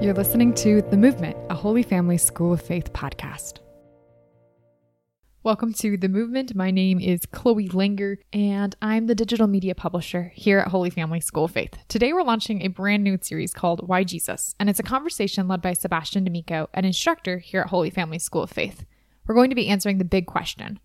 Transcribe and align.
You're 0.00 0.14
listening 0.14 0.54
to 0.54 0.80
The 0.80 0.96
Movement, 0.96 1.36
a 1.50 1.54
Holy 1.54 1.82
Family 1.82 2.16
School 2.16 2.54
of 2.54 2.62
Faith 2.62 2.90
podcast. 2.94 3.58
Welcome 5.42 5.74
to 5.74 5.98
The 5.98 6.08
Movement. 6.08 6.54
My 6.54 6.70
name 6.70 6.98
is 6.98 7.26
Chloe 7.26 7.68
Langer, 7.68 8.16
and 8.32 8.74
I'm 8.80 9.08
the 9.08 9.14
digital 9.14 9.46
media 9.46 9.74
publisher 9.74 10.32
here 10.34 10.58
at 10.58 10.68
Holy 10.68 10.88
Family 10.88 11.20
School 11.20 11.44
of 11.44 11.50
Faith. 11.50 11.76
Today, 11.88 12.14
we're 12.14 12.22
launching 12.22 12.62
a 12.62 12.68
brand 12.68 13.04
new 13.04 13.18
series 13.20 13.52
called 13.52 13.86
Why 13.86 14.02
Jesus, 14.02 14.54
and 14.58 14.70
it's 14.70 14.80
a 14.80 14.82
conversation 14.82 15.48
led 15.48 15.60
by 15.60 15.74
Sebastian 15.74 16.24
D'Amico, 16.24 16.70
an 16.72 16.86
instructor 16.86 17.36
here 17.36 17.60
at 17.60 17.68
Holy 17.68 17.90
Family 17.90 18.18
School 18.18 18.44
of 18.44 18.50
Faith. 18.50 18.86
We're 19.26 19.34
going 19.34 19.50
to 19.50 19.56
be 19.56 19.68
answering 19.68 19.98
the 19.98 20.04
big 20.06 20.24
question 20.24 20.80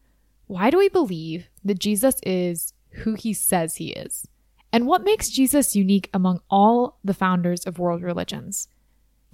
Why 0.47 0.69
do 0.69 0.77
we 0.77 0.89
believe 0.89 1.47
that 1.63 1.79
Jesus 1.79 2.17
is 2.23 2.73
who 2.89 3.13
he 3.13 3.33
says 3.33 3.77
he 3.77 3.93
is? 3.93 4.27
And 4.73 4.87
what 4.87 5.05
makes 5.05 5.29
Jesus 5.29 5.73
unique 5.73 6.09
among 6.13 6.41
all 6.49 6.99
the 7.01 7.13
founders 7.13 7.65
of 7.65 7.79
world 7.79 8.03
religions? 8.03 8.67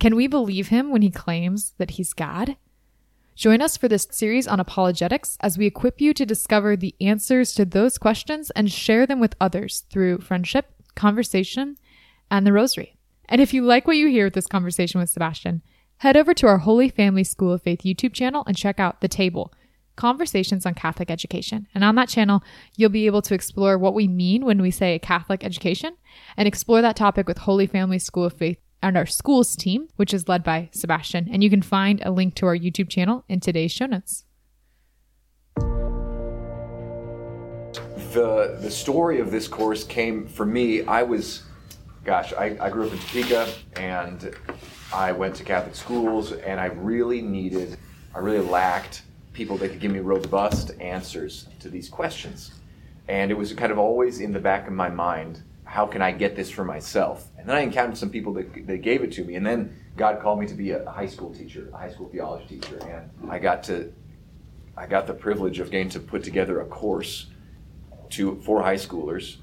Can 0.02 0.16
we 0.16 0.26
believe 0.26 0.70
him 0.70 0.90
when 0.90 1.04
he 1.04 1.12
claims 1.12 1.74
that 1.78 1.92
he's 1.92 2.12
God? 2.12 2.58
Join 3.36 3.62
us 3.62 3.78
for 3.78 3.88
this 3.88 4.08
series 4.10 4.48
on 4.48 4.60
apologetics 4.60 5.38
as 5.42 5.60
we 5.60 5.68
equip 5.68 6.02
you 6.02 6.12
to 6.16 6.26
discover 6.26 6.76
the 6.76 6.96
answers 7.00 7.54
to 7.54 7.66
those 7.66 8.00
questions 8.00 8.50
and 8.56 8.72
share 8.72 9.06
them 9.06 9.20
with 9.20 9.36
others 9.40 9.84
through 9.92 10.22
friendship, 10.22 10.74
conversation, 10.96 11.78
and 12.32 12.48
the 12.48 12.52
rosary. 12.52 12.98
And 13.30 13.40
if 13.40 13.54
you 13.54 13.62
like 13.62 13.86
what 13.86 13.96
you 13.96 14.08
hear 14.08 14.26
with 14.26 14.34
this 14.34 14.48
conversation 14.48 15.00
with 15.00 15.12
Sebastian, 15.12 15.62
head 15.98 16.18
over 16.18 16.34
to 16.34 16.48
our 16.48 16.58
Holy 16.58 16.90
Family 16.90 17.24
School 17.24 17.54
of 17.54 17.62
Faith 17.62 17.82
YouTube 17.82 18.14
channel 18.14 18.44
and 18.48 18.58
check 18.58 18.80
out 18.80 19.02
The 19.02 19.08
Table 19.08 19.54
Conversations 19.98 20.66
on 20.66 20.74
Catholic 20.74 21.12
Education. 21.12 21.68
And 21.76 21.84
on 21.84 21.94
that 21.94 22.10
channel, 22.10 22.44
you'll 22.76 22.90
be 22.90 23.06
able 23.06 23.22
to 23.22 23.36
explore 23.36 23.78
what 23.78 23.94
we 23.94 24.08
mean 24.08 24.46
when 24.46 24.64
we 24.64 24.72
say 24.72 24.98
Catholic 24.98 25.44
education 25.44 25.96
and 26.36 26.48
explore 26.48 26.82
that 26.82 26.96
topic 26.96 27.28
with 27.28 27.38
Holy 27.38 27.68
Family 27.68 28.00
School 28.00 28.24
of 28.24 28.34
Faith 28.34 28.58
and 28.82 28.98
our 28.98 29.06
schools 29.06 29.56
team, 29.56 29.88
which 29.96 30.14
is 30.14 30.28
led 30.28 30.44
by 30.44 30.70
Sebastian. 30.72 31.30
And 31.32 31.44
you 31.44 31.50
can 31.50 31.62
find 31.62 32.02
a 32.04 32.12
link 32.12 32.36
to 32.36 32.46
our 32.46 32.58
YouTube 32.58 32.90
channel 32.90 33.24
in 33.28 33.40
today's 33.40 33.72
show 33.72 33.86
notes. 33.86 34.26
The, 38.14 38.58
the 38.60 38.72
story 38.72 39.20
of 39.20 39.32
this 39.32 39.48
course 39.48 39.84
came 39.84 40.28
for 40.28 40.46
me. 40.46 40.84
I 40.86 41.04
was, 41.04 41.44
gosh, 42.04 42.34
I, 42.34 42.58
I 42.60 42.70
grew 42.70 42.88
up 42.88 42.92
in 42.92 43.00
Topeka 43.00 43.48
and 43.78 44.36
I 44.94 45.12
went 45.12 45.36
to 45.36 45.44
Catholic 45.44 45.76
schools 45.76 46.34
and 46.34 46.60
I 46.60 46.66
really 46.66 47.22
needed, 47.22 47.78
I 48.14 48.20
really 48.20 48.46
lacked 48.46 49.04
people 49.34 49.58
that 49.58 49.70
could 49.70 49.80
give 49.80 49.92
me 49.92 50.00
robust 50.00 50.72
answers 50.82 51.48
to 51.60 51.70
these 51.70 51.88
questions. 51.88 52.52
And 53.08 53.32
it 53.32 53.38
was 53.38 53.54
kind 53.54 53.72
of 53.72 53.80
always 53.80 54.20
in 54.20 54.34
the 54.34 54.40
back 54.40 54.68
of 54.68 54.74
my 54.74 54.90
mind 54.90 55.42
how 55.72 55.88
can 55.88 56.02
I 56.02 56.12
get 56.12 56.36
this 56.36 56.50
for 56.50 56.66
myself? 56.66 57.31
And 57.42 57.50
then 57.50 57.58
I 57.58 57.62
encountered 57.62 57.98
some 57.98 58.12
people 58.12 58.34
that, 58.34 58.68
that 58.68 58.84
gave 58.84 59.02
it 59.02 59.12
to 59.14 59.24
me. 59.24 59.34
And 59.34 59.44
then 59.44 59.76
God 59.98 60.22
called 60.22 60.40
me 60.40 60.46
to 60.46 60.54
be 60.54 60.72
a 60.72 60.88
high 60.88 61.08
school 61.08 61.34
teacher, 61.34 61.70
a 61.74 61.78
high 61.78 61.90
school 61.90 62.08
theology 62.08 62.60
teacher. 62.60 62.78
And 62.78 63.32
I 63.32 63.40
got 63.40 63.64
to, 63.64 63.92
I 64.78 64.86
got 64.86 65.08
the 65.08 65.16
privilege 65.16 65.58
of 65.58 65.72
getting 65.72 65.90
to 65.90 66.00
put 66.00 66.24
together 66.24 66.62
a 66.62 66.66
course 66.66 67.32
to, 68.12 68.40
for 68.42 68.62
high 68.62 68.76
schoolers. 68.76 69.38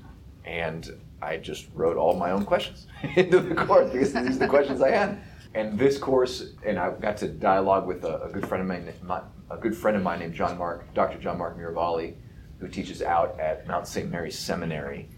And 0.44 0.88
I 1.20 1.38
just 1.38 1.66
wrote 1.74 1.96
all 1.96 2.14
my 2.14 2.30
own 2.30 2.44
questions 2.44 2.86
into 3.16 3.40
the 3.40 3.56
course 3.56 3.90
because 3.90 4.12
these 4.12 4.36
are 4.36 4.38
the 4.38 4.48
questions 4.48 4.80
I 4.80 4.90
had. 4.90 5.20
And 5.55 5.77
this 5.77 5.98
course, 5.98 6.52
and 6.64 6.78
I 6.78 6.92
got 6.92 7.16
to 7.16 7.27
dialogue 7.27 7.88
with 7.88 8.05
a, 8.05 8.22
a 8.22 8.28
good 8.28 8.46
friend 8.46 8.62
of 8.62 8.68
mine, 8.68 8.94
my, 9.02 9.22
a 9.50 9.56
good 9.56 9.77
friend 9.77 9.96
of 9.96 10.05
mine 10.05 10.20
named 10.20 10.34
John 10.34 10.56
Mark, 10.56 10.94
Dr. 10.94 11.18
John 11.18 11.36
Mark 11.36 11.58
Miravalle, 11.58 12.14
who 12.60 12.68
teaches 12.68 13.02
out 13.02 13.40
at 13.40 13.66
Mount 13.66 13.88
St. 13.88 14.08
Mary's 14.08 14.38
Seminary. 14.38 15.08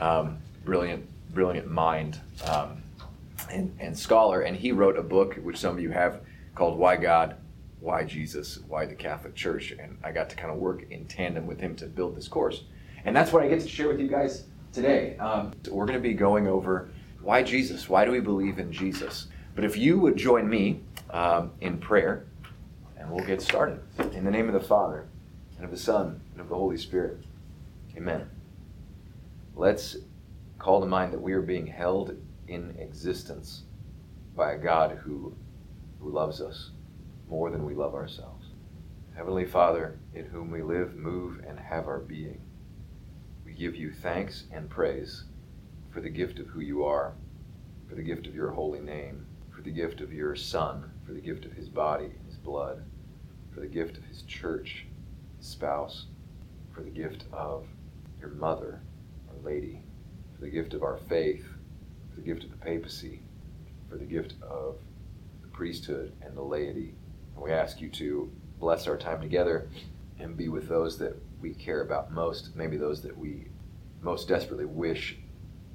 Um, 0.00 0.38
brilliant, 0.64 1.04
brilliant 1.38 1.70
mind 1.70 2.20
um, 2.48 2.82
and, 3.48 3.72
and 3.78 3.96
scholar. 3.96 4.40
And 4.40 4.56
he 4.56 4.72
wrote 4.72 4.98
a 4.98 5.02
book, 5.04 5.36
which 5.36 5.56
some 5.56 5.76
of 5.76 5.80
you 5.80 5.90
have, 5.90 6.20
called 6.56 6.76
Why 6.76 6.96
God, 6.96 7.36
Why 7.78 8.02
Jesus, 8.02 8.58
Why 8.66 8.86
the 8.86 8.96
Catholic 8.96 9.36
Church. 9.36 9.70
And 9.70 9.96
I 10.02 10.10
got 10.10 10.28
to 10.30 10.36
kind 10.36 10.50
of 10.50 10.58
work 10.58 10.90
in 10.90 11.04
tandem 11.04 11.46
with 11.46 11.60
him 11.60 11.76
to 11.76 11.86
build 11.86 12.16
this 12.16 12.26
course. 12.26 12.64
And 13.04 13.14
that's 13.14 13.32
what 13.32 13.44
I 13.44 13.48
get 13.48 13.60
to 13.60 13.68
share 13.68 13.86
with 13.86 14.00
you 14.00 14.08
guys 14.08 14.46
today. 14.72 15.16
Um, 15.18 15.52
we're 15.70 15.86
going 15.86 15.96
to 15.96 16.02
be 16.02 16.12
going 16.12 16.48
over 16.48 16.90
why 17.22 17.44
Jesus? 17.44 17.88
Why 17.88 18.04
do 18.04 18.10
we 18.10 18.18
believe 18.18 18.58
in 18.58 18.72
Jesus? 18.72 19.28
But 19.54 19.62
if 19.62 19.76
you 19.76 19.96
would 20.00 20.16
join 20.16 20.48
me 20.48 20.80
um, 21.10 21.52
in 21.60 21.78
prayer, 21.78 22.24
and 22.96 23.08
we'll 23.08 23.24
get 23.24 23.40
started. 23.40 23.78
In 24.12 24.24
the 24.24 24.30
name 24.32 24.48
of 24.48 24.54
the 24.54 24.66
Father, 24.66 25.06
and 25.54 25.64
of 25.64 25.70
the 25.70 25.78
Son, 25.78 26.20
and 26.32 26.40
of 26.40 26.48
the 26.48 26.56
Holy 26.56 26.76
Spirit. 26.76 27.18
Amen. 27.96 28.28
Let's 29.54 29.98
call 30.58 30.80
to 30.80 30.86
mind 30.86 31.12
that 31.12 31.22
we 31.22 31.32
are 31.32 31.42
being 31.42 31.66
held 31.66 32.16
in 32.48 32.76
existence 32.78 33.62
by 34.34 34.52
a 34.52 34.58
God 34.58 34.98
who, 35.02 35.34
who 36.00 36.10
loves 36.10 36.40
us 36.40 36.70
more 37.28 37.50
than 37.50 37.64
we 37.64 37.74
love 37.74 37.94
ourselves. 37.94 38.46
Heavenly 39.14 39.44
Father, 39.44 39.98
in 40.14 40.26
whom 40.26 40.50
we 40.50 40.62
live, 40.62 40.94
move, 40.94 41.44
and 41.46 41.58
have 41.58 41.86
our 41.86 42.00
being, 42.00 42.40
we 43.44 43.52
give 43.52 43.76
you 43.76 43.92
thanks 43.92 44.44
and 44.52 44.68
praise 44.68 45.24
for 45.90 46.00
the 46.00 46.10
gift 46.10 46.38
of 46.38 46.46
who 46.48 46.60
you 46.60 46.84
are, 46.84 47.14
for 47.88 47.94
the 47.94 48.02
gift 48.02 48.26
of 48.26 48.34
your 48.34 48.50
holy 48.50 48.80
name, 48.80 49.26
for 49.54 49.62
the 49.62 49.70
gift 49.70 50.00
of 50.00 50.12
your 50.12 50.34
Son, 50.36 50.90
for 51.04 51.12
the 51.12 51.20
gift 51.20 51.44
of 51.44 51.52
his 51.52 51.68
body, 51.68 52.10
his 52.26 52.36
blood, 52.36 52.84
for 53.52 53.60
the 53.60 53.66
gift 53.66 53.96
of 53.96 54.04
his 54.04 54.22
church, 54.22 54.86
his 55.36 55.46
spouse, 55.46 56.06
for 56.72 56.82
the 56.82 56.90
gift 56.90 57.24
of 57.32 57.66
your 58.20 58.30
mother, 58.30 58.80
our 59.28 59.42
lady, 59.42 59.82
for 60.38 60.44
the 60.44 60.50
gift 60.50 60.74
of 60.74 60.82
our 60.82 60.98
faith, 61.08 61.46
for 62.10 62.16
the 62.16 62.26
gift 62.26 62.44
of 62.44 62.50
the 62.50 62.56
papacy, 62.56 63.20
for 63.88 63.96
the 63.96 64.04
gift 64.04 64.34
of 64.42 64.76
the 65.42 65.48
priesthood 65.48 66.12
and 66.22 66.36
the 66.36 66.42
laity. 66.42 66.94
And 67.34 67.44
we 67.44 67.50
ask 67.50 67.80
you 67.80 67.88
to 67.90 68.30
bless 68.60 68.86
our 68.86 68.96
time 68.96 69.20
together 69.20 69.68
and 70.18 70.36
be 70.36 70.48
with 70.48 70.68
those 70.68 70.98
that 70.98 71.16
we 71.40 71.54
care 71.54 71.82
about 71.82 72.12
most, 72.12 72.54
maybe 72.54 72.76
those 72.76 73.02
that 73.02 73.16
we 73.16 73.46
most 74.00 74.28
desperately 74.28 74.64
wish 74.64 75.16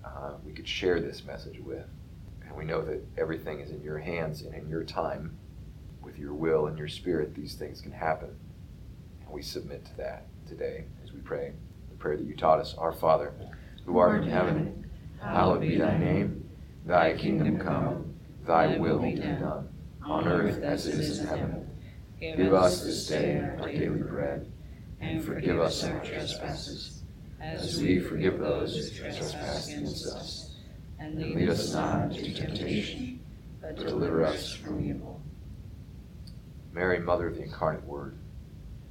uh, 0.06 0.34
we 0.46 0.51
could 0.51 0.68
share 0.68 1.00
this 1.00 1.24
message 1.24 1.59
with. 1.59 1.85
And 2.45 2.56
we 2.56 2.66
know 2.66 2.81
that 2.84 3.01
everything 3.18 3.59
is 3.59 3.72
in 3.72 3.81
your 3.81 3.97
hands 3.97 4.41
and 4.41 4.53
in 4.53 4.69
your 4.69 4.84
time. 4.84 5.38
With 6.01 6.18
your 6.18 6.34
will 6.34 6.68
and 6.68 6.78
your 6.78 6.90
spirit, 6.90 7.34
these 7.34 7.56
things 7.56 7.80
can 7.80 7.94
happen. 7.94 8.35
And 9.22 9.30
we 9.31 9.41
submit 9.41 9.85
to 9.85 9.97
that 9.97 10.28
today 10.47 10.84
as 11.01 11.13
we 11.13 11.19
pray 11.22 11.53
the 11.90 11.95
prayer 11.95 12.18
that 12.18 12.25
you 12.25 12.35
taught 12.35 12.59
us 12.59 12.75
Our 12.78 12.91
Father 12.91 13.34
who 13.85 13.97
art 13.97 14.23
in 14.23 14.29
heaven, 14.29 14.89
hallowed 15.21 15.61
be 15.61 15.77
thy 15.77 15.97
name. 15.97 16.49
Thy 16.85 17.16
kingdom 17.16 17.59
come, 17.59 18.13
thy 18.45 18.77
will 18.77 18.99
be 18.99 19.16
done, 19.16 19.69
on 20.05 20.27
earth 20.27 20.61
as 20.61 20.88
it 20.88 20.95
is 20.95 21.19
in 21.19 21.27
heaven. 21.27 21.69
Give 22.19 22.53
us 22.53 22.83
this 22.83 23.07
day 23.07 23.39
our 23.39 23.69
daily 23.69 24.01
bread, 24.01 24.51
and 24.99 25.23
forgive 25.23 25.59
us 25.59 25.83
our 25.83 25.99
trespasses, 25.99 27.03
as 27.41 27.81
we 27.81 27.99
forgive 27.99 28.39
those 28.39 28.89
who 28.89 28.97
trespass 28.97 29.67
against 29.67 30.07
us. 30.07 30.55
And 31.00 31.35
lead 31.35 31.50
us 31.50 31.73
not 31.73 32.15
into 32.15 32.33
temptation, 32.33 33.19
but 33.61 33.75
deliver 33.75 34.23
us 34.23 34.53
from 34.53 34.83
evil. 34.83 35.21
Mary, 36.71 37.00
Mother 37.00 37.27
of 37.27 37.35
the 37.35 37.44
Incarnate 37.44 37.83
Word, 37.83 38.17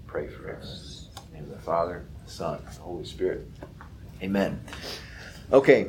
pray 0.06 0.28
for 0.28 0.54
us. 0.54 1.08
In 1.34 1.48
the 1.50 1.58
Father, 1.58 2.04
the 2.24 2.30
Son, 2.30 2.58
and 2.66 2.76
the 2.76 2.80
Holy 2.80 3.04
Spirit. 3.04 3.48
Amen. 4.22 4.60
Okay. 5.52 5.88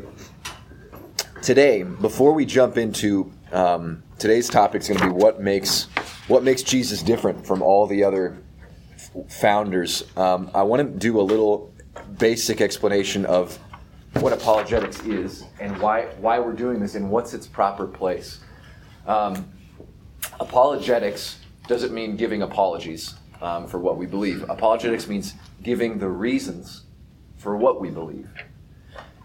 Today, 1.43 1.83
before 1.83 2.33
we 2.33 2.45
jump 2.47 2.77
into 2.77 3.31
um, 3.51 4.01
today's 4.17 4.49
topic, 4.49 4.81
is 4.81 4.87
going 4.87 4.99
to 5.01 5.05
be 5.05 5.11
what 5.11 5.39
makes 5.39 5.83
what 6.27 6.43
makes 6.43 6.63
Jesus 6.63 7.03
different 7.03 7.45
from 7.45 7.61
all 7.61 7.85
the 7.85 8.03
other 8.03 8.41
founders. 9.27 10.03
Um, 10.17 10.49
I 10.55 10.63
want 10.63 10.81
to 10.81 10.97
do 10.97 11.19
a 11.19 11.21
little 11.21 11.71
basic 12.17 12.59
explanation 12.59 13.25
of 13.27 13.59
what 14.13 14.33
apologetics 14.33 15.01
is 15.01 15.43
and 15.59 15.77
why 15.79 16.05
why 16.17 16.39
we're 16.39 16.53
doing 16.53 16.79
this 16.79 16.95
and 16.95 17.11
what's 17.11 17.35
its 17.35 17.45
proper 17.45 17.85
place. 17.85 18.39
Um, 19.05 19.47
apologetics 20.39 21.37
doesn't 21.67 21.93
mean 21.93 22.15
giving 22.15 22.41
apologies 22.41 23.13
um, 23.41 23.67
for 23.67 23.77
what 23.77 23.97
we 23.97 24.07
believe. 24.07 24.43
Apologetics 24.49 25.07
means 25.07 25.35
giving 25.61 25.99
the 25.99 26.09
reasons 26.09 26.85
for 27.43 27.57
what 27.57 27.81
we 27.81 27.89
believe. 27.89 28.29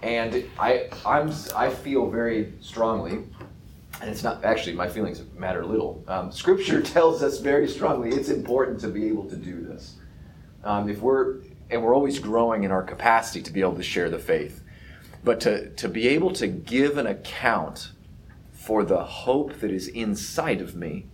And 0.02 0.44
I, 0.58 0.88
I'm, 1.06 1.32
I 1.54 1.70
feel 1.70 2.10
very 2.10 2.52
strongly, 2.60 3.24
and 4.00 4.10
it's 4.10 4.24
not 4.24 4.44
actually 4.44 4.74
my 4.74 4.88
feelings 4.88 5.22
matter 5.36 5.64
little. 5.64 6.04
Um, 6.08 6.32
scripture 6.32 6.82
tells 6.96 7.22
us 7.22 7.38
very 7.38 7.68
strongly 7.68 8.10
it's 8.10 8.28
important 8.28 8.80
to 8.80 8.88
be 8.88 9.06
able 9.06 9.24
to 9.30 9.36
do 9.36 9.60
this. 9.60 9.94
Um, 10.64 10.88
if 10.90 11.00
we're 11.00 11.38
and 11.70 11.82
we're 11.82 11.94
always 11.94 12.18
growing 12.18 12.64
in 12.64 12.70
our 12.70 12.82
capacity 12.82 13.42
to 13.42 13.52
be 13.52 13.60
able 13.60 13.76
to 13.76 13.82
share 13.82 14.10
the 14.10 14.18
faith, 14.18 14.62
but 15.22 15.40
to 15.40 15.70
to 15.76 15.88
be 15.88 16.08
able 16.08 16.32
to 16.32 16.48
give 16.48 16.98
an 16.98 17.06
account 17.06 17.92
for 18.52 18.84
the 18.84 19.04
hope 19.04 19.60
that 19.60 19.70
is 19.70 19.86
inside 19.86 20.60
of 20.60 20.74
me, 20.74 21.06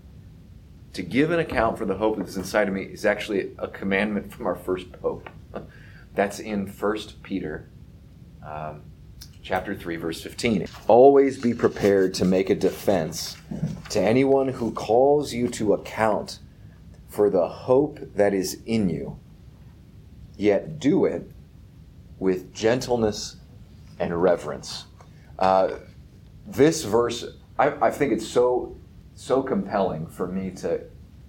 to 0.95 1.03
give 1.03 1.31
an 1.31 1.39
account 1.39 1.77
for 1.77 1.85
the 1.85 1.97
hope 1.97 2.17
that 2.17 2.27
is 2.27 2.37
inside 2.37 2.69
of 2.69 2.75
me 2.75 2.83
is 2.83 3.05
actually 3.05 3.53
a 3.59 3.69
commandment 3.69 4.33
from 4.33 4.47
our 4.47 4.57
first 4.57 4.91
pope. 4.93 5.29
That's 6.15 6.39
in 6.39 6.67
1 6.69 6.99
Peter 7.23 7.69
um, 8.47 8.83
chapter 9.43 9.75
3, 9.75 9.97
verse 9.97 10.23
15. 10.23 10.67
Always 10.87 11.39
be 11.39 11.53
prepared 11.53 12.15
to 12.15 12.25
make 12.25 12.51
a 12.51 12.55
defense 12.55 13.37
to 13.91 14.01
anyone 14.01 14.49
who 14.49 14.73
calls 14.73 15.33
you 15.33 15.49
to 15.49 15.75
account 15.75 16.39
for 17.09 17.31
the 17.31 17.49
hope 17.49 17.99
that 18.15 18.35
is 18.35 18.61
in 18.67 18.89
you, 18.89 19.19
yet 20.37 20.79
do 20.79 21.05
it 21.05 21.31
with 22.19 22.53
gentleness 22.53 23.37
and 23.99 24.21
reverence. 24.21 24.87
Uh, 25.39 25.77
this 26.47 26.85
verse, 26.85 27.25
I, 27.59 27.87
I 27.87 27.91
think 27.91 28.13
it's 28.13 28.27
so 28.27 28.77
so 29.17 29.43
compelling 29.43 30.07
for 30.09 30.27
me 30.27 30.51
to 30.51 30.81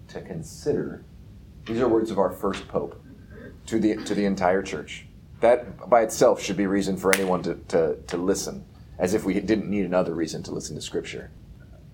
to 0.08 0.22
consider. 0.22 1.04
These 1.66 1.82
are 1.82 1.88
words 1.88 2.12
of 2.12 2.18
our 2.18 2.32
first 2.32 2.68
pope 2.68 3.00
to 3.68 3.80
the 3.80 3.96
to 4.04 4.16
the 4.16 4.26
entire 4.26 4.62
church. 4.62 5.06
That 5.42 5.90
by 5.90 6.02
itself 6.02 6.42
should 6.42 6.58
be 6.58 6.66
reason 6.66 6.98
for 6.98 7.14
anyone 7.14 7.44
to, 7.44 7.56
to, 7.56 7.98
to 8.08 8.18
listen, 8.18 8.66
as 8.98 9.14
if 9.14 9.26
we 9.26 9.34
didn't 9.40 9.70
need 9.70 9.86
another 9.86 10.14
reason 10.14 10.42
to 10.44 10.52
listen 10.52 10.76
to 10.76 10.82
Scripture. 10.82 11.30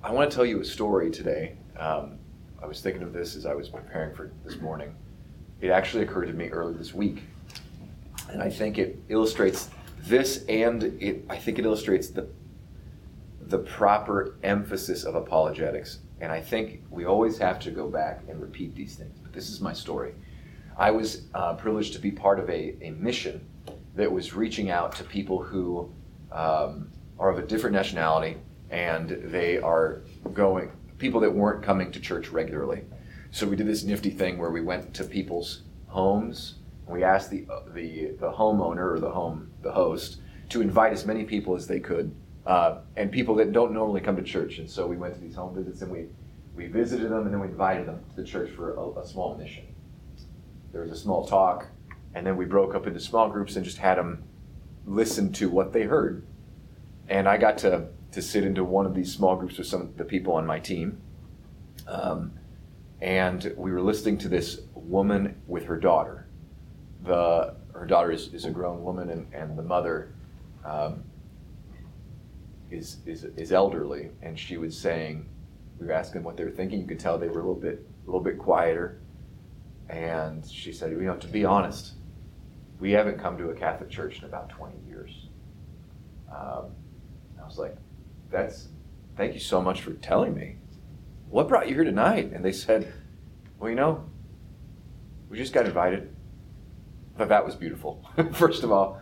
I 0.03 0.11
want 0.11 0.29
to 0.29 0.35
tell 0.35 0.45
you 0.45 0.61
a 0.61 0.65
story 0.65 1.09
today. 1.09 1.57
Um, 1.77 2.19
I 2.61 2.67
was 2.67 2.81
thinking 2.81 3.01
of 3.01 3.13
this 3.13 3.35
as 3.35 3.45
I 3.45 3.55
was 3.55 3.69
preparing 3.69 4.15
for 4.15 4.31
this 4.45 4.59
morning. 4.61 4.95
It 5.59 5.69
actually 5.69 6.03
occurred 6.03 6.27
to 6.27 6.33
me 6.33 6.49
earlier 6.49 6.77
this 6.77 6.93
week, 6.93 7.23
and 8.29 8.41
I 8.41 8.49
think 8.49 8.77
it 8.77 8.99
illustrates 9.09 9.69
this, 9.99 10.45
and 10.45 10.83
it, 10.83 11.25
I 11.29 11.37
think 11.37 11.59
it 11.59 11.65
illustrates 11.65 12.09
the 12.09 12.27
the 13.47 13.59
proper 13.59 14.35
emphasis 14.43 15.03
of 15.03 15.15
apologetics. 15.15 15.99
And 16.21 16.31
I 16.31 16.39
think 16.39 16.83
we 16.89 17.05
always 17.05 17.37
have 17.39 17.59
to 17.61 17.71
go 17.71 17.89
back 17.89 18.21
and 18.29 18.39
repeat 18.39 18.75
these 18.75 18.95
things. 18.95 19.17
But 19.21 19.33
this 19.33 19.49
is 19.49 19.59
my 19.59 19.73
story. 19.73 20.13
I 20.81 20.89
was 20.89 21.21
uh, 21.35 21.53
privileged 21.53 21.93
to 21.93 21.99
be 21.99 22.09
part 22.09 22.39
of 22.39 22.49
a, 22.49 22.75
a 22.81 22.89
mission 22.89 23.47
that 23.93 24.11
was 24.11 24.33
reaching 24.33 24.71
out 24.71 24.95
to 24.95 25.03
people 25.03 25.39
who 25.39 25.93
um, 26.31 26.89
are 27.19 27.29
of 27.29 27.37
a 27.37 27.43
different 27.43 27.75
nationality 27.75 28.37
and 28.71 29.09
they 29.25 29.59
are 29.59 30.01
going, 30.33 30.71
people 30.97 31.19
that 31.19 31.31
weren't 31.31 31.61
coming 31.61 31.91
to 31.91 31.99
church 31.99 32.29
regularly. 32.29 32.81
So 33.29 33.45
we 33.45 33.55
did 33.55 33.67
this 33.67 33.83
nifty 33.83 34.09
thing 34.09 34.39
where 34.39 34.49
we 34.49 34.61
went 34.61 34.91
to 34.95 35.03
people's 35.03 35.61
homes. 35.85 36.55
We 36.87 37.03
asked 37.03 37.29
the, 37.29 37.45
the, 37.75 38.15
the 38.19 38.31
homeowner 38.31 38.95
or 38.95 38.99
the 38.99 39.11
home, 39.11 39.51
the 39.61 39.71
host, 39.71 40.17
to 40.49 40.61
invite 40.61 40.93
as 40.93 41.05
many 41.05 41.25
people 41.25 41.55
as 41.55 41.67
they 41.67 41.79
could 41.79 42.11
uh, 42.47 42.79
and 42.97 43.11
people 43.11 43.35
that 43.35 43.51
don't 43.51 43.71
normally 43.71 44.01
come 44.01 44.15
to 44.15 44.23
church. 44.23 44.57
And 44.57 44.67
so 44.67 44.87
we 44.87 44.97
went 44.97 45.13
to 45.13 45.19
these 45.19 45.35
home 45.35 45.53
visits 45.53 45.83
and 45.83 45.91
we, 45.91 46.07
we 46.55 46.65
visited 46.65 47.11
them 47.11 47.25
and 47.25 47.31
then 47.31 47.39
we 47.39 47.49
invited 47.49 47.85
them 47.85 48.03
to 48.15 48.15
the 48.15 48.27
church 48.27 48.49
for 48.55 48.73
a, 48.73 49.01
a 49.01 49.05
small 49.05 49.37
mission. 49.37 49.65
There 50.71 50.81
was 50.81 50.91
a 50.91 50.97
small 50.97 51.25
talk, 51.25 51.67
and 52.13 52.25
then 52.25 52.37
we 52.37 52.45
broke 52.45 52.75
up 52.75 52.87
into 52.87 52.99
small 52.99 53.29
groups 53.29 53.55
and 53.55 53.65
just 53.65 53.77
had 53.77 53.97
them 53.97 54.23
listen 54.85 55.31
to 55.33 55.49
what 55.49 55.73
they 55.73 55.83
heard. 55.83 56.25
And 57.07 57.27
I 57.27 57.37
got 57.37 57.57
to, 57.59 57.87
to 58.11 58.21
sit 58.21 58.43
into 58.43 58.63
one 58.63 58.85
of 58.85 58.95
these 58.95 59.13
small 59.13 59.35
groups 59.35 59.57
with 59.57 59.67
some 59.67 59.81
of 59.81 59.97
the 59.97 60.05
people 60.05 60.33
on 60.33 60.45
my 60.45 60.59
team. 60.59 61.01
Um, 61.87 62.33
and 63.01 63.53
we 63.57 63.71
were 63.71 63.81
listening 63.81 64.17
to 64.19 64.29
this 64.29 64.61
woman 64.75 65.41
with 65.47 65.65
her 65.65 65.77
daughter. 65.77 66.27
The, 67.03 67.55
her 67.73 67.85
daughter 67.85 68.11
is, 68.11 68.33
is 68.33 68.45
a 68.45 68.51
grown 68.51 68.83
woman, 68.83 69.09
and, 69.09 69.33
and 69.33 69.57
the 69.57 69.63
mother 69.63 70.13
um, 70.63 71.03
is, 72.69 72.97
is, 73.05 73.23
is 73.23 73.51
elderly, 73.51 74.11
and 74.21 74.37
she 74.37 74.57
was 74.57 74.77
saying, 74.77 75.27
we 75.79 75.87
were 75.87 75.93
asking 75.93 76.23
what 76.23 76.37
they 76.37 76.43
were 76.43 76.51
thinking. 76.51 76.79
You 76.79 76.85
could 76.85 76.99
tell 76.99 77.17
they 77.17 77.27
were 77.27 77.39
a 77.39 77.43
little 77.43 77.55
bit 77.55 77.83
a 78.03 78.05
little 78.05 78.21
bit 78.21 78.37
quieter. 78.37 78.99
And 79.91 80.49
she 80.49 80.71
said, 80.71 80.91
you 80.91 81.01
know, 81.01 81.17
to 81.17 81.27
be 81.27 81.43
honest, 81.43 81.95
we 82.79 82.91
haven't 82.91 83.19
come 83.19 83.37
to 83.37 83.49
a 83.49 83.53
Catholic 83.53 83.89
church 83.89 84.19
in 84.19 84.25
about 84.25 84.49
20 84.49 84.73
years. 84.87 85.27
Um, 86.31 86.71
I 87.39 87.45
was 87.45 87.57
like, 87.57 87.75
that's 88.31 88.69
thank 89.17 89.33
you 89.33 89.41
so 89.41 89.61
much 89.61 89.81
for 89.81 89.91
telling 89.91 90.33
me. 90.33 90.55
What 91.29 91.49
brought 91.49 91.67
you 91.67 91.75
here 91.75 91.83
tonight? 91.83 92.31
And 92.33 92.43
they 92.43 92.53
said, 92.53 92.91
well, 93.59 93.69
you 93.69 93.75
know, 93.75 94.05
we 95.29 95.37
just 95.37 95.53
got 95.53 95.65
invited. 95.65 96.15
But 97.17 97.27
that 97.27 97.45
was 97.45 97.55
beautiful. 97.55 98.07
First 98.31 98.63
of 98.63 98.71
all, 98.71 99.01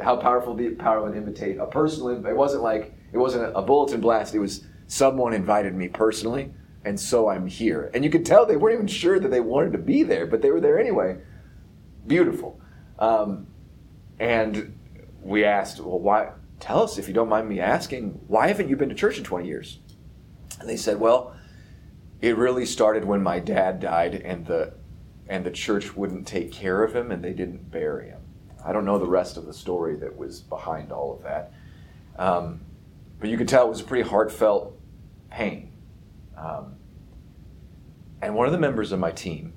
how 0.00 0.16
powerful 0.16 0.54
the 0.54 0.70
power 0.70 1.06
of 1.06 1.12
an 1.12 1.18
invitation, 1.18 1.60
a 1.60 1.66
personal. 1.66 2.26
It 2.26 2.36
wasn't 2.36 2.62
like 2.62 2.94
it 3.12 3.18
wasn't 3.18 3.52
a 3.54 3.60
bulletin 3.60 4.00
blast. 4.00 4.34
It 4.34 4.38
was 4.38 4.64
someone 4.86 5.34
invited 5.34 5.74
me 5.74 5.88
personally, 5.88 6.52
and 6.84 6.98
so 6.98 7.28
I'm 7.28 7.46
here. 7.46 7.90
And 7.94 8.04
you 8.04 8.10
could 8.10 8.26
tell 8.26 8.46
they 8.46 8.56
weren't 8.56 8.74
even 8.74 8.86
sure 8.86 9.20
that 9.20 9.30
they 9.30 9.40
wanted 9.40 9.72
to 9.72 9.78
be 9.78 10.02
there, 10.02 10.26
but 10.26 10.42
they 10.42 10.50
were 10.50 10.60
there 10.60 10.78
anyway. 10.78 11.18
Beautiful. 12.06 12.60
Um, 12.98 13.46
and 14.18 14.78
we 15.20 15.44
asked, 15.44 15.80
well, 15.80 15.98
why? 15.98 16.32
Tell 16.60 16.82
us 16.82 16.98
if 16.98 17.08
you 17.08 17.14
don't 17.14 17.28
mind 17.28 17.48
me 17.48 17.60
asking. 17.60 18.20
Why 18.28 18.48
haven't 18.48 18.68
you 18.68 18.76
been 18.76 18.88
to 18.88 18.94
church 18.94 19.18
in 19.18 19.24
20 19.24 19.46
years? 19.46 19.78
And 20.60 20.68
they 20.68 20.76
said, 20.76 21.00
well, 21.00 21.34
it 22.20 22.36
really 22.36 22.66
started 22.66 23.04
when 23.04 23.22
my 23.22 23.40
dad 23.40 23.80
died, 23.80 24.14
and 24.14 24.46
the 24.46 24.74
and 25.28 25.44
the 25.44 25.50
church 25.50 25.96
wouldn't 25.96 26.26
take 26.26 26.52
care 26.52 26.84
of 26.84 26.94
him, 26.94 27.10
and 27.10 27.22
they 27.22 27.32
didn't 27.32 27.70
bury 27.70 28.10
him. 28.10 28.20
I 28.64 28.72
don't 28.72 28.84
know 28.84 28.98
the 28.98 29.06
rest 29.06 29.36
of 29.36 29.46
the 29.46 29.52
story 29.52 29.96
that 29.96 30.16
was 30.16 30.40
behind 30.40 30.92
all 30.92 31.12
of 31.14 31.22
that. 31.24 31.52
Um, 32.16 32.60
but 33.18 33.28
you 33.28 33.36
could 33.36 33.48
tell 33.48 33.66
it 33.66 33.70
was 33.70 33.80
a 33.80 33.84
pretty 33.84 34.08
heartfelt 34.08 34.78
pain. 35.30 35.71
Um, 36.42 36.76
and 38.20 38.34
one 38.34 38.46
of 38.46 38.52
the 38.52 38.58
members 38.58 38.92
of 38.92 38.98
my 38.98 39.10
team 39.10 39.52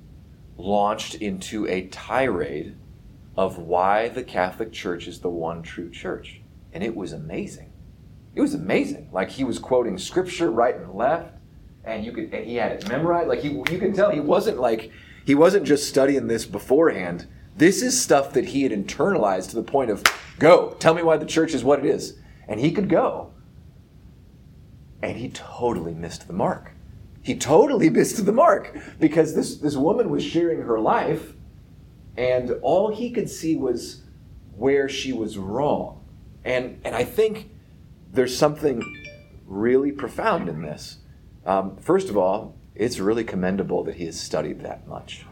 launched 0.58 1.16
into 1.16 1.68
a 1.68 1.88
tirade 1.88 2.76
of 3.38 3.58
why 3.58 4.10
the 4.10 4.24
Catholic 4.24 4.72
Church 4.72 5.08
is 5.08 5.20
the 5.20 5.30
one 5.30 5.62
true 5.62 5.90
church. 5.90 6.42
And 6.74 6.84
it 6.84 6.96
was 6.96 7.14
amazing. 7.14 7.72
It 8.34 8.42
was 8.42 8.54
amazing. 8.54 9.10
Like 9.12 9.30
he 9.30 9.44
was 9.44 9.60
quoting 9.60 9.98
scripture 9.98 10.52
right 10.52 10.76
and 10.76 10.94
left, 10.94 11.34
and 11.84 12.06
you 12.06 12.12
could 12.12 12.34
and 12.34 12.46
he 12.46 12.56
had 12.56 12.74
it 12.74 12.88
memorized. 12.88 13.30
Like 13.30 13.40
he 13.40 13.50
you 13.50 13.80
can 13.80 13.94
tell 13.94 14.12
he 14.12 14.20
wasn't 14.20 14.60
like 14.60 14.92
he 15.26 15.36
wasn't 15.36 15.66
just 15.66 15.88
studying 15.88 16.28
this 16.28 16.46
beforehand. 16.46 17.28
This 17.58 17.82
is 17.82 18.00
stuff 18.00 18.34
that 18.34 18.46
he 18.46 18.64
had 18.64 18.74
internalized 18.74 19.50
to 19.50 19.56
the 19.56 19.64
point 19.64 19.90
of, 19.90 20.04
go, 20.40 20.76
tell 20.80 20.94
me 20.94 21.04
why 21.04 21.16
the 21.16 21.26
church 21.26 21.54
is 21.54 21.64
what 21.64 21.80
it 21.80 21.86
is. 21.86 22.18
And 22.50 22.60
he 22.60 22.72
could 22.72 22.90
go. 22.90 23.32
And 25.02 25.18
he 25.18 25.30
totally 25.30 25.94
missed 25.94 26.28
the 26.28 26.34
mark. 26.34 26.75
He 27.26 27.36
totally 27.36 27.90
missed 27.90 28.24
the 28.24 28.32
mark 28.32 28.78
because 29.00 29.34
this, 29.34 29.58
this 29.58 29.76
woman 29.76 30.12
was 30.12 30.24
sharing 30.24 30.62
her 30.62 30.80
life, 30.80 31.34
and 32.16 32.52
all 32.62 32.94
he 32.94 33.10
could 33.10 33.30
see 33.30 33.56
was 33.56 34.04
where 34.56 34.88
she 34.88 35.12
was 35.12 35.38
wrong. 35.38 36.06
And, 36.44 36.80
and 36.86 36.96
I 36.96 37.04
think 37.04 37.50
there's 38.14 38.38
something 38.38 38.84
really 39.48 39.92
profound 39.92 40.48
in 40.48 40.62
this. 40.62 41.00
Um, 41.46 41.78
first 41.78 42.10
of 42.10 42.16
all, 42.16 42.56
it's 42.76 43.00
really 43.00 43.24
commendable 43.24 43.84
that 43.86 43.96
he 43.96 44.06
has 44.06 44.20
studied 44.20 44.62
that 44.62 44.88
much 44.88 45.26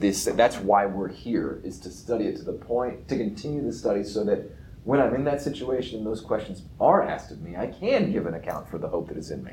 this 0.00 0.24
that's 0.24 0.56
why 0.56 0.86
we're 0.86 1.08
here 1.08 1.60
is 1.64 1.78
to 1.78 1.90
study 1.90 2.26
it 2.26 2.36
to 2.36 2.42
the 2.42 2.52
point 2.52 3.06
to 3.08 3.16
continue 3.16 3.62
the 3.62 3.72
study 3.72 4.02
so 4.02 4.24
that 4.24 4.50
when 4.84 5.00
i'm 5.00 5.14
in 5.14 5.24
that 5.24 5.40
situation 5.40 5.98
and 5.98 6.06
those 6.06 6.20
questions 6.20 6.62
are 6.80 7.02
asked 7.02 7.30
of 7.30 7.40
me 7.42 7.54
i 7.56 7.66
can 7.66 8.10
give 8.10 8.26
an 8.26 8.34
account 8.34 8.68
for 8.68 8.78
the 8.78 8.88
hope 8.88 9.08
that 9.08 9.16
is 9.16 9.30
in 9.30 9.44
me 9.44 9.52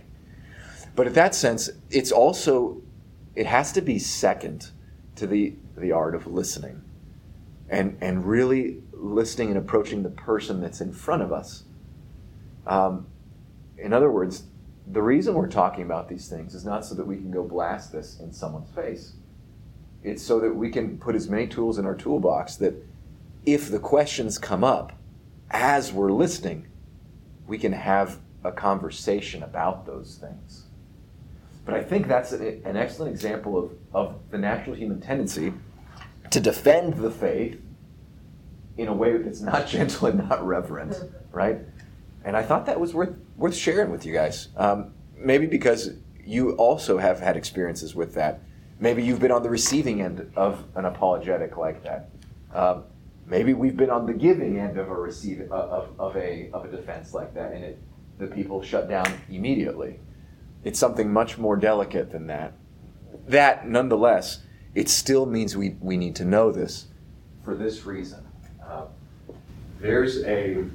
but 0.96 1.08
in 1.08 1.14
that 1.14 1.34
sense 1.36 1.70
it's 1.90 2.12
also 2.12 2.82
it 3.36 3.46
has 3.46 3.72
to 3.72 3.82
be 3.82 3.98
second 4.00 4.72
to 5.16 5.28
the 5.28 5.54
the 5.78 5.92
art 5.92 6.16
of 6.16 6.28
listening 6.28 6.82
and 7.70 7.98
and 8.02 8.26
really 8.26 8.82
listening 8.94 9.50
and 9.50 9.58
approaching 9.58 10.04
the 10.04 10.10
person 10.10 10.62
that's 10.62 10.82
in 10.82 10.92
front 10.92 11.22
of 11.22 11.32
us 11.32 11.64
um, 12.68 13.08
in 13.78 13.94
other 13.94 14.12
words 14.12 14.44
the 14.88 15.02
reason 15.02 15.34
we're 15.34 15.48
talking 15.48 15.84
about 15.84 16.10
these 16.10 16.28
things 16.28 16.54
is 16.54 16.66
not 16.66 16.86
so 16.86 16.96
that 16.96 17.06
we 17.06 17.16
can 17.16 17.32
go 17.32 17.44
blast 17.44 17.92
this 17.92 18.20
in 18.20 18.32
someone's 18.32 18.70
face 18.72 19.14
it's 20.04 20.24
so 20.24 20.40
that 20.40 20.54
we 20.54 20.70
can 20.70 20.98
put 20.98 21.16
as 21.16 21.30
many 21.30 21.48
tools 21.48 21.78
in 21.78 21.86
our 21.86 21.96
toolbox 21.96 22.56
that 22.56 22.74
if 23.46 23.70
the 23.70 23.80
questions 23.80 24.38
come 24.38 24.64
up 24.64 24.94
as 25.52 25.92
we're 25.92 26.12
listening, 26.12 26.68
we 27.48 27.58
can 27.58 27.74
have 27.74 28.20
a 28.44 28.52
conversation 28.52 29.44
about 29.44 29.86
those 29.86 30.18
things. 30.20 30.66
But 31.72 31.80
I 31.80 31.84
think 31.84 32.08
that's 32.08 32.32
an 32.32 32.78
excellent 32.78 33.12
example 33.12 33.58
of, 33.58 33.72
of 33.94 34.20
the 34.30 34.38
natural 34.38 34.76
human 34.76 35.00
tendency 35.02 35.54
to 36.30 36.40
defend 36.40 36.96
the 36.96 37.12
faith 37.12 37.60
in 38.78 38.88
a 38.88 38.94
way 38.94 39.18
that's 39.18 39.42
not 39.42 39.68
gentle 39.76 40.08
and 40.08 40.30
not 40.30 40.46
reverent, 40.46 40.96
right? 41.32 41.60
And 42.24 42.38
I 42.38 42.44
thought 42.44 42.66
that 42.68 42.80
was 42.80 42.94
worth 42.94 43.16
worth 43.36 43.56
sharing 43.56 43.90
with 43.90 44.06
you 44.06 44.14
guys. 44.14 44.50
Um, 44.56 44.94
maybe 45.16 45.48
because 45.48 45.92
you 46.24 46.52
also 46.52 46.98
have 46.98 47.20
had 47.20 47.36
experiences 47.36 47.96
with 47.96 48.14
that 48.14 48.42
Maybe 48.82 49.04
you've 49.04 49.20
been 49.20 49.32
on 49.32 49.44
the 49.44 49.50
receiving 49.50 50.02
end 50.02 50.32
of 50.36 50.66
an 50.74 50.86
apologetic 50.86 51.56
like 51.56 51.84
that. 51.84 52.10
Um, 52.52 52.86
maybe 53.28 53.54
we've 53.54 53.78
been 53.78 53.92
on 53.92 54.08
the 54.08 54.14
giving 54.14 54.58
end 54.58 54.80
of 54.80 54.90
a 54.90 54.96
receive 54.96 55.42
of, 55.52 55.88
of 56.00 56.18
a 56.18 56.50
of 56.52 56.66
a 56.66 56.68
defense 56.68 57.14
like 57.14 57.32
that, 57.36 57.54
and 57.54 57.64
it 57.64 57.78
the 58.18 58.26
people 58.26 58.64
shut 58.64 58.90
down 58.90 59.06
immediately. 59.30 60.00
It's 60.64 60.80
something 60.80 61.12
much 61.12 61.38
more 61.38 61.56
delicate 61.56 62.12
than 62.12 62.28
that. 62.28 62.54
That, 63.28 63.68
nonetheless, 63.68 64.40
it 64.76 64.90
still 64.90 65.26
means 65.26 65.58
we, 65.58 65.76
we 65.80 65.98
need 65.98 66.16
to 66.18 66.26
know 66.26 66.52
this 66.52 66.88
for 67.44 67.56
this 67.56 67.86
reason. 67.86 68.24
Uh, 68.64 68.86
there's 69.80 70.24
a 70.24 70.66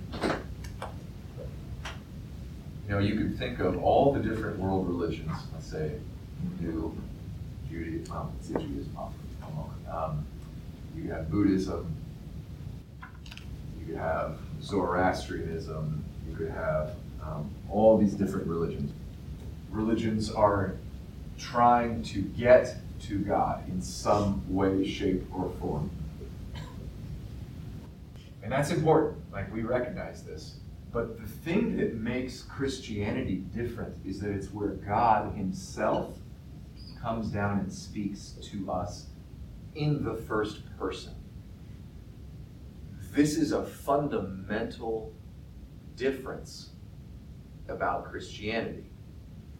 You 2.88 2.92
know, 2.92 2.98
you 3.00 3.16
could 3.16 3.36
think 3.36 3.58
of 3.58 3.82
all 3.82 4.12
the 4.12 4.20
different 4.20 4.60
world 4.60 4.86
religions, 4.86 5.32
let's 5.52 5.66
say 5.66 5.92
Hindu, 6.60 6.92
Judaism, 7.68 8.32
Judaism. 8.46 8.96
Um, 9.90 10.24
you 10.96 11.10
have 11.10 11.28
Buddhism, 11.28 11.92
you 13.80 13.86
could 13.86 13.96
have 13.96 14.38
Zoroastrianism, 14.62 16.04
you 16.28 16.36
could 16.36 16.50
have 16.50 16.92
um, 17.22 17.50
all 17.68 17.98
these 17.98 18.14
different 18.14 18.46
religions. 18.46 18.92
Religions 19.76 20.32
are 20.32 20.76
trying 21.38 22.02
to 22.02 22.22
get 22.22 22.76
to 23.02 23.18
God 23.18 23.68
in 23.68 23.82
some 23.82 24.42
way, 24.48 24.86
shape, 24.88 25.26
or 25.34 25.50
form. 25.60 25.90
And 28.42 28.50
that's 28.50 28.70
important. 28.70 29.18
Like, 29.30 29.52
we 29.52 29.62
recognize 29.62 30.22
this. 30.22 30.56
But 30.92 31.20
the 31.20 31.26
thing 31.26 31.76
that 31.76 31.94
makes 31.94 32.42
Christianity 32.42 33.44
different 33.54 33.94
is 34.06 34.18
that 34.20 34.30
it's 34.30 34.50
where 34.50 34.70
God 34.70 35.34
Himself 35.34 36.16
comes 37.02 37.28
down 37.28 37.58
and 37.58 37.70
speaks 37.70 38.34
to 38.50 38.70
us 38.70 39.08
in 39.74 40.02
the 40.02 40.14
first 40.14 40.62
person. 40.78 41.14
This 43.12 43.36
is 43.36 43.52
a 43.52 43.62
fundamental 43.62 45.12
difference 45.96 46.70
about 47.68 48.10
Christianity. 48.10 48.86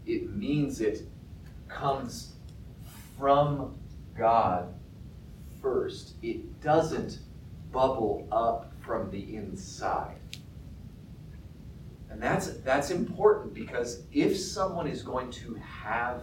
It 0.07 0.31
means 0.35 0.81
it 0.81 1.03
comes 1.69 2.35
from 3.19 3.77
God 4.17 4.73
first, 5.61 6.15
it 6.23 6.61
doesn't 6.61 7.19
bubble 7.73 8.29
up 8.31 8.73
from 8.85 9.11
the 9.11 9.35
inside. 9.35 10.17
And 12.09 12.23
that's, 12.23 12.47
that's 12.59 12.91
important 12.91 13.53
because 13.53 14.05
if 14.13 14.39
someone 14.39 14.87
is 14.87 15.03
going 15.03 15.31
to 15.33 15.55
have 15.55 16.23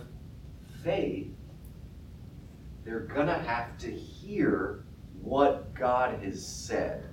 faith, 0.82 1.36
they're 2.86 3.02
going 3.02 3.28
to 3.28 3.38
have 3.38 3.78
to 3.80 3.92
hear 3.92 4.86
what 5.22 5.74
God 5.74 6.20
has 6.24 6.46
said. 6.46 7.04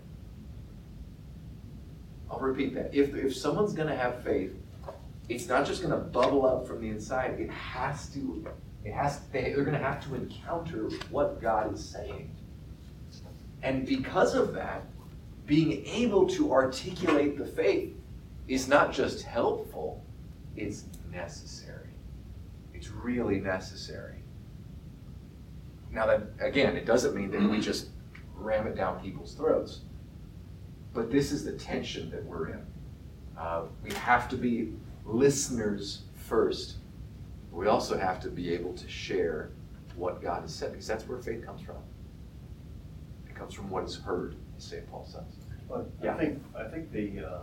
I'll 2.31 2.41
repeat 2.41 2.75
that. 2.75 2.95
If, 2.95 3.15
if 3.15 3.37
someone's 3.37 3.73
going 3.73 3.89
to 3.89 3.97
have 3.97 4.23
faith, 4.23 4.55
it's 5.31 5.47
not 5.47 5.65
just 5.65 5.81
going 5.81 5.95
to 5.95 6.01
bubble 6.09 6.45
up 6.45 6.67
from 6.67 6.81
the 6.81 6.89
inside. 6.89 7.39
It 7.39 7.51
has 7.51 8.09
to, 8.09 8.45
it 8.85 8.93
has, 8.93 9.21
they, 9.33 9.53
they're 9.53 9.65
going 9.65 9.79
to 9.79 9.83
have 9.83 10.05
to 10.09 10.17
encounter 10.17 10.91
what 11.11 11.41
God 11.41 11.73
is 11.73 11.85
saying. 11.85 12.35
And 13.63 13.87
because 13.87 14.35
of 14.35 14.53
that, 14.55 14.83
being 15.47 15.87
able 15.87 16.29
to 16.31 16.53
articulate 16.53 17.39
the 17.39 17.47
faith 17.47 17.95
is 18.49 18.67
not 18.67 18.93
just 18.93 19.23
helpful, 19.23 20.03
it's 20.57 20.85
necessary. 21.13 21.91
It's 22.75 22.89
really 22.89 23.41
necessary. 23.41 24.17
Now, 25.93 26.07
that 26.07 26.23
again, 26.41 26.77
it 26.77 26.87
doesn't 26.87 27.15
mean 27.15 27.31
that 27.31 27.43
we 27.49 27.61
just 27.61 27.89
ram 28.35 28.67
it 28.67 28.75
down 28.75 29.01
people's 29.01 29.35
throats. 29.35 29.81
But 30.93 31.13
this 31.13 31.31
is 31.31 31.45
the 31.45 31.53
tension 31.53 32.11
that 32.11 32.25
we're 32.25 32.49
in. 32.49 32.67
Uh, 33.39 33.63
we 33.85 33.93
have 33.93 34.29
to 34.29 34.37
be 34.37 34.73
listeners 35.13 36.03
first. 36.15 36.77
We 37.53 37.67
also 37.67 37.99
have 37.99 38.21
to 38.21 38.29
be 38.29 38.53
able 38.55 38.75
to 38.75 38.89
share 38.89 39.51
what 39.97 40.23
God 40.23 40.43
has 40.43 40.55
said, 40.55 40.73
because 40.73 40.87
that's 40.87 41.07
where 41.09 41.19
faith 41.19 41.45
comes 41.45 41.63
from. 41.63 41.77
It 43.29 43.35
comes 43.35 43.55
from 43.55 43.69
what 43.71 43.85
is 43.85 43.97
heard, 43.97 44.37
as 44.57 44.65
St. 44.65 44.89
Paul 44.91 45.05
says. 45.05 45.25
But 45.69 45.91
yeah. 46.03 46.15
I 46.15 46.19
think 46.19 46.43
I 46.57 46.65
think 46.65 46.93
the, 46.93 47.27
uh, 47.27 47.43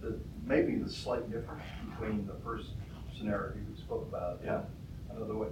the 0.00 0.18
maybe 0.44 0.76
the 0.76 0.90
slight 0.90 1.30
difference 1.30 1.62
between 1.90 2.26
the 2.26 2.34
first 2.44 2.70
scenario 3.16 3.54
you 3.54 3.76
spoke 3.76 4.06
about 4.08 4.40
yeah. 4.44 4.62
another 5.14 5.34
way. 5.34 5.48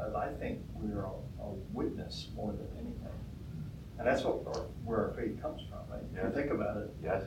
I 0.00 0.28
think 0.38 0.60
we're 0.74 1.02
a, 1.02 1.08
a 1.42 1.48
witness 1.72 2.28
more 2.36 2.52
than 2.52 2.68
anything. 2.76 3.18
And 3.98 4.06
that's 4.06 4.22
what 4.22 4.46
our, 4.46 4.62
where 4.84 5.08
our 5.08 5.14
faith 5.14 5.42
comes 5.42 5.62
from, 5.68 5.78
right? 5.90 6.02
If 6.14 6.22
you 6.22 6.40
think 6.40 6.52
about 6.52 6.76
it, 6.76 6.94
yes. 7.02 7.24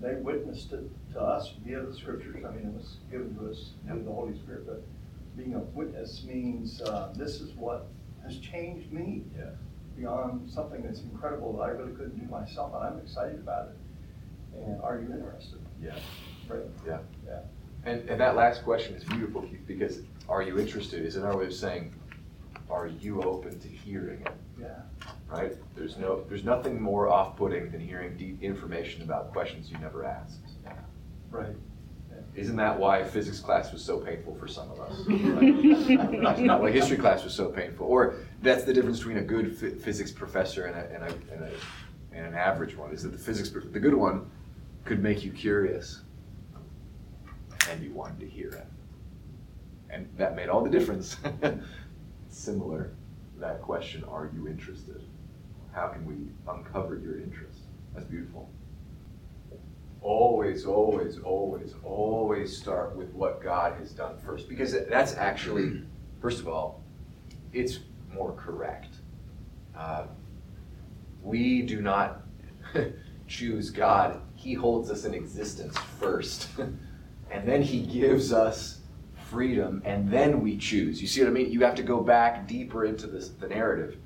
They 0.00 0.14
witnessed 0.14 0.72
it 0.72 0.84
to 1.12 1.20
us 1.20 1.52
via 1.64 1.82
the 1.82 1.94
scriptures. 1.94 2.44
I 2.44 2.50
mean, 2.50 2.66
it 2.66 2.74
was 2.74 2.96
given 3.10 3.34
to 3.36 3.50
us 3.50 3.70
through 3.86 4.02
the 4.02 4.12
Holy 4.12 4.36
Spirit. 4.38 4.66
But 4.66 4.82
being 5.36 5.54
a 5.54 5.58
witness 5.58 6.24
means 6.24 6.80
uh, 6.82 7.12
this 7.16 7.40
is 7.40 7.54
what 7.54 7.88
has 8.24 8.38
changed 8.38 8.92
me 8.92 9.22
yeah. 9.36 9.50
beyond 9.96 10.50
something 10.50 10.82
that's 10.82 11.00
incredible 11.00 11.52
that 11.54 11.62
I 11.62 11.68
really 11.68 11.92
couldn't 11.92 12.18
do 12.18 12.30
myself. 12.30 12.74
And 12.74 12.84
I'm 12.84 12.98
excited 12.98 13.36
about 13.36 13.68
it. 13.68 13.76
And 14.64 14.80
are 14.82 14.98
you 14.98 15.12
interested? 15.12 15.60
Yeah. 15.82 15.94
Right. 16.48 16.62
Yeah. 16.86 16.98
Yeah. 17.26 17.40
And, 17.84 18.08
and 18.08 18.20
that 18.20 18.36
last 18.36 18.64
question 18.64 18.94
is 18.94 19.04
beautiful 19.04 19.48
because 19.66 20.00
are 20.28 20.42
you 20.42 20.58
interested 20.58 21.04
is 21.04 21.16
another 21.16 21.38
way 21.38 21.46
of 21.46 21.54
saying, 21.54 21.94
are 22.68 22.88
you 22.88 23.22
open 23.22 23.58
to 23.60 23.68
hearing 23.68 24.22
it? 24.22 24.32
Yeah. 24.60 24.80
Right? 25.28 25.52
There's 25.74 25.96
no 25.96 26.24
there's 26.28 26.44
nothing 26.44 26.80
more 26.80 27.08
off-putting 27.08 27.70
than 27.70 27.80
hearing 27.80 28.16
deep 28.16 28.42
information 28.42 29.02
about 29.02 29.32
questions 29.32 29.70
you 29.70 29.78
never 29.78 30.04
asked. 30.04 30.40
Right. 31.30 31.56
Isn't 32.34 32.56
that 32.56 32.78
why 32.78 33.02
physics 33.02 33.40
class 33.40 33.72
was 33.72 33.82
so 33.82 33.98
painful 33.98 34.34
for 34.34 34.46
some 34.46 34.70
of 34.70 34.80
us? 34.80 34.98
like, 35.08 36.38
not 36.38 36.60
why 36.60 36.70
history 36.70 36.98
class 36.98 37.24
was 37.24 37.32
so 37.32 37.48
painful. 37.48 37.86
Or 37.86 38.16
that's 38.42 38.64
the 38.64 38.74
difference 38.74 38.98
between 38.98 39.18
a 39.18 39.22
good 39.22 39.56
physics 39.56 40.12
professor 40.12 40.66
and, 40.66 40.76
a, 40.76 40.94
and, 40.94 41.04
a, 41.04 41.34
and, 41.34 41.44
a, 41.44 41.50
and 42.12 42.26
an 42.26 42.34
average 42.34 42.76
one, 42.76 42.92
is 42.92 43.02
that 43.04 43.12
the 43.12 43.18
physics, 43.18 43.50
the 43.50 43.80
good 43.80 43.94
one 43.94 44.30
could 44.84 45.02
make 45.02 45.24
you 45.24 45.32
curious 45.32 46.02
and 47.70 47.82
you 47.82 47.90
wanted 47.92 48.20
to 48.20 48.28
hear 48.28 48.50
it. 48.50 48.66
And 49.88 50.08
that 50.18 50.36
made 50.36 50.48
all 50.48 50.62
the 50.62 50.70
difference. 50.70 51.16
Similar, 52.28 52.92
that 53.40 53.62
question, 53.62 54.04
are 54.04 54.30
you 54.34 54.48
interested? 54.48 55.02
How 55.72 55.88
can 55.88 56.04
we 56.06 56.14
uncover 56.50 56.96
your 56.96 57.18
interest? 57.18 57.60
That's 57.94 58.06
beautiful. 58.06 58.50
Always, 60.00 60.64
always, 60.64 61.18
always, 61.18 61.74
always 61.82 62.56
start 62.56 62.96
with 62.96 63.12
what 63.12 63.42
God 63.42 63.78
has 63.78 63.92
done 63.92 64.18
first. 64.18 64.48
Because 64.48 64.72
that's 64.88 65.14
actually, 65.16 65.82
first 66.20 66.40
of 66.40 66.48
all, 66.48 66.82
it's 67.52 67.80
more 68.14 68.32
correct. 68.32 68.94
Uh, 69.76 70.06
we 71.22 71.62
do 71.62 71.82
not 71.82 72.22
choose 73.28 73.70
God, 73.70 74.20
He 74.34 74.54
holds 74.54 74.90
us 74.90 75.04
in 75.04 75.12
existence 75.12 75.76
first. 75.98 76.48
and 77.30 77.46
then 77.46 77.62
He 77.62 77.80
gives 77.80 78.32
us 78.32 78.75
freedom, 79.30 79.82
and 79.84 80.10
then 80.10 80.40
we 80.40 80.56
choose. 80.56 81.00
You 81.00 81.08
see 81.08 81.20
what 81.20 81.28
I 81.28 81.32
mean? 81.32 81.50
You 81.50 81.60
have 81.60 81.74
to 81.76 81.82
go 81.82 82.00
back 82.00 82.46
deeper 82.46 82.84
into 82.84 83.06
this, 83.06 83.28
the 83.30 83.48
narrative. 83.48 83.98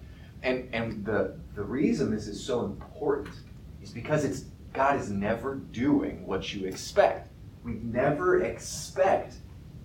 And, 0.42 0.68
and 0.72 1.04
the, 1.04 1.36
the 1.54 1.62
reason 1.62 2.10
this 2.10 2.26
is 2.26 2.42
so 2.42 2.64
important 2.64 3.34
is 3.82 3.90
because 3.90 4.24
it's 4.24 4.44
God 4.72 4.98
is 5.00 5.10
never 5.10 5.56
doing 5.56 6.26
what 6.26 6.54
you 6.54 6.66
expect. 6.66 7.28
We 7.64 7.72
never 7.72 8.42
expect 8.44 9.34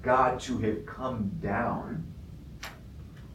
God 0.01 0.39
to 0.41 0.59
have 0.59 0.85
come 0.85 1.31
down 1.41 2.05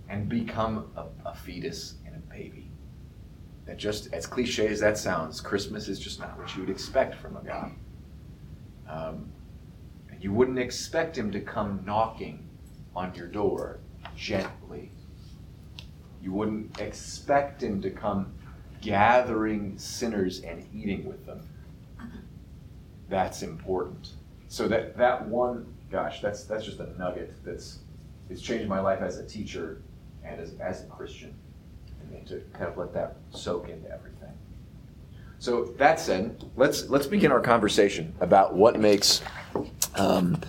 and 0.09 0.29
become 0.29 0.91
a, 0.97 1.07
a 1.29 1.35
fetus 1.35 1.95
and 2.07 2.15
a 2.15 2.19
baby. 2.33 2.71
That 3.67 3.77
just 3.77 4.13
as 4.13 4.27
cliche 4.27 4.69
as 4.69 4.81
that 4.81 4.97
sounds, 4.97 5.41
Christmas 5.41 5.89
is 5.89 5.99
just 5.99 6.19
not 6.19 6.39
what 6.39 6.55
you 6.55 6.63
would 6.63 6.71
expect 6.71 7.15
from 7.17 7.37
a 7.37 7.43
God. 7.43 7.73
Um, 8.89 9.33
you 10.21 10.33
wouldn't 10.33 10.59
expect 10.59 11.17
him 11.17 11.33
to 11.33 11.41
come 11.41 11.83
knocking 11.87 12.49
on 12.95 13.15
your 13.15 13.27
door 13.27 13.81
gently. 14.15 14.93
You 16.23 16.33
wouldn't 16.33 16.79
expect 16.79 17.63
him 17.63 17.81
to 17.81 17.91
come 17.91 18.35
gathering 18.83 19.79
sinners 19.79 20.41
and 20.41 20.67
eating 20.75 21.07
with 21.07 21.25
them. 21.25 21.41
That's 23.09 23.43
important. 23.43 24.11
So 24.49 24.69
that 24.69 24.97
that 24.99 25.27
one, 25.27 25.75
gosh, 25.91 26.21
that's 26.21 26.45
that's 26.45 26.65
just 26.65 26.81
a 26.81 26.93
nugget 26.99 27.35
that's 27.45 27.79
it's 28.29 28.43
changed 28.43 28.69
my 28.69 28.81
life 28.81 29.01
as 29.01 29.19
a 29.19 29.27
teacher 29.27 29.83
and 30.25 30.41
as, 30.41 30.55
as 30.61 30.83
a 30.83 30.87
Christian. 30.87 31.35
And 32.13 32.27
to 32.27 32.41
kind 32.53 32.65
of 32.65 32.77
let 32.77 32.93
that 32.95 33.17
soak 33.31 33.69
into 33.69 33.89
everything. 33.91 34.33
So 35.39 35.65
that 35.79 35.99
said, 35.99 36.45
let's 36.57 36.89
let's 36.89 37.07
begin 37.07 37.33
our 37.33 37.41
conversation 37.41 38.15
about 38.21 38.55
what 38.55 38.79
makes 38.79 39.23
um, 39.97 40.41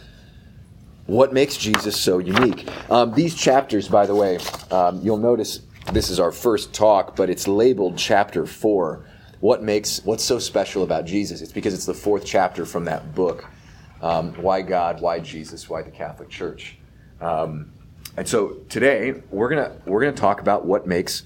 what 1.07 1.33
makes 1.33 1.57
Jesus 1.57 1.99
so 1.99 2.19
unique. 2.19 2.67
Um, 2.89 3.13
these 3.13 3.35
chapters, 3.35 3.87
by 3.87 4.05
the 4.05 4.15
way, 4.15 4.39
um, 4.71 5.01
you'll 5.01 5.17
notice 5.17 5.61
this 5.91 6.09
is 6.09 6.19
our 6.19 6.31
first 6.31 6.73
talk, 6.73 7.15
but 7.15 7.29
it's 7.29 7.47
labeled 7.47 7.97
chapter 7.97 8.45
four. 8.45 9.05
What 9.39 9.63
makes 9.63 10.03
what's 10.05 10.23
so 10.23 10.39
special 10.39 10.83
about 10.83 11.05
Jesus? 11.05 11.41
It's 11.41 11.51
because 11.51 11.73
it's 11.73 11.85
the 11.85 11.93
fourth 11.93 12.25
chapter 12.25 12.65
from 12.65 12.85
that 12.85 13.15
book. 13.15 13.49
Um, 14.01 14.33
why 14.35 14.61
God? 14.61 15.01
Why 15.01 15.19
Jesus? 15.19 15.69
Why 15.69 15.81
the 15.81 15.91
Catholic 15.91 16.29
Church? 16.29 16.77
Um, 17.19 17.73
and 18.17 18.27
so 18.27 18.57
today 18.69 19.21
we're 19.31 19.49
gonna 19.49 19.77
we're 19.85 20.01
gonna 20.01 20.13
talk 20.13 20.41
about 20.41 20.65
what 20.65 20.87
makes 20.87 21.23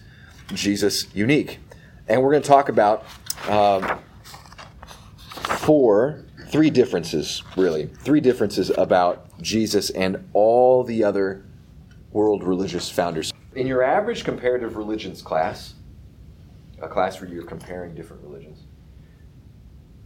Jesus 0.54 1.14
unique, 1.14 1.60
and 2.08 2.22
we're 2.22 2.32
gonna 2.32 2.44
talk 2.44 2.70
about 2.70 3.06
um, 3.50 4.00
four 5.60 6.25
three 6.48 6.70
differences, 6.70 7.44
really. 7.56 7.88
Three 7.88 8.22
differences 8.22 8.70
about 8.78 9.42
Jesus 9.42 9.90
and 9.90 10.28
all 10.34 10.84
the 10.84 11.04
other 11.04 11.44
world 12.12 12.44
religious 12.44 12.90
founders. 12.90 13.34
In 13.56 13.68
your 13.68 13.84
average 13.84 14.24
comparative 14.24 14.78
religions 14.78 15.22
class, 15.22 15.74
a 16.82 16.88
class 16.88 17.20
where 17.20 17.30
you're 17.30 17.44
comparing 17.44 17.96
different 17.96 18.24
religions, 18.24 18.64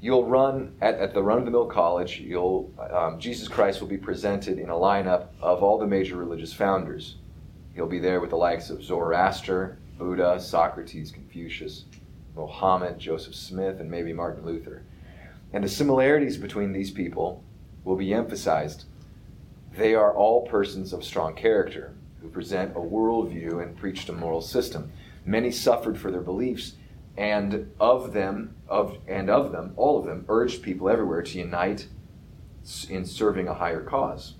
you'll 0.01 0.25
run 0.25 0.75
at, 0.81 0.95
at 0.95 1.13
the 1.13 1.21
run 1.21 1.39
of 1.39 1.45
the 1.45 1.51
mill 1.51 1.65
college, 1.65 2.19
you'll, 2.19 2.71
um, 2.91 3.19
Jesus 3.19 3.47
Christ 3.47 3.81
will 3.81 3.87
be 3.87 3.97
presented 3.97 4.59
in 4.59 4.69
a 4.69 4.73
lineup 4.73 5.27
of 5.41 5.61
all 5.61 5.77
the 5.77 5.87
major 5.87 6.15
religious 6.15 6.53
founders. 6.53 7.15
He'll 7.75 7.87
be 7.87 7.99
there 7.99 8.19
with 8.19 8.29
the 8.29 8.37
likes 8.37 8.69
of 8.69 8.83
Zoroaster, 8.83 9.77
Buddha, 9.97 10.39
Socrates, 10.39 11.11
Confucius, 11.11 11.85
Mohammed, 12.35 12.97
Joseph 12.97 13.35
Smith, 13.35 13.79
and 13.79 13.89
maybe 13.89 14.13
Martin 14.13 14.45
Luther. 14.45 14.83
And 15.51 15.63
the 15.63 15.69
similarities 15.69 16.37
between 16.37 16.73
these 16.73 16.91
people 16.91 17.43
will 17.83 17.95
be 17.95 18.13
emphasized. 18.13 18.85
They 19.75 19.95
are 19.95 20.13
all 20.13 20.47
persons 20.47 20.93
of 20.93 21.03
strong 21.03 21.35
character 21.35 21.95
who 22.21 22.29
present 22.29 22.75
a 22.75 22.79
worldview 22.79 23.63
and 23.63 23.77
preached 23.77 24.09
a 24.09 24.13
moral 24.13 24.41
system. 24.41 24.91
Many 25.25 25.51
suffered 25.51 25.97
for 25.97 26.11
their 26.11 26.21
beliefs, 26.21 26.73
and 27.17 27.71
of 27.79 28.13
them, 28.13 28.55
of 28.67 28.97
and 29.07 29.29
of 29.29 29.51
them, 29.51 29.73
all 29.75 29.99
of 29.99 30.05
them 30.05 30.25
urged 30.29 30.61
people 30.61 30.89
everywhere 30.89 31.21
to 31.21 31.37
unite 31.37 31.87
in 32.89 33.05
serving 33.05 33.47
a 33.47 33.53
higher 33.53 33.83
cause. 33.83 34.35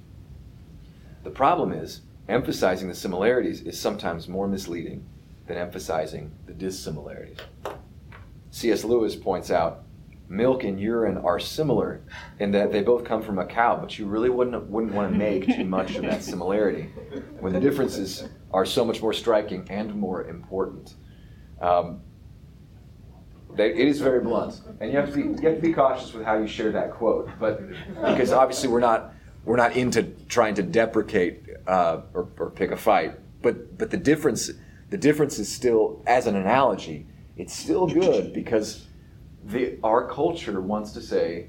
The 1.24 1.30
problem 1.30 1.74
is, 1.74 2.02
emphasizing 2.28 2.88
the 2.88 2.96
similarities 2.96 3.62
is 3.62 3.80
sometimes 3.80 4.28
more 4.28 4.48
misleading 4.48 5.06
than 5.48 5.58
emphasizing 5.58 6.32
the 6.46 6.54
dissimilarities. 6.54 7.40
C.S. 8.52 8.84
Lewis 8.84 9.16
points 9.16 9.52
out 9.52 9.84
milk 10.30 10.64
and 10.64 10.80
urine 10.80 11.18
are 11.18 11.40
similar 11.40 12.02
in 12.40 12.52
that 12.52 12.72
they 12.72 12.82
both 12.82 13.04
come 13.04 13.22
from 13.22 13.40
a 13.40 13.46
cow, 13.46 13.76
but 13.76 13.98
you 13.98 14.06
really 14.06 14.30
wouldn't 14.30 14.68
wouldn't 14.68 14.94
want 14.94 15.12
to 15.12 15.18
make 15.18 15.46
too 15.46 15.66
much 15.66 15.96
of 15.96 16.04
that 16.04 16.24
similarity 16.24 16.84
when 17.40 17.52
the 17.52 17.60
differences 17.60 18.30
are 18.52 18.66
so 18.66 18.86
much 18.86 19.02
more 19.02 19.14
striking 19.14 19.68
and 19.70 19.94
more 19.94 20.28
important. 20.28 20.96
Um, 21.60 22.02
they, 23.56 23.72
it 23.72 23.88
is 23.88 24.00
very 24.00 24.22
blunt, 24.22 24.62
and 24.80 24.92
you 24.92 24.98
have 24.98 25.10
to 25.10 25.16
be 25.16 25.22
you 25.24 25.50
have 25.50 25.56
to 25.56 25.62
be 25.62 25.74
cautious 25.74 26.14
with 26.14 26.24
how 26.24 26.38
you 26.38 26.48
share 26.48 26.72
that 26.72 26.92
quote, 26.92 27.30
but 27.40 27.62
because 28.06 28.32
obviously 28.32 28.70
we're 28.70 28.80
not 28.80 29.14
we're 29.46 29.58
not 29.58 29.76
into 29.76 30.04
trying 30.28 30.54
to 30.56 30.64
deprecate 30.64 31.44
uh, 31.66 32.02
or, 32.14 32.30
or 32.38 32.52
pick 32.52 32.72
a 32.72 32.78
fight, 32.78 33.20
but 33.42 33.78
but 33.78 33.90
the 33.90 33.98
difference 33.98 34.52
the 34.92 34.98
difference 34.98 35.40
is 35.40 35.52
still 35.52 36.04
as 36.06 36.28
an 36.28 36.36
analogy, 36.36 37.08
it's 37.36 37.56
still 37.56 37.88
good 37.88 38.34
because 38.34 38.88
the, 39.46 39.78
our 39.84 40.08
culture 40.08 40.62
wants 40.62 40.92
to 40.94 41.02
say 41.02 41.48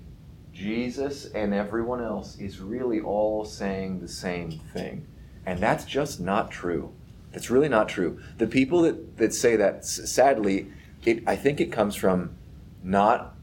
Jesus 0.52 1.26
and 1.26 1.54
everyone 1.54 2.02
else 2.02 2.38
is 2.38 2.60
really 2.60 3.00
all 3.00 3.44
saying 3.44 4.00
the 4.00 4.08
same 4.08 4.50
thing. 4.50 5.06
And 5.46 5.58
that's 5.58 5.84
just 5.84 6.20
not 6.20 6.50
true. 6.50 6.92
That's 7.32 7.50
really 7.50 7.68
not 7.68 7.88
true. 7.88 8.20
The 8.38 8.46
people 8.46 8.82
that, 8.82 9.16
that 9.18 9.32
say 9.32 9.56
that, 9.56 9.84
sadly, 9.84 10.70
it, 11.04 11.22
I 11.26 11.36
think 11.36 11.60
it 11.60 11.72
comes 11.72 11.94
from 11.94 12.36
not 12.82 13.36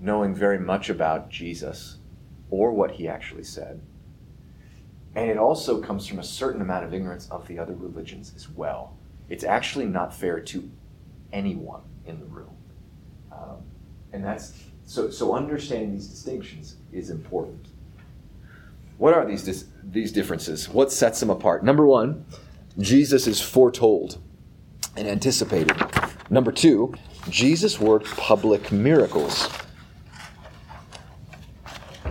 knowing 0.00 0.34
very 0.34 0.58
much 0.58 0.88
about 0.88 1.28
Jesus 1.30 1.98
or 2.50 2.72
what 2.72 2.92
he 2.92 3.08
actually 3.08 3.44
said. 3.44 3.80
And 5.14 5.30
it 5.30 5.38
also 5.38 5.80
comes 5.80 6.06
from 6.06 6.18
a 6.18 6.24
certain 6.24 6.60
amount 6.60 6.84
of 6.84 6.92
ignorance 6.92 7.28
of 7.30 7.48
the 7.48 7.58
other 7.58 7.74
religions 7.74 8.32
as 8.36 8.48
well. 8.48 8.96
It's 9.28 9.44
actually 9.44 9.86
not 9.86 10.14
fair 10.14 10.40
to 10.40 10.70
anyone 11.32 11.82
in 12.04 12.20
the 12.20 12.26
room. 12.26 12.55
And 14.12 14.24
that's 14.24 14.52
so, 14.86 15.10
so 15.10 15.34
understanding 15.34 15.92
these 15.92 16.08
distinctions 16.08 16.76
is 16.92 17.10
important. 17.10 17.68
What 18.98 19.14
are 19.14 19.26
these, 19.26 19.42
dis- 19.42 19.66
these 19.82 20.12
differences? 20.12 20.68
What 20.68 20.90
sets 20.92 21.20
them 21.20 21.30
apart? 21.30 21.64
Number 21.64 21.86
one, 21.86 22.24
Jesus 22.78 23.26
is 23.26 23.40
foretold 23.40 24.18
and 24.96 25.06
anticipated. 25.06 25.76
Number 26.30 26.52
two, 26.52 26.94
Jesus 27.28 27.80
worked 27.80 28.06
public 28.16 28.72
miracles. 28.72 29.48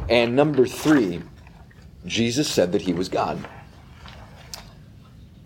And 0.09 0.35
number 0.35 0.67
three, 0.67 1.21
Jesus 2.05 2.47
said 2.47 2.71
that 2.73 2.83
he 2.83 2.93
was 2.93 3.09
God. 3.09 3.43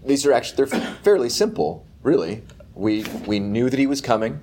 These 0.05 0.25
are 0.25 0.33
actually 0.33 0.65
they're 0.65 0.81
fairly 1.03 1.29
simple, 1.29 1.85
really. 2.01 2.43
We 2.73 3.03
we 3.25 3.39
knew 3.39 3.69
that 3.69 3.79
he 3.79 3.87
was 3.87 4.01
coming. 4.01 4.41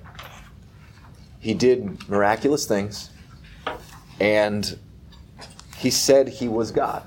He 1.47 1.53
did 1.53 2.09
miraculous 2.09 2.65
things, 2.65 3.09
and 4.19 4.77
he 5.77 5.89
said 5.89 6.27
he 6.27 6.49
was 6.49 6.71
God. 6.71 7.03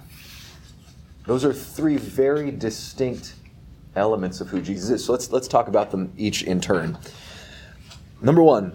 Those 1.26 1.44
are 1.44 1.52
three 1.52 1.98
very 1.98 2.50
distinct 2.50 3.34
elements 3.94 4.40
of 4.40 4.48
who 4.48 4.62
Jesus 4.62 4.88
is. 4.88 5.04
So 5.04 5.12
let's 5.12 5.30
let's 5.30 5.46
talk 5.46 5.68
about 5.68 5.90
them 5.90 6.14
each 6.16 6.42
in 6.42 6.58
turn. 6.58 6.96
Number 8.22 8.42
one, 8.42 8.72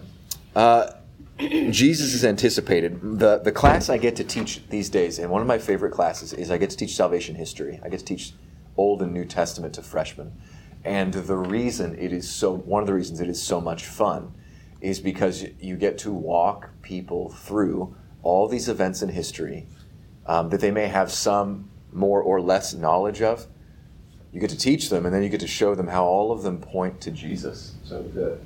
uh, 0.54 0.92
Jesus 1.40 2.14
is 2.14 2.24
anticipated. 2.24 3.18
The 3.18 3.38
the 3.38 3.50
class 3.50 3.90
I 3.90 3.98
get 3.98 4.14
to 4.16 4.24
teach 4.24 4.68
these 4.68 4.88
days, 4.88 5.18
and 5.18 5.32
one 5.32 5.42
of 5.42 5.48
my 5.48 5.58
favorite 5.58 5.90
classes 5.90 6.32
is 6.32 6.48
I 6.48 6.58
get 6.58 6.70
to 6.70 6.76
teach 6.76 6.94
salvation 6.94 7.34
history. 7.34 7.80
I 7.82 7.88
get 7.88 7.98
to 7.98 8.04
teach 8.04 8.34
Old 8.76 9.02
and 9.02 9.12
New 9.12 9.24
Testament 9.24 9.74
to 9.74 9.82
freshmen. 9.82 10.30
And 10.84 11.12
the 11.12 11.36
reason 11.36 11.98
it 11.98 12.12
is 12.12 12.30
so 12.30 12.54
one 12.54 12.84
of 12.84 12.86
the 12.86 12.94
reasons 12.94 13.18
it 13.18 13.28
is 13.28 13.42
so 13.42 13.60
much 13.60 13.84
fun 13.84 14.32
is 14.80 15.00
because 15.00 15.44
you 15.60 15.76
get 15.76 15.98
to 15.98 16.12
walk 16.12 16.70
people 16.82 17.30
through 17.30 17.96
all 18.22 18.48
these 18.48 18.68
events 18.68 19.02
in 19.02 19.08
history 19.08 19.66
um, 20.26 20.50
that 20.50 20.60
they 20.60 20.70
may 20.70 20.86
have 20.86 21.10
some 21.10 21.70
more 21.92 22.20
or 22.20 22.40
less 22.40 22.74
knowledge 22.74 23.22
of. 23.22 23.46
You 24.32 24.40
get 24.40 24.50
to 24.50 24.58
teach 24.58 24.90
them, 24.90 25.06
and 25.06 25.14
then 25.14 25.22
you 25.22 25.28
get 25.28 25.40
to 25.40 25.46
show 25.46 25.74
them 25.74 25.86
how 25.86 26.04
all 26.04 26.30
of 26.30 26.42
them 26.42 26.58
point 26.58 27.00
to 27.02 27.10
Jesus. 27.10 27.74
So, 27.84 28.02
the, 28.02 28.38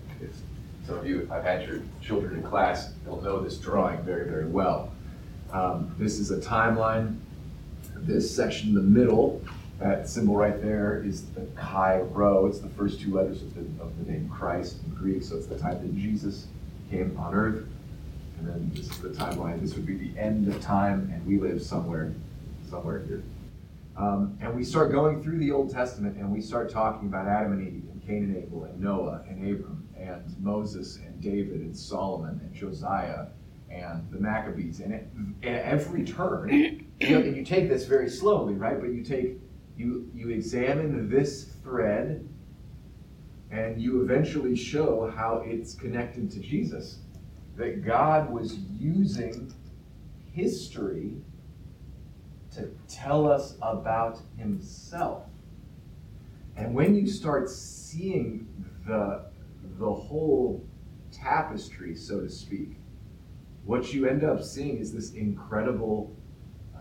some 0.87 0.99
of 0.99 1.07
you, 1.07 1.29
I've 1.33 1.43
had 1.43 1.67
your 1.67 1.81
children 2.03 2.37
in 2.37 2.43
class, 2.43 2.93
they'll 3.05 3.21
know 3.21 3.41
this 3.41 3.59
drawing 3.59 4.01
very, 4.03 4.29
very 4.29 4.47
well. 4.47 4.93
Um, 5.53 5.95
this 5.99 6.19
is 6.19 6.31
a 6.31 6.39
timeline. 6.39 7.19
This 7.97 8.35
section 8.35 8.69
in 8.69 8.75
the 8.75 8.81
middle, 8.81 9.43
that 9.81 10.09
symbol 10.09 10.37
right 10.37 10.61
there, 10.63 11.03
is 11.03 11.25
the 11.31 11.47
Chi 11.57 12.01
Rho. 12.01 12.47
It's 12.47 12.61
the 12.61 12.69
first 12.69 13.01
two 13.01 13.15
letters 13.15 13.43
of 13.43 13.55
the, 13.55 13.83
of 13.83 13.99
the 13.99 14.13
name 14.13 14.29
Christ 14.29 14.77
in 14.85 14.95
Greek, 14.95 15.23
so 15.23 15.37
it's 15.37 15.47
the 15.47 15.59
time 15.59 15.81
that 15.81 15.97
Jesus 15.97 16.47
came 16.91 17.17
on 17.19 17.35
earth. 17.35 17.65
And 18.39 18.49
then 18.49 18.71
this 18.75 18.91
is 18.91 18.99
the 18.99 19.09
timeline. 19.09 19.61
This 19.61 19.75
would 19.75 19.87
be 19.87 19.97
the 19.97 20.19
end 20.19 20.49
of 20.49 20.61
time, 20.61 21.11
and 21.13 21.27
we 21.27 21.39
live 21.39 21.63
somewhere, 21.63 22.13
somewhere 22.69 23.01
here. 23.07 23.23
Um, 23.97 24.39
and 24.41 24.55
we 24.55 24.65
start 24.65 24.93
going 24.93 25.23
through 25.23 25.39
the 25.39 25.51
Old 25.51 25.71
Testament, 25.71 26.17
and 26.17 26.31
we 26.31 26.41
start 26.41 26.71
talking 26.71 27.09
about 27.09 27.27
Adam 27.27 27.53
and 27.53 27.67
Eve, 27.67 27.85
and 27.91 28.07
Cain 28.07 28.25
and 28.25 28.37
Abel, 28.37 28.65
and 28.65 28.81
Noah, 28.81 29.23
and 29.29 29.43
Abram, 29.51 29.87
and 29.99 30.23
Moses, 30.41 30.97
and 30.97 31.21
David, 31.21 31.61
and 31.61 31.77
Solomon, 31.77 32.41
and 32.43 32.55
Josiah, 32.55 33.27
and 33.71 34.11
the 34.11 34.19
Maccabees. 34.19 34.81
And 34.81 34.95
at 34.95 35.63
every 35.65 36.05
turn, 36.05 36.49
you 37.01 37.11
know, 37.11 37.21
and 37.21 37.37
you 37.37 37.45
take 37.45 37.69
this 37.69 37.87
very 37.87 38.09
slowly, 38.09 38.55
right? 38.55 38.81
But 38.81 38.91
you 38.93 39.03
take, 39.03 39.39
you 39.81 40.11
you 40.15 40.29
examine 40.29 41.09
this 41.09 41.45
thread, 41.63 42.29
and 43.51 43.81
you 43.81 44.03
eventually 44.03 44.55
show 44.55 45.11
how 45.17 45.43
it's 45.45 45.75
connected 45.75 46.31
to 46.33 46.41
Jesus 46.41 46.99
that 47.57 47.85
God 47.85 48.31
was 48.31 48.59
using 48.79 49.53
history 50.33 51.17
to 52.53 52.71
tell 52.89 53.31
us 53.31 53.57
about 53.63 54.21
himself. 54.37 55.25
And 56.57 56.75
when 56.75 56.95
you 56.95 57.07
start 57.07 57.49
seeing 57.49 58.49
the, 58.87 59.27
the 59.79 59.93
whole 59.93 60.65
tapestry, 61.13 61.95
so 61.95 62.21
to 62.21 62.29
speak, 62.29 62.77
what 63.65 63.93
you 63.93 64.07
end 64.07 64.25
up 64.25 64.43
seeing 64.43 64.79
is 64.79 64.93
this 64.93 65.13
incredible, 65.13 66.15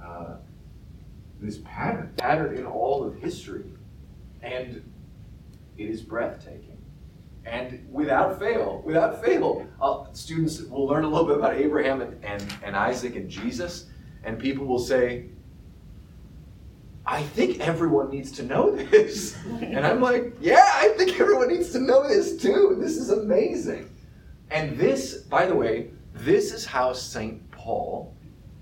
uh, 0.03 0.37
this 1.39 1.59
pattern, 1.63 2.13
pattern 2.17 2.57
in 2.57 2.65
all 2.65 3.03
of 3.03 3.15
history. 3.15 3.65
And 4.41 4.83
it 5.77 5.89
is 5.89 6.01
breathtaking. 6.01 6.77
And 7.45 7.87
without 7.91 8.37
fail, 8.37 8.81
without 8.85 9.23
fail, 9.23 9.65
uh, 9.81 10.05
students 10.13 10.61
will 10.61 10.85
learn 10.85 11.03
a 11.03 11.07
little 11.07 11.25
bit 11.25 11.37
about 11.37 11.55
Abraham 11.55 12.01
and, 12.01 12.23
and, 12.23 12.53
and 12.63 12.75
Isaac 12.75 13.15
and 13.15 13.29
Jesus, 13.29 13.85
and 14.23 14.37
people 14.37 14.65
will 14.65 14.79
say, 14.79 15.25
I 17.05 17.23
think 17.23 17.59
everyone 17.59 18.11
needs 18.11 18.31
to 18.33 18.43
know 18.43 18.75
this. 18.75 19.35
And 19.61 19.85
I'm 19.85 20.01
like, 20.01 20.33
yeah, 20.39 20.69
I 20.73 20.89
think 20.89 21.19
everyone 21.19 21.47
needs 21.47 21.71
to 21.71 21.79
know 21.79 22.07
this 22.07 22.37
too. 22.37 22.77
This 22.79 22.97
is 22.97 23.09
amazing. 23.09 23.89
And 24.51 24.77
this, 24.77 25.17
by 25.17 25.45
the 25.45 25.55
way, 25.55 25.91
this 26.13 26.53
is 26.53 26.65
how 26.65 26.93
St. 26.93 27.49
Paul 27.51 28.13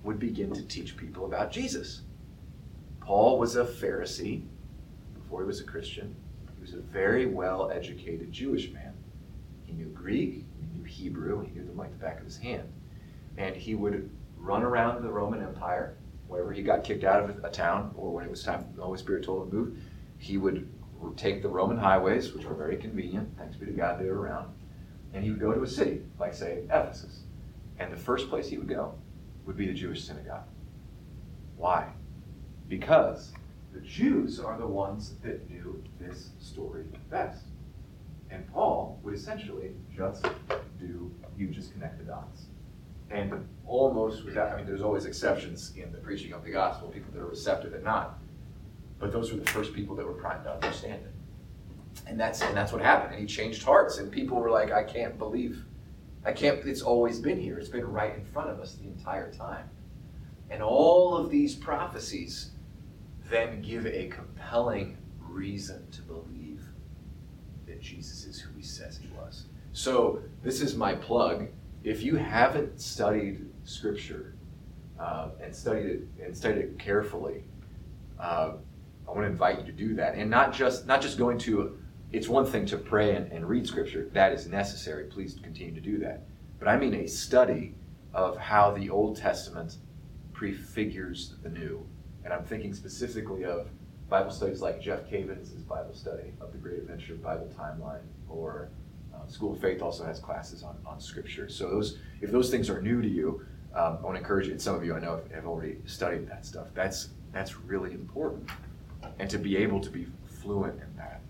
would 0.03 0.19
begin 0.19 0.53
to 0.53 0.61
teach 0.63 0.95
people 0.95 1.25
about 1.25 1.51
Jesus. 1.51 2.01
Paul 3.07 3.39
was 3.39 3.55
a 3.55 3.63
Pharisee 3.63 4.43
before 5.13 5.39
he 5.39 5.47
was 5.47 5.61
a 5.61 5.63
Christian 5.63 6.13
He 6.55 6.61
was 6.61 6.73
a 6.73 6.81
very 6.81 7.25
well 7.25 7.71
educated 7.71 8.33
Jewish 8.33 8.69
man. 8.73 8.93
He 9.63 9.71
knew 9.71 9.85
Greek, 9.85 10.43
he 10.59 10.77
knew 10.77 10.83
Hebrew, 10.83 11.39
and 11.39 11.47
he 11.47 11.53
knew 11.53 11.65
them 11.65 11.77
like 11.77 11.91
the 11.91 12.03
back 12.03 12.19
of 12.19 12.25
his 12.25 12.35
hand. 12.35 12.69
And 13.37 13.55
he 13.55 13.75
would 13.75 14.09
run 14.35 14.61
around 14.61 15.01
the 15.01 15.09
Roman 15.09 15.41
Empire, 15.41 15.95
wherever 16.27 16.51
he 16.51 16.61
got 16.61 16.83
kicked 16.83 17.05
out 17.05 17.23
of 17.23 17.45
a 17.45 17.49
town, 17.49 17.93
or 17.95 18.11
when 18.11 18.25
it 18.25 18.29
was 18.29 18.43
time 18.43 18.65
the 18.75 18.83
Holy 18.83 18.97
Spirit 18.97 19.23
told 19.23 19.43
him 19.43 19.51
to 19.51 19.55
move, 19.55 19.79
he 20.17 20.37
would 20.37 20.67
take 21.15 21.41
the 21.41 21.47
Roman 21.47 21.77
highways, 21.77 22.33
which 22.33 22.43
were 22.43 22.55
very 22.55 22.75
convenient, 22.75 23.37
thanks 23.37 23.55
be 23.55 23.67
to 23.67 23.71
God, 23.71 24.01
they 24.01 24.09
were 24.09 24.19
around, 24.19 24.53
and 25.13 25.23
he 25.23 25.29
would 25.29 25.39
go 25.39 25.53
to 25.53 25.63
a 25.63 25.67
city, 25.67 26.01
like 26.19 26.33
say 26.33 26.63
Ephesus. 26.65 27.21
And 27.79 27.89
the 27.89 27.97
first 27.97 28.27
place 28.27 28.49
he 28.49 28.57
would 28.57 28.67
go 28.67 28.95
would 29.45 29.55
be 29.55 29.65
the 29.65 29.73
Jewish 29.73 30.03
synagogue. 30.03 30.43
Why? 31.55 31.93
Because 32.67 33.33
the 33.73 33.79
Jews 33.81 34.39
are 34.39 34.57
the 34.57 34.67
ones 34.67 35.15
that 35.23 35.49
knew 35.49 35.83
this 35.99 36.29
story 36.39 36.85
best. 37.09 37.43
And 38.29 38.51
Paul 38.51 38.99
would 39.03 39.13
essentially 39.13 39.71
just 39.95 40.25
do, 40.79 41.11
you 41.37 41.47
just 41.47 41.71
connect 41.73 41.97
the 41.99 42.03
dots. 42.03 42.45
And 43.09 43.47
almost 43.65 44.25
without, 44.25 44.51
I 44.51 44.57
mean, 44.57 44.65
there's 44.65 44.81
always 44.81 45.05
exceptions 45.05 45.73
in 45.77 45.91
the 45.91 45.97
preaching 45.97 46.33
of 46.33 46.43
the 46.43 46.51
gospel, 46.51 46.89
people 46.89 47.11
that 47.13 47.21
are 47.21 47.27
receptive 47.27 47.73
and 47.73 47.83
not. 47.83 48.19
But 48.99 49.11
those 49.11 49.31
were 49.31 49.39
the 49.39 49.49
first 49.51 49.73
people 49.73 49.95
that 49.95 50.05
were 50.05 50.13
primed 50.13 50.43
to 50.43 50.53
understand 50.53 51.03
it. 51.05 51.13
And 52.05 52.19
that's 52.19 52.41
and 52.41 52.55
that's 52.55 52.71
what 52.71 52.81
happened. 52.81 53.13
And 53.13 53.21
he 53.21 53.27
changed 53.27 53.63
hearts. 53.63 53.97
And 53.97 54.11
people 54.11 54.37
were 54.37 54.49
like, 54.49 54.71
I 54.71 54.83
can't 54.83 55.17
believe. 55.17 55.63
I 56.25 56.33
can't 56.33 56.65
it's 56.65 56.81
always 56.81 57.19
been 57.19 57.39
here. 57.39 57.57
It's 57.57 57.69
been 57.69 57.85
right 57.85 58.15
in 58.15 58.25
front 58.25 58.49
of 58.49 58.59
us 58.59 58.75
the 58.75 58.87
entire 58.87 59.31
time. 59.31 59.69
And 60.49 60.61
all 60.61 61.15
of 61.15 61.29
these 61.29 61.55
prophecies 61.55 62.51
then 63.29 63.61
give 63.61 63.85
a 63.85 64.07
compelling 64.07 64.97
reason 65.19 65.89
to 65.91 66.01
believe 66.01 66.61
that 67.65 67.81
Jesus 67.81 68.25
is 68.25 68.39
who 68.39 68.53
he 68.55 68.63
says 68.63 68.97
he 68.97 69.09
was. 69.17 69.45
So 69.73 70.21
this 70.43 70.61
is 70.61 70.75
my 70.75 70.95
plug. 70.95 71.49
If 71.83 72.03
you 72.03 72.15
haven't 72.15 72.79
studied 72.81 73.45
Scripture 73.63 74.35
uh, 74.99 75.29
and 75.41 75.55
studied 75.55 75.85
it 75.85 76.07
and 76.23 76.35
studied 76.35 76.59
it 76.59 76.79
carefully, 76.79 77.43
uh, 78.19 78.53
I 79.07 79.11
want 79.11 79.21
to 79.21 79.27
invite 79.27 79.59
you 79.59 79.65
to 79.65 79.71
do 79.71 79.95
that, 79.95 80.15
and 80.15 80.29
not 80.29 80.53
just 80.53 80.87
not 80.87 81.01
just 81.01 81.17
going 81.17 81.37
to. 81.39 81.77
It's 82.11 82.29
one 82.29 82.45
thing 82.45 82.65
to 82.67 82.77
pray 82.77 83.15
and, 83.15 83.31
and 83.31 83.47
read 83.47 83.67
Scripture; 83.67 84.09
that 84.13 84.33
is 84.33 84.47
necessary. 84.47 85.05
Please 85.05 85.37
continue 85.41 85.73
to 85.73 85.81
do 85.81 85.99
that. 85.99 86.25
But 86.59 86.67
I 86.67 86.77
mean 86.77 86.93
a 86.95 87.07
study 87.07 87.75
of 88.13 88.37
how 88.37 88.71
the 88.71 88.89
Old 88.89 89.17
Testament 89.17 89.77
prefigures 90.33 91.35
the 91.43 91.49
New, 91.49 91.85
and 92.27 92.33
I'm 92.33 92.43
thinking 92.43 92.73
specifically 92.73 93.45
of 93.45 93.69
Bible 94.09 94.31
studies 94.31 94.61
like 94.61 94.81
Jeff 94.81 95.09
Cavins' 95.09 95.65
Bible 95.65 95.93
study 95.93 96.33
of 96.41 96.51
the 96.51 96.57
Great 96.57 96.79
Adventure 96.79 97.15
Bible 97.15 97.49
Timeline, 97.57 98.01
or 98.27 98.67
uh, 99.15 99.25
School 99.27 99.53
of 99.53 99.61
Faith 99.61 99.81
also 99.81 100.03
has 100.03 100.19
classes 100.19 100.61
on, 100.61 100.75
on 100.85 100.99
Scripture. 100.99 101.47
So 101.47 101.69
those, 101.69 101.99
if 102.19 102.29
those 102.29 102.49
things 102.49 102.69
are 102.69 102.81
new 102.81 103.01
to 103.01 103.07
you, 103.07 103.45
um, 103.73 103.99
I 103.99 104.01
want 104.01 104.15
to 104.15 104.19
encourage 104.19 104.47
you. 104.47 104.51
And 104.51 104.61
some 104.61 104.75
of 104.75 104.83
you 104.83 104.93
I 104.93 104.99
know 104.99 105.15
have, 105.15 105.31
have 105.31 105.45
already 105.45 105.77
studied 105.85 106.27
that 106.27 106.45
stuff. 106.45 106.67
That's 106.73 107.11
that's 107.31 107.57
really 107.57 107.93
important 107.93 108.49
and 109.19 109.29
to 109.29 109.37
be 109.37 109.55
able 109.55 109.79
to 109.79 109.89
be 109.89 110.07
fluent 110.25 110.73
in 110.81 110.97
that 110.97 111.21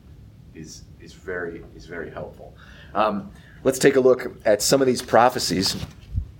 is 0.55 0.83
is 0.99 1.13
very 1.13 1.63
is 1.75 1.85
very 1.85 2.09
helpful. 2.09 2.55
Um, 2.95 3.29
let's 3.63 3.77
take 3.77 3.97
a 3.97 3.99
look 3.99 4.35
at 4.45 4.63
some 4.63 4.81
of 4.81 4.87
these 4.87 5.03
prophecies 5.03 5.75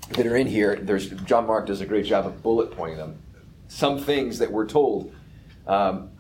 that 0.10 0.26
are 0.26 0.36
in 0.36 0.48
here. 0.48 0.78
There's 0.78 1.10
John 1.10 1.46
Mark 1.46 1.67
does 1.67 1.82
a 1.82 1.86
great 1.86 2.06
job 2.06 2.26
of 2.26 2.41
bullet 2.41 2.72
pointing 2.72 2.98
them. 2.98 3.20
Some 3.67 3.99
things 3.99 4.39
that 4.39 4.51
we're 4.51 4.67
told. 4.67 5.13
Um, 5.65 6.12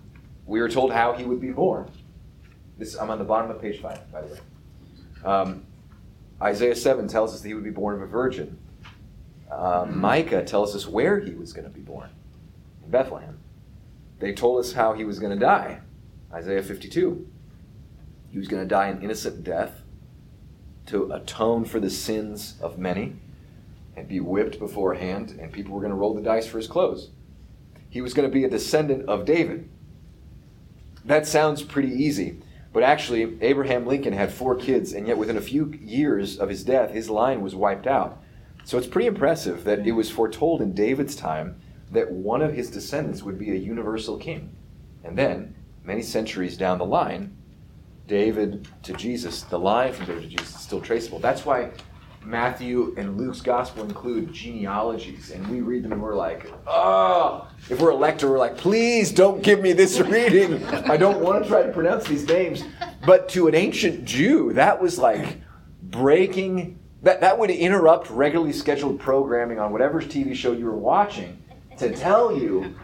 we 0.45 0.59
were 0.61 0.69
told 0.69 0.91
how 0.91 1.13
he 1.13 1.23
would 1.23 1.41
be 1.41 1.51
born. 1.51 1.89
This 2.77 2.95
I'm 2.95 3.09
on 3.09 3.17
the 3.17 3.25
bottom 3.25 3.49
of 3.49 3.61
page 3.61 3.81
five, 3.81 4.11
by 4.11 4.21
the 4.21 4.27
way. 4.27 4.39
Um, 5.25 5.65
Isaiah 6.41 6.75
seven 6.75 7.07
tells 7.07 7.33
us 7.33 7.41
that 7.41 7.47
he 7.47 7.53
would 7.53 7.63
be 7.63 7.69
born 7.69 7.95
of 7.95 8.01
a 8.01 8.05
virgin. 8.05 8.59
Uh, 9.51 9.87
Micah 9.89 10.43
tells 10.43 10.75
us 10.75 10.87
where 10.87 11.19
he 11.19 11.33
was 11.33 11.53
going 11.53 11.65
to 11.65 11.73
be 11.73 11.81
born 11.81 12.09
in 12.83 12.91
Bethlehem. 12.91 13.39
They 14.19 14.33
told 14.33 14.59
us 14.59 14.73
how 14.73 14.93
he 14.93 15.03
was 15.03 15.19
going 15.19 15.33
to 15.33 15.39
die. 15.39 15.79
Isaiah 16.31 16.61
52. 16.61 17.27
He 18.29 18.37
was 18.37 18.47
going 18.47 18.61
to 18.61 18.67
die 18.67 18.87
an 18.87 19.01
innocent 19.01 19.43
death 19.43 19.81
to 20.87 21.11
atone 21.11 21.65
for 21.65 21.79
the 21.79 21.89
sins 21.89 22.55
of 22.61 22.77
many 22.77 23.15
and 23.95 24.07
be 24.07 24.19
whipped 24.19 24.59
beforehand, 24.59 25.37
and 25.39 25.51
people 25.51 25.73
were 25.73 25.81
going 25.81 25.91
to 25.91 25.97
roll 25.97 26.13
the 26.13 26.21
dice 26.21 26.45
for 26.45 26.57
his 26.57 26.67
clothes. 26.67 27.09
He 27.89 28.01
was 28.01 28.13
going 28.13 28.29
to 28.29 28.33
be 28.33 28.43
a 28.43 28.49
descendant 28.49 29.07
of 29.07 29.25
David. 29.25 29.69
That 31.05 31.25
sounds 31.25 31.63
pretty 31.63 31.91
easy, 31.91 32.41
but 32.73 32.83
actually, 32.83 33.37
Abraham 33.41 33.85
Lincoln 33.85 34.13
had 34.13 34.31
four 34.31 34.55
kids, 34.55 34.93
and 34.93 35.07
yet 35.07 35.17
within 35.17 35.37
a 35.37 35.41
few 35.41 35.73
years 35.81 36.37
of 36.37 36.49
his 36.49 36.63
death, 36.63 36.91
his 36.91 37.09
line 37.09 37.41
was 37.41 37.55
wiped 37.55 37.87
out. 37.87 38.21
So 38.65 38.77
it's 38.77 38.87
pretty 38.87 39.07
impressive 39.07 39.63
that 39.63 39.87
it 39.87 39.93
was 39.93 40.11
foretold 40.11 40.61
in 40.61 40.73
David's 40.73 41.15
time 41.15 41.61
that 41.91 42.11
one 42.11 42.41
of 42.41 42.53
his 42.53 42.69
descendants 42.69 43.23
would 43.23 43.39
be 43.39 43.51
a 43.51 43.55
universal 43.55 44.17
king. 44.17 44.53
And 45.03 45.17
then, 45.17 45.55
many 45.83 46.01
centuries 46.01 46.57
down 46.57 46.77
the 46.77 46.85
line, 46.85 47.37
David 48.07 48.67
to 48.83 48.93
Jesus, 48.93 49.43
the 49.43 49.57
line 49.57 49.93
from 49.93 50.05
David 50.05 50.23
to 50.23 50.29
Jesus 50.29 50.55
is 50.55 50.61
still 50.61 50.81
traceable. 50.81 51.19
That's 51.19 51.45
why 51.45 51.71
Matthew 52.27 52.93
and 52.97 53.17
Luke's 53.17 53.39
gospel 53.39 53.85
include 53.85 54.33
genealogies, 54.33 55.31
and 55.31 55.47
we 55.47 55.61
read 55.61 55.83
them 55.83 55.93
and 55.93 56.01
we're 56.01 56.15
like, 56.15 56.51
oh, 56.67 57.47
if 57.69 57.79
we're 57.79 57.91
a 57.91 57.95
lector, 57.95 58.29
we're 58.29 58.37
like, 58.37 58.57
please 58.57 59.13
don't 59.13 59.41
give 59.41 59.61
me 59.61 59.71
this 59.71 59.99
reading. 60.01 60.63
I 60.65 60.97
don't 60.97 61.21
want 61.21 61.41
to 61.41 61.49
try 61.49 61.63
to 61.63 61.71
pronounce 61.71 62.05
these 62.05 62.27
names. 62.27 62.63
But 63.05 63.29
to 63.29 63.47
an 63.47 63.55
ancient 63.55 64.03
Jew, 64.03 64.51
that 64.53 64.81
was 64.81 64.99
like 64.99 65.39
breaking, 65.81 66.77
that, 67.03 67.21
that 67.21 67.39
would 67.39 67.49
interrupt 67.49 68.09
regularly 68.09 68.51
scheduled 68.51 68.99
programming 68.99 69.59
on 69.59 69.71
whatever 69.71 70.01
TV 70.01 70.35
show 70.35 70.51
you 70.51 70.65
were 70.65 70.75
watching 70.75 71.41
to 71.77 71.95
tell 71.95 72.35
you 72.35 72.75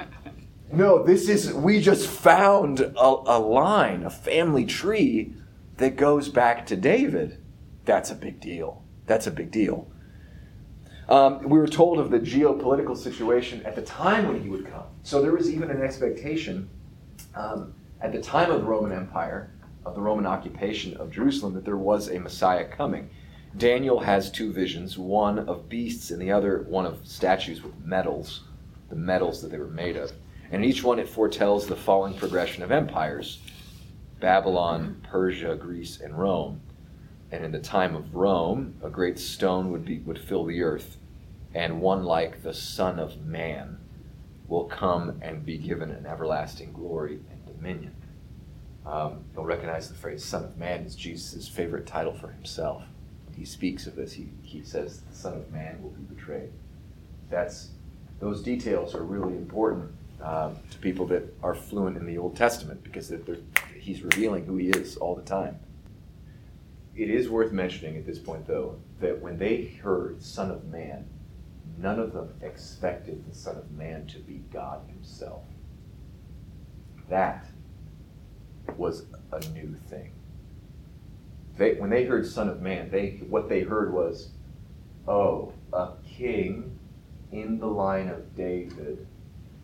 no, 0.71 1.03
this 1.03 1.29
is, 1.29 1.53
we 1.53 1.79
just 1.79 2.07
found 2.07 2.79
a, 2.79 2.97
a, 2.97 3.37
line, 3.37 4.03
a 4.03 4.09
family 4.09 4.65
tree 4.65 5.33
that 5.77 5.95
goes 5.95 6.29
back 6.29 6.65
to 6.67 6.75
David. 6.75 7.37
That's 7.85 8.09
a 8.09 8.15
big 8.15 8.39
deal. 8.39 8.82
That's 9.05 9.27
a 9.27 9.31
big 9.31 9.51
deal. 9.51 9.87
Um, 11.09 11.47
we 11.49 11.59
were 11.59 11.67
told 11.67 11.99
of 11.99 12.11
the 12.11 12.19
geopolitical 12.19 12.97
situation 12.97 13.61
at 13.65 13.75
the 13.75 13.81
time 13.81 14.27
when 14.27 14.41
he 14.41 14.49
would 14.49 14.69
come. 14.69 14.85
So 15.03 15.21
there 15.21 15.33
was 15.33 15.51
even 15.51 15.69
an 15.69 15.81
expectation 15.81 16.69
um, 17.35 17.73
at 18.01 18.11
the 18.11 18.21
time 18.21 18.49
of 18.49 18.61
the 18.61 18.67
Roman 18.67 18.93
Empire, 18.93 19.51
of 19.85 19.95
the 19.95 20.01
Roman 20.01 20.25
occupation 20.25 20.95
of 20.97 21.11
Jerusalem, 21.11 21.53
that 21.55 21.65
there 21.65 21.77
was 21.77 22.09
a 22.09 22.19
Messiah 22.19 22.65
coming. 22.65 23.09
Daniel 23.57 23.99
has 23.99 24.31
two 24.31 24.51
visions 24.51 24.97
one 24.97 25.39
of 25.39 25.69
beasts 25.69 26.09
and 26.09 26.21
the 26.21 26.31
other 26.31 26.63
one 26.67 26.85
of 26.85 27.05
statues 27.05 27.61
with 27.61 27.77
metals, 27.83 28.45
the 28.89 28.95
metals 28.95 29.41
that 29.41 29.51
they 29.51 29.59
were 29.59 29.67
made 29.67 29.97
of. 29.97 30.11
And 30.51 30.63
in 30.63 30.69
each 30.69 30.83
one, 30.83 30.99
it 30.99 31.09
foretells 31.09 31.67
the 31.67 31.75
falling 31.75 32.13
progression 32.15 32.63
of 32.63 32.71
empires 32.71 33.39
Babylon, 34.19 35.01
Persia, 35.03 35.55
Greece, 35.55 35.99
and 35.99 36.17
Rome. 36.17 36.61
And 37.33 37.43
in 37.43 37.51
the 37.51 37.59
time 37.59 37.95
of 37.95 38.13
Rome, 38.13 38.75
a 38.83 38.91
great 38.91 39.17
stone 39.17 39.71
would, 39.71 39.85
be, 39.85 39.97
would 40.01 40.19
fill 40.19 40.45
the 40.45 40.61
earth, 40.61 40.97
and 41.55 41.81
one 41.81 42.03
like 42.03 42.43
the 42.43 42.53
Son 42.53 42.99
of 42.99 43.25
Man 43.25 43.79
will 44.47 44.65
come 44.65 45.19
and 45.19 45.43
be 45.43 45.57
given 45.57 45.89
an 45.89 46.05
everlasting 46.05 46.73
glory 46.73 47.21
and 47.31 47.57
dominion. 47.57 47.95
Um, 48.85 49.23
you'll 49.33 49.45
recognize 49.45 49.89
the 49.89 49.95
phrase 49.95 50.23
Son 50.23 50.43
of 50.43 50.59
Man 50.59 50.81
is 50.81 50.95
Jesus' 50.95 51.47
favorite 51.47 51.87
title 51.87 52.13
for 52.13 52.27
himself. 52.27 52.83
He 53.35 53.45
speaks 53.45 53.87
of 53.87 53.95
this, 53.95 54.13
he, 54.13 54.29
he 54.43 54.61
says, 54.61 54.99
The 54.99 55.15
Son 55.15 55.33
of 55.33 55.51
Man 55.51 55.81
will 55.81 55.89
be 55.89 56.03
betrayed. 56.13 56.51
That's 57.31 57.69
those 58.19 58.43
details 58.43 58.93
are 58.93 59.01
really 59.01 59.33
important 59.33 59.91
um, 60.21 60.57
to 60.69 60.77
people 60.77 61.07
that 61.07 61.23
are 61.41 61.55
fluent 61.55 61.97
in 61.97 62.05
the 62.05 62.19
Old 62.19 62.37
Testament 62.37 62.83
because 62.83 63.11
he's 63.79 64.03
revealing 64.03 64.45
who 64.45 64.57
he 64.57 64.69
is 64.69 64.97
all 64.97 65.15
the 65.15 65.23
time. 65.23 65.57
It 66.95 67.09
is 67.09 67.29
worth 67.29 67.51
mentioning 67.51 67.97
at 67.97 68.05
this 68.05 68.19
point, 68.19 68.45
though, 68.45 68.79
that 68.99 69.19
when 69.19 69.37
they 69.37 69.65
heard 69.81 70.21
Son 70.21 70.51
of 70.51 70.65
Man, 70.65 71.07
none 71.77 71.99
of 71.99 72.13
them 72.13 72.35
expected 72.41 73.25
the 73.27 73.35
Son 73.35 73.57
of 73.57 73.71
Man 73.71 74.05
to 74.07 74.19
be 74.19 74.43
God 74.51 74.81
Himself. 74.87 75.43
That 77.09 77.47
was 78.77 79.05
a 79.31 79.39
new 79.49 79.75
thing. 79.89 80.11
They, 81.57 81.73
when 81.75 81.89
they 81.89 82.05
heard 82.05 82.27
Son 82.27 82.47
of 82.47 82.61
Man, 82.61 82.89
they 82.89 83.21
what 83.27 83.49
they 83.49 83.61
heard 83.61 83.93
was, 83.93 84.29
oh, 85.07 85.53
a 85.71 85.93
king 86.07 86.79
in 87.31 87.59
the 87.59 87.67
line 87.67 88.07
of 88.07 88.35
David 88.35 89.07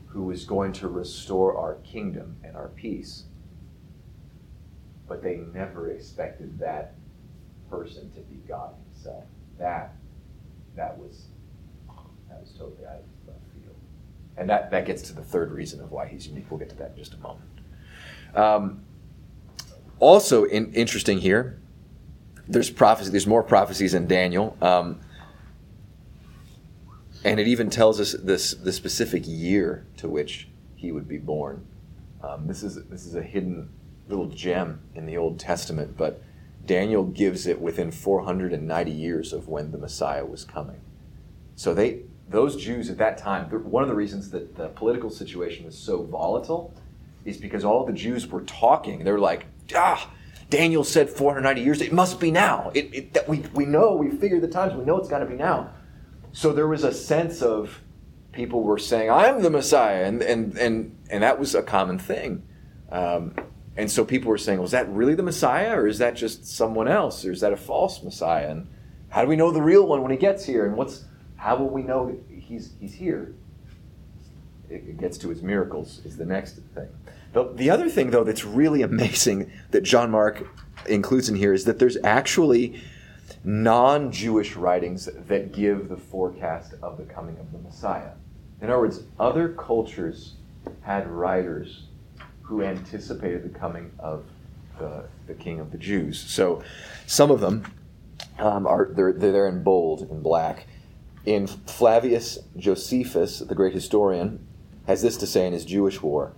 who 0.07 0.31
is 0.31 0.45
going 0.45 0.73
to 0.73 0.87
restore 0.87 1.55
our 1.57 1.75
kingdom 1.75 2.37
and 2.43 2.55
our 2.55 2.69
peace. 2.69 3.25
But 5.07 5.21
they 5.21 5.37
never 5.37 5.89
expected 5.89 6.59
that 6.59 6.95
person 7.69 8.11
to 8.11 8.19
be 8.21 8.35
God 8.47 8.73
Himself. 8.93 9.23
That 9.57 9.93
that 10.75 10.97
was 10.97 11.27
that 12.29 12.39
was 12.39 12.51
totally 12.51 12.85
out 12.85 12.95
of 12.95 13.27
left 13.27 13.39
field. 13.53 13.75
And 14.37 14.49
that, 14.49 14.71
that 14.71 14.85
gets 14.85 15.01
to 15.03 15.13
the 15.13 15.23
third 15.23 15.51
reason 15.51 15.81
of 15.81 15.91
why 15.91 16.07
he's 16.07 16.27
unique. 16.27 16.45
We'll 16.49 16.59
get 16.59 16.69
to 16.69 16.75
that 16.77 16.91
in 16.91 16.97
just 16.97 17.13
a 17.13 17.17
moment. 17.17 17.49
Um, 18.35 18.83
also 19.99 20.45
in, 20.45 20.71
interesting 20.73 21.19
here, 21.19 21.59
there's 22.47 22.69
prophecy. 22.69 23.11
There's 23.11 23.27
more 23.27 23.43
prophecies 23.43 23.93
in 23.93 24.07
Daniel. 24.07 24.57
Um, 24.61 25.01
and 27.23 27.39
it 27.39 27.47
even 27.47 27.69
tells 27.69 27.99
us 27.99 28.13
this 28.13 28.51
the 28.53 28.71
specific 28.71 29.23
year 29.25 29.85
to 29.97 30.07
which 30.07 30.47
he 30.75 30.91
would 30.91 31.07
be 31.07 31.17
born. 31.17 31.65
Um, 32.23 32.47
this 32.47 32.63
is 32.63 32.83
this 32.85 33.05
is 33.05 33.15
a 33.15 33.21
hidden 33.21 33.69
little 34.07 34.27
gem 34.27 34.81
in 34.95 35.05
the 35.05 35.17
Old 35.17 35.39
Testament, 35.39 35.97
but 35.97 36.23
Daniel 36.69 37.03
gives 37.03 37.47
it 37.47 37.59
within 37.59 37.89
490 37.89 38.91
years 38.91 39.33
of 39.33 39.47
when 39.47 39.71
the 39.71 39.77
Messiah 39.79 40.23
was 40.23 40.45
coming. 40.45 40.79
So 41.55 41.73
they 41.73 42.01
those 42.29 42.55
Jews 42.55 42.91
at 42.91 42.99
that 42.99 43.17
time, 43.17 43.45
one 43.45 43.81
of 43.81 43.89
the 43.89 43.95
reasons 43.95 44.29
that 44.29 44.55
the 44.55 44.67
political 44.67 45.09
situation 45.09 45.65
was 45.65 45.75
so 45.75 46.03
volatile 46.03 46.71
is 47.25 47.37
because 47.37 47.65
all 47.65 47.87
the 47.87 47.91
Jews 47.91 48.27
were 48.27 48.41
talking. 48.41 49.03
They 49.03 49.11
were 49.11 49.17
like, 49.17 49.47
ah, 49.75 50.11
Daniel 50.51 50.83
said 50.83 51.09
490 51.09 51.59
years. 51.59 51.81
It 51.81 51.91
must 51.91 52.19
be 52.19 52.29
now. 52.29 52.69
It, 52.75 52.93
it, 52.93 53.13
that 53.13 53.27
we, 53.27 53.39
we 53.55 53.65
know, 53.65 53.95
we 53.95 54.11
figured 54.11 54.41
the 54.41 54.47
times, 54.47 54.75
we 54.75 54.85
know 54.85 54.97
it's 54.97 55.09
got 55.09 55.19
to 55.19 55.25
be 55.25 55.33
now. 55.33 55.71
So 56.33 56.53
there 56.53 56.67
was 56.67 56.83
a 56.83 56.93
sense 56.93 57.41
of 57.41 57.81
people 58.31 58.61
were 58.61 58.77
saying, 58.77 59.09
I'm 59.09 59.41
the 59.41 59.49
Messiah. 59.49 60.05
And, 60.05 60.21
and, 60.21 60.55
and, 60.55 60.95
and 61.09 61.23
that 61.23 61.39
was 61.39 61.55
a 61.55 61.63
common 61.63 61.97
thing. 61.97 62.43
Um, 62.91 63.33
and 63.79 63.89
so 63.89 64.03
people 64.03 64.29
were 64.29 64.37
saying, 64.37 64.61
was 64.61 64.71
that 64.71 64.89
really 64.89 65.15
the 65.15 65.23
Messiah, 65.23 65.73
or 65.73 65.87
is 65.87 65.99
that 65.99 66.17
just 66.17 66.45
someone 66.45 66.89
else, 66.89 67.23
or 67.23 67.31
is 67.31 67.39
that 67.39 67.53
a 67.53 67.57
false 67.57 68.03
Messiah? 68.03 68.49
And 68.49 68.67
how 69.07 69.21
do 69.21 69.29
we 69.29 69.37
know 69.37 69.51
the 69.51 69.61
real 69.61 69.87
one 69.87 70.01
when 70.01 70.11
he 70.11 70.17
gets 70.17 70.43
here? 70.43 70.65
And 70.65 70.75
what's 70.75 71.05
how 71.37 71.55
will 71.55 71.69
we 71.69 71.81
know 71.81 72.19
he's 72.29 72.73
he's 72.81 72.93
here? 72.93 73.33
It 74.69 74.99
gets 74.99 75.17
to 75.19 75.29
his 75.29 75.41
miracles 75.41 76.01
is 76.03 76.17
the 76.17 76.25
next 76.25 76.59
thing. 76.75 76.89
The, 77.31 77.53
the 77.53 77.69
other 77.69 77.89
thing, 77.89 78.11
though, 78.11 78.25
that's 78.25 78.43
really 78.43 78.81
amazing 78.81 79.49
that 79.71 79.83
John 79.83 80.11
Mark 80.11 80.45
includes 80.85 81.29
in 81.29 81.35
here 81.35 81.53
is 81.53 81.63
that 81.63 81.79
there's 81.79 81.97
actually 82.03 82.81
non-Jewish 83.45 84.57
writings 84.57 85.07
that 85.27 85.53
give 85.53 85.87
the 85.87 85.97
forecast 85.97 86.73
of 86.83 86.97
the 86.97 87.05
coming 87.05 87.37
of 87.37 87.53
the 87.53 87.59
Messiah. 87.59 88.11
In 88.61 88.69
other 88.69 88.79
words, 88.79 89.03
other 89.17 89.47
cultures 89.53 90.33
had 90.81 91.07
writers 91.07 91.83
who 92.49 92.63
anticipated 92.63 93.43
the 93.43 93.59
coming 93.59 93.91
of 93.99 94.25
the, 94.79 95.05
the 95.27 95.35
king 95.35 95.59
of 95.59 95.71
the 95.71 95.77
Jews. 95.77 96.19
So 96.19 96.63
some 97.05 97.29
of 97.29 97.41
them 97.41 97.63
um, 98.39 98.65
are 98.65 98.89
they're, 98.91 99.13
they're 99.13 99.47
in 99.47 99.61
bold 99.61 100.09
in 100.09 100.23
black. 100.23 100.65
In 101.25 101.45
Flavius 101.45 102.39
Josephus, 102.57 103.39
the 103.39 103.53
great 103.53 103.73
historian, 103.73 104.47
has 104.87 105.03
this 105.03 105.15
to 105.17 105.27
say 105.27 105.45
in 105.45 105.53
his 105.53 105.63
Jewish 105.63 106.01
War: 106.01 106.33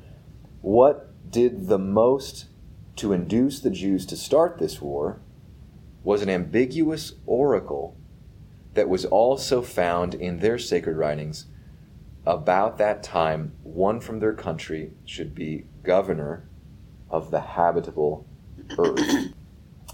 What 0.62 1.32
did 1.32 1.69
the 1.69 1.80
most 1.80 2.47
to 2.97 3.13
induce 3.13 3.62
the 3.62 3.69
Jews 3.69 4.06
to 4.08 4.17
start 4.17 4.58
this 4.58 4.82
war 4.82 5.21
was 6.04 6.21
an 6.21 6.30
ambiguous 6.30 7.13
oracle 7.26 7.95
that 8.74 8.89
was 8.89 9.06
also 9.06 9.62
found 9.62 10.13
in 10.13 10.39
their 10.39 10.58
sacred 10.58 10.97
writings 10.97 11.45
about 12.26 12.78
that 12.80 13.02
time 13.02 13.54
one 13.63 14.02
from 14.02 14.19
their 14.19 14.34
country 14.34 14.91
should 15.06 15.34
be 15.34 15.63
governor 15.84 16.44
of 17.10 17.32
the 17.32 17.41
habitable 17.41 18.26
earth. 18.78 19.34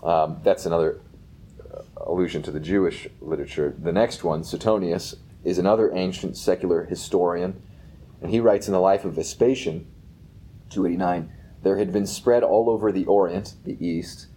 Um, 0.03 0.39
that's 0.43 0.65
another 0.65 0.99
uh, 1.59 1.81
allusion 1.97 2.43
to 2.43 2.51
the 2.51 2.59
Jewish 2.59 3.07
literature. 3.19 3.75
The 3.77 3.91
next 3.91 4.23
one, 4.23 4.43
Suetonius, 4.43 5.15
is 5.43 5.57
another 5.57 5.93
ancient 5.95 6.37
secular 6.37 6.85
historian, 6.85 7.61
and 8.21 8.31
he 8.31 8.39
writes 8.39 8.67
in 8.67 8.73
the 8.73 8.79
life 8.79 9.05
of 9.05 9.13
Vespasian, 9.13 9.87
289, 10.69 11.31
there 11.63 11.77
had 11.77 11.91
been 11.91 12.05
spread 12.05 12.43
all 12.43 12.69
over 12.69 12.91
the 12.91 13.05
Orient, 13.05 13.55
the 13.63 13.83
East, 13.85 14.27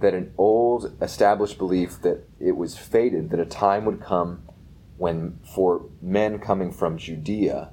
that 0.00 0.14
an 0.14 0.32
old 0.38 0.96
established 1.02 1.58
belief 1.58 2.00
that 2.02 2.24
it 2.38 2.56
was 2.56 2.78
fated 2.78 3.30
that 3.30 3.40
a 3.40 3.44
time 3.44 3.84
would 3.84 4.00
come 4.00 4.42
when 4.96 5.38
for 5.54 5.86
men 6.00 6.38
coming 6.38 6.70
from 6.70 6.98
Judea 6.98 7.70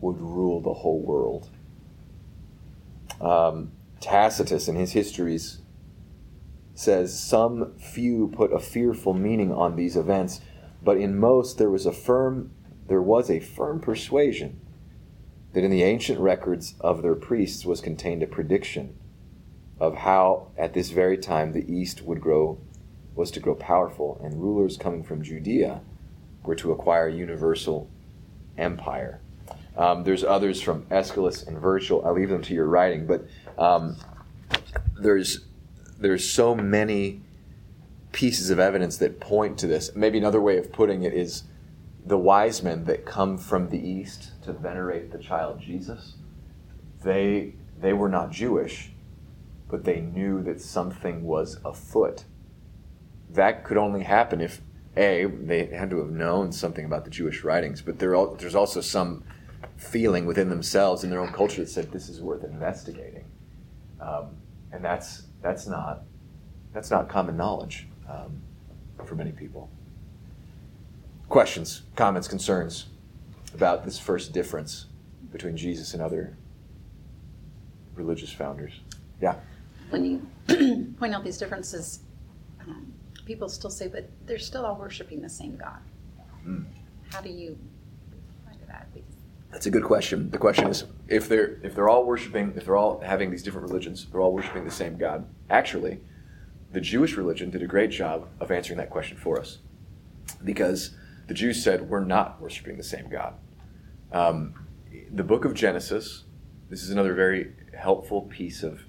would 0.00 0.20
rule 0.20 0.60
the 0.60 0.74
whole 0.74 1.00
world. 1.00 1.50
Um, 3.20 3.72
Tacitus, 4.00 4.68
in 4.68 4.76
his 4.76 4.92
histories, 4.92 5.60
says 6.74 7.18
some 7.18 7.74
few 7.78 8.28
put 8.28 8.52
a 8.52 8.58
fearful 8.58 9.14
meaning 9.14 9.52
on 9.52 9.76
these 9.76 9.96
events, 9.96 10.40
but 10.82 10.96
in 10.96 11.16
most 11.16 11.56
there 11.58 11.70
was 11.70 11.86
a 11.86 11.92
firm 11.92 12.50
there 12.86 13.00
was 13.00 13.30
a 13.30 13.40
firm 13.40 13.80
persuasion 13.80 14.60
that 15.54 15.64
in 15.64 15.70
the 15.70 15.84
ancient 15.84 16.20
records 16.20 16.74
of 16.80 17.00
their 17.00 17.14
priests 17.14 17.64
was 17.64 17.80
contained 17.80 18.22
a 18.22 18.26
prediction 18.26 18.94
of 19.80 19.96
how 19.96 20.48
at 20.58 20.74
this 20.74 20.90
very 20.90 21.16
time 21.16 21.52
the 21.52 21.72
east 21.72 22.02
would 22.02 22.20
grow 22.20 22.58
was 23.14 23.30
to 23.30 23.40
grow 23.40 23.54
powerful 23.54 24.20
and 24.22 24.42
rulers 24.42 24.76
coming 24.76 25.02
from 25.02 25.22
Judea 25.22 25.80
were 26.42 26.56
to 26.56 26.72
acquire 26.72 27.08
universal 27.08 27.88
empire. 28.58 29.20
Um, 29.76 30.04
there's 30.04 30.22
others 30.22 30.60
from 30.60 30.86
Aeschylus 30.90 31.42
and 31.42 31.58
Virgil. 31.58 32.04
I'll 32.04 32.14
leave 32.14 32.28
them 32.28 32.42
to 32.42 32.54
your 32.54 32.66
writing, 32.66 33.06
but 33.06 33.26
um, 33.58 33.96
there's 34.98 35.40
there's 35.98 36.28
so 36.28 36.54
many 36.54 37.22
pieces 38.12 38.50
of 38.50 38.58
evidence 38.58 38.98
that 38.98 39.20
point 39.20 39.58
to 39.58 39.66
this. 39.66 39.94
Maybe 39.96 40.18
another 40.18 40.40
way 40.40 40.58
of 40.58 40.72
putting 40.72 41.02
it 41.02 41.12
is 41.12 41.44
the 42.06 42.18
wise 42.18 42.62
men 42.62 42.84
that 42.84 43.04
come 43.04 43.38
from 43.38 43.70
the 43.70 43.78
east 43.78 44.32
to 44.42 44.52
venerate 44.52 45.10
the 45.10 45.18
child 45.18 45.60
Jesus. 45.60 46.14
They 47.02 47.54
they 47.80 47.92
were 47.92 48.08
not 48.08 48.30
Jewish, 48.30 48.92
but 49.68 49.84
they 49.84 50.00
knew 50.00 50.42
that 50.44 50.60
something 50.60 51.24
was 51.24 51.58
afoot. 51.64 52.24
That 53.30 53.64
could 53.64 53.76
only 53.76 54.04
happen 54.04 54.40
if 54.40 54.60
a 54.96 55.24
they 55.24 55.66
had 55.66 55.90
to 55.90 55.98
have 55.98 56.10
known 56.10 56.52
something 56.52 56.84
about 56.84 57.04
the 57.04 57.10
Jewish 57.10 57.42
writings, 57.42 57.82
but 57.82 57.98
there 57.98 58.14
there's 58.38 58.54
also 58.54 58.80
some 58.80 59.24
feeling 59.76 60.26
within 60.26 60.48
themselves 60.48 61.04
in 61.04 61.10
their 61.10 61.20
own 61.20 61.32
culture 61.32 61.62
that 61.62 61.68
said 61.68 61.90
this 61.92 62.08
is 62.08 62.20
worth 62.20 62.44
investigating, 62.44 63.24
um, 64.00 64.36
and 64.72 64.84
that's 64.84 65.24
that's 65.42 65.66
not 65.66 66.02
that's 66.72 66.90
not 66.90 67.08
common 67.08 67.36
knowledge 67.36 67.86
um, 68.08 68.40
for 69.04 69.14
many 69.14 69.32
people. 69.32 69.70
Questions, 71.28 71.82
comments, 71.96 72.28
concerns 72.28 72.86
about 73.54 73.84
this 73.84 73.98
first 73.98 74.32
difference 74.32 74.86
between 75.32 75.56
Jesus 75.56 75.94
and 75.94 76.02
other 76.02 76.36
religious 77.94 78.32
founders? 78.32 78.80
Yeah. 79.20 79.36
When 79.90 80.04
you 80.04 80.94
point 80.98 81.14
out 81.14 81.24
these 81.24 81.38
differences, 81.38 82.00
um, 82.60 82.92
people 83.24 83.48
still 83.48 83.70
say, 83.70 83.88
but 83.88 84.08
they're 84.26 84.38
still 84.38 84.66
all 84.66 84.76
worshiping 84.76 85.22
the 85.22 85.28
same 85.28 85.56
God. 85.56 85.78
Mm. 86.46 86.66
How 87.12 87.20
do 87.20 87.30
you 87.30 87.56
find 88.44 88.58
that? 88.68 88.88
That's 89.54 89.66
a 89.66 89.70
good 89.70 89.84
question. 89.84 90.30
The 90.30 90.38
question 90.38 90.66
is 90.66 90.84
if 91.06 91.28
they're 91.28 91.60
if 91.62 91.76
they're 91.76 91.88
all 91.88 92.04
worshiping, 92.04 92.54
if 92.56 92.64
they're 92.64 92.76
all 92.76 92.98
having 92.98 93.30
these 93.30 93.44
different 93.44 93.68
religions, 93.68 94.04
they're 94.10 94.20
all 94.20 94.32
worshiping 94.32 94.64
the 94.64 94.70
same 94.70 94.98
God. 94.98 95.28
Actually, 95.48 96.00
the 96.72 96.80
Jewish 96.80 97.16
religion 97.16 97.50
did 97.50 97.62
a 97.62 97.66
great 97.68 97.92
job 97.92 98.28
of 98.40 98.50
answering 98.50 98.78
that 98.78 98.90
question 98.90 99.16
for 99.16 99.38
us, 99.38 99.58
because 100.42 100.96
the 101.28 101.34
Jews 101.34 101.62
said 101.62 101.88
we're 101.88 102.04
not 102.04 102.40
worshiping 102.40 102.76
the 102.76 102.82
same 102.82 103.08
God. 103.08 103.34
Um, 104.10 104.54
the 105.12 105.22
book 105.22 105.44
of 105.44 105.54
Genesis. 105.54 106.24
This 106.68 106.82
is 106.82 106.90
another 106.90 107.14
very 107.14 107.52
helpful 107.78 108.22
piece 108.22 108.64
of 108.64 108.80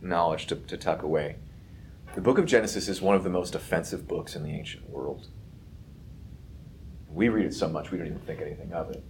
knowledge 0.00 0.48
to, 0.48 0.56
to 0.56 0.76
tuck 0.76 1.04
away. 1.04 1.36
The 2.16 2.20
book 2.20 2.38
of 2.38 2.46
Genesis 2.46 2.88
is 2.88 3.00
one 3.00 3.14
of 3.14 3.22
the 3.22 3.30
most 3.30 3.54
offensive 3.54 4.08
books 4.08 4.34
in 4.34 4.42
the 4.42 4.50
ancient 4.50 4.90
world. 4.90 5.28
We 7.08 7.28
read 7.28 7.46
it 7.46 7.54
so 7.54 7.68
much 7.68 7.92
we 7.92 7.98
don't 7.98 8.08
even 8.08 8.18
think 8.18 8.40
anything 8.40 8.72
of 8.72 8.90
it. 8.90 9.04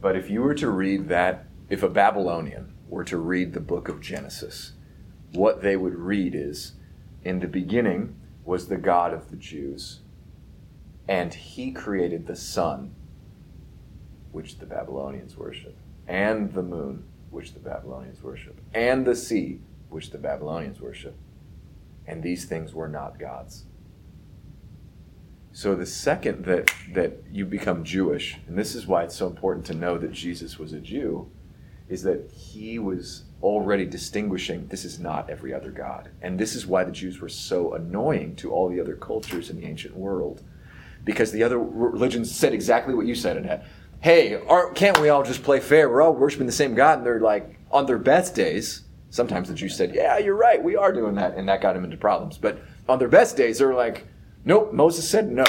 But 0.00 0.16
if 0.16 0.30
you 0.30 0.42
were 0.42 0.54
to 0.54 0.70
read 0.70 1.08
that, 1.08 1.46
if 1.68 1.82
a 1.82 1.88
Babylonian 1.88 2.74
were 2.88 3.04
to 3.04 3.16
read 3.18 3.52
the 3.52 3.60
book 3.60 3.88
of 3.88 4.00
Genesis, 4.00 4.72
what 5.32 5.62
they 5.62 5.76
would 5.76 5.94
read 5.94 6.34
is 6.34 6.72
In 7.22 7.40
the 7.40 7.46
beginning 7.46 8.16
was 8.44 8.68
the 8.68 8.78
God 8.78 9.12
of 9.12 9.30
the 9.30 9.36
Jews, 9.36 10.00
and 11.06 11.34
he 11.34 11.70
created 11.70 12.26
the 12.26 12.36
sun, 12.36 12.94
which 14.32 14.58
the 14.58 14.66
Babylonians 14.66 15.36
worship, 15.36 15.76
and 16.08 16.52
the 16.52 16.62
moon, 16.62 17.04
which 17.30 17.52
the 17.52 17.60
Babylonians 17.60 18.22
worship, 18.22 18.60
and 18.72 19.06
the 19.06 19.14
sea, 19.14 19.60
which 19.88 20.10
the 20.10 20.18
Babylonians 20.18 20.80
worship 20.80 21.14
and 22.10 22.24
these 22.24 22.44
things 22.44 22.74
were 22.74 22.88
not 22.88 23.20
God's. 23.20 23.64
So 25.52 25.74
the 25.74 25.86
second 25.86 26.44
that 26.44 26.70
that 26.94 27.24
you 27.30 27.44
become 27.44 27.84
Jewish, 27.84 28.38
and 28.46 28.56
this 28.56 28.74
is 28.74 28.86
why 28.86 29.02
it's 29.04 29.16
so 29.16 29.26
important 29.26 29.66
to 29.66 29.74
know 29.74 29.98
that 29.98 30.12
Jesus 30.12 30.58
was 30.58 30.72
a 30.72 30.80
Jew, 30.80 31.28
is 31.88 32.02
that 32.04 32.30
he 32.30 32.78
was 32.78 33.24
already 33.42 33.86
distinguishing 33.86 34.66
this 34.68 34.84
is 34.84 34.98
not 34.98 35.28
every 35.28 35.52
other 35.52 35.70
god. 35.70 36.10
And 36.22 36.38
this 36.38 36.54
is 36.54 36.66
why 36.66 36.84
the 36.84 36.92
Jews 36.92 37.20
were 37.20 37.28
so 37.28 37.74
annoying 37.74 38.36
to 38.36 38.52
all 38.52 38.68
the 38.68 38.80
other 38.80 38.94
cultures 38.94 39.50
in 39.50 39.60
the 39.60 39.66
ancient 39.66 39.96
world. 39.96 40.42
Because 41.04 41.32
the 41.32 41.42
other 41.42 41.58
religions 41.58 42.34
said 42.34 42.52
exactly 42.52 42.94
what 42.94 43.06
you 43.06 43.14
said, 43.14 43.36
Annette. 43.36 43.66
Hey, 44.00 44.40
can't 44.74 45.00
we 45.00 45.08
all 45.08 45.22
just 45.22 45.42
play 45.42 45.60
fair? 45.60 45.88
We're 45.88 46.02
all 46.02 46.14
worshiping 46.14 46.46
the 46.46 46.52
same 46.52 46.74
God, 46.74 46.98
and 46.98 47.06
they're 47.06 47.20
like, 47.20 47.58
on 47.70 47.86
their 47.86 47.98
best 47.98 48.34
days, 48.34 48.82
sometimes 49.10 49.48
the 49.48 49.54
Jews 49.54 49.76
said, 49.76 49.94
Yeah, 49.94 50.18
you're 50.18 50.36
right, 50.36 50.62
we 50.62 50.76
are 50.76 50.92
doing 50.92 51.14
that, 51.16 51.36
and 51.36 51.48
that 51.48 51.60
got 51.60 51.76
him 51.76 51.84
into 51.84 51.96
problems. 51.96 52.38
But 52.38 52.60
on 52.88 52.98
their 52.98 53.08
best 53.08 53.36
days, 53.36 53.58
they're 53.58 53.74
like, 53.74 54.06
Nope, 54.44 54.72
Moses 54.72 55.08
said 55.08 55.30
no. 55.30 55.44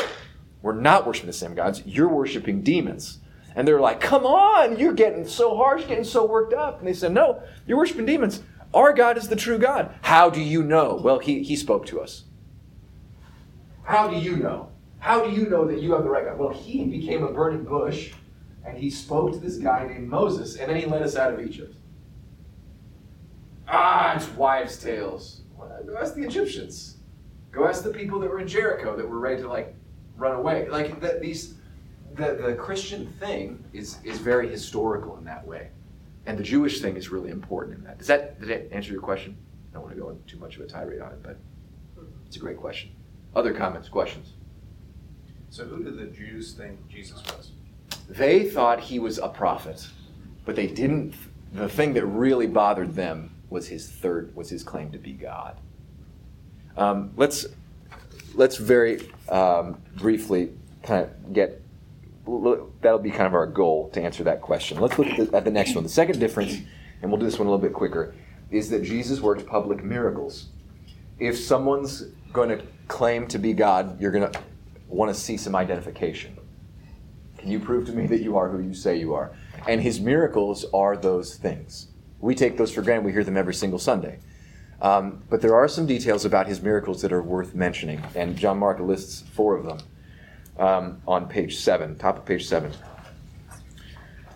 We're 0.61 0.79
not 0.79 1.07
worshiping 1.07 1.27
the 1.27 1.33
same 1.33 1.55
gods. 1.55 1.81
You're 1.85 2.09
worshiping 2.09 2.61
demons. 2.61 3.19
And 3.55 3.67
they're 3.67 3.81
like, 3.81 3.99
Come 3.99 4.25
on, 4.25 4.77
you're 4.77 4.93
getting 4.93 5.27
so 5.27 5.55
harsh, 5.55 5.87
getting 5.87 6.03
so 6.03 6.25
worked 6.25 6.53
up. 6.53 6.79
And 6.79 6.87
they 6.87 6.93
said, 6.93 7.13
No, 7.13 7.41
you're 7.65 7.77
worshiping 7.77 8.05
demons. 8.05 8.43
Our 8.73 8.93
God 8.93 9.17
is 9.17 9.27
the 9.27 9.35
true 9.35 9.57
God. 9.57 9.93
How 10.01 10.29
do 10.29 10.41
you 10.41 10.63
know? 10.63 10.99
Well, 11.03 11.19
he, 11.19 11.43
he 11.43 11.55
spoke 11.55 11.85
to 11.87 11.99
us. 11.99 12.23
How 13.83 14.07
do 14.07 14.15
you 14.15 14.37
know? 14.37 14.69
How 14.99 15.25
do 15.25 15.31
you 15.31 15.49
know 15.49 15.65
that 15.65 15.81
you 15.81 15.93
have 15.93 16.03
the 16.03 16.09
right 16.09 16.23
God? 16.23 16.37
Well, 16.37 16.53
he 16.53 16.85
became 16.85 17.23
a 17.23 17.31
burning 17.31 17.63
bush 17.63 18.13
and 18.65 18.77
he 18.77 18.89
spoke 18.89 19.33
to 19.33 19.39
this 19.39 19.57
guy 19.57 19.87
named 19.87 20.07
Moses 20.07 20.55
and 20.55 20.69
then 20.69 20.77
he 20.77 20.85
led 20.85 21.01
us 21.01 21.15
out 21.15 21.33
of 21.33 21.41
Egypt. 21.41 21.75
Ah, 23.67 24.15
it's 24.15 24.29
wives' 24.29 24.77
tales. 24.77 25.41
Go 25.57 25.97
ask 25.97 26.13
the 26.13 26.23
Egyptians. 26.23 26.90
Go 27.51 27.67
ask 27.67 27.83
the 27.83 27.91
people 27.91 28.19
that 28.19 28.29
were 28.29 28.39
in 28.39 28.47
Jericho 28.47 28.95
that 28.95 29.07
were 29.07 29.19
ready 29.19 29.41
to 29.41 29.47
like 29.47 29.75
run 30.17 30.35
away. 30.35 30.69
Like 30.69 31.01
the, 31.01 31.19
these, 31.21 31.55
the, 32.15 32.35
the 32.35 32.55
Christian 32.55 33.07
thing 33.19 33.63
is 33.73 33.97
is 34.03 34.19
very 34.19 34.49
historical 34.49 35.17
in 35.17 35.25
that 35.25 35.45
way, 35.45 35.69
and 36.25 36.37
the 36.37 36.43
Jewish 36.43 36.81
thing 36.81 36.95
is 36.95 37.09
really 37.09 37.29
important 37.29 37.77
in 37.77 37.83
that. 37.83 37.97
Does 37.97 38.07
that 38.07 38.39
did 38.39 38.49
that 38.49 38.73
answer 38.73 38.93
your 38.93 39.01
question? 39.01 39.35
I 39.71 39.75
don't 39.75 39.83
want 39.83 39.95
to 39.95 40.01
go 40.01 40.09
into 40.09 40.23
too 40.25 40.37
much 40.37 40.55
of 40.55 40.61
a 40.61 40.67
tirade 40.67 41.01
on 41.01 41.11
it, 41.11 41.23
but 41.23 41.37
it's 42.25 42.37
a 42.37 42.39
great 42.39 42.57
question. 42.57 42.91
Other 43.35 43.53
comments, 43.53 43.89
questions? 43.89 44.33
So 45.49 45.65
who 45.65 45.83
did 45.83 45.97
the 45.97 46.05
Jews 46.05 46.53
think 46.53 46.87
Jesus 46.87 47.21
was? 47.25 47.51
They 48.09 48.49
thought 48.49 48.79
he 48.79 48.99
was 48.99 49.17
a 49.17 49.27
prophet, 49.27 49.87
but 50.45 50.55
they 50.55 50.67
didn't. 50.67 51.13
The 51.53 51.67
thing 51.67 51.93
that 51.95 52.05
really 52.05 52.47
bothered 52.47 52.95
them 52.95 53.35
was 53.49 53.67
his 53.67 53.89
third 53.89 54.33
was 54.35 54.49
his 54.49 54.63
claim 54.63 54.91
to 54.91 54.97
be 54.97 55.11
God. 55.11 55.59
Um, 56.77 57.11
let's 57.15 57.45
let's 58.33 58.57
very 58.57 59.09
um, 59.29 59.81
briefly 59.95 60.51
kind 60.83 61.05
of 61.05 61.33
get 61.33 61.61
that'll 62.81 62.99
be 62.99 63.09
kind 63.09 63.27
of 63.27 63.33
our 63.33 63.47
goal 63.47 63.89
to 63.89 64.01
answer 64.01 64.23
that 64.23 64.41
question. 64.41 64.79
Let's 64.79 64.97
look 64.97 65.07
at 65.07 65.31
the, 65.31 65.37
at 65.37 65.43
the 65.43 65.51
next 65.51 65.75
one. 65.75 65.83
The 65.83 65.89
second 65.89 66.19
difference, 66.19 66.53
and 67.01 67.11
we'll 67.11 67.19
do 67.19 67.25
this 67.25 67.39
one 67.39 67.47
a 67.47 67.51
little 67.51 67.61
bit 67.61 67.73
quicker, 67.73 68.13
is 68.51 68.69
that 68.69 68.83
Jesus 68.83 69.19
worked 69.19 69.45
public 69.45 69.83
miracles. 69.83 70.47
If 71.19 71.37
someone's 71.37 72.03
going 72.31 72.49
to 72.49 72.63
claim 72.87 73.27
to 73.27 73.39
be 73.39 73.53
God, 73.53 73.99
you're 73.99 74.11
going 74.11 74.31
to 74.31 74.39
want 74.87 75.13
to 75.13 75.19
see 75.19 75.37
some 75.37 75.55
identification. 75.55 76.37
Can 77.37 77.49
you 77.49 77.59
prove 77.59 77.85
to 77.87 77.91
me 77.91 78.05
that 78.07 78.21
you 78.21 78.37
are 78.37 78.49
who 78.49 78.59
you 78.59 78.73
say 78.73 78.97
you 78.97 79.13
are? 79.13 79.31
And 79.67 79.81
his 79.81 79.99
miracles 79.99 80.65
are 80.73 80.95
those 80.95 81.35
things. 81.35 81.87
We 82.19 82.35
take 82.35 82.57
those 82.57 82.71
for 82.71 82.81
granted. 82.81 83.05
We 83.05 83.11
hear 83.11 83.23
them 83.23 83.37
every 83.37 83.53
single 83.53 83.79
Sunday. 83.79 84.19
Um, 84.81 85.23
but 85.29 85.41
there 85.41 85.55
are 85.55 85.67
some 85.67 85.85
details 85.85 86.25
about 86.25 86.47
his 86.47 86.61
miracles 86.61 87.01
that 87.03 87.13
are 87.13 87.21
worth 87.21 87.53
mentioning, 87.53 88.03
and 88.15 88.35
John 88.35 88.57
Mark 88.57 88.79
lists 88.79 89.23
four 89.33 89.55
of 89.55 89.65
them 89.65 89.77
um, 90.57 91.01
on 91.07 91.27
page 91.27 91.57
seven, 91.57 91.95
top 91.97 92.17
of 92.17 92.25
page 92.25 92.47
seven. 92.47 92.71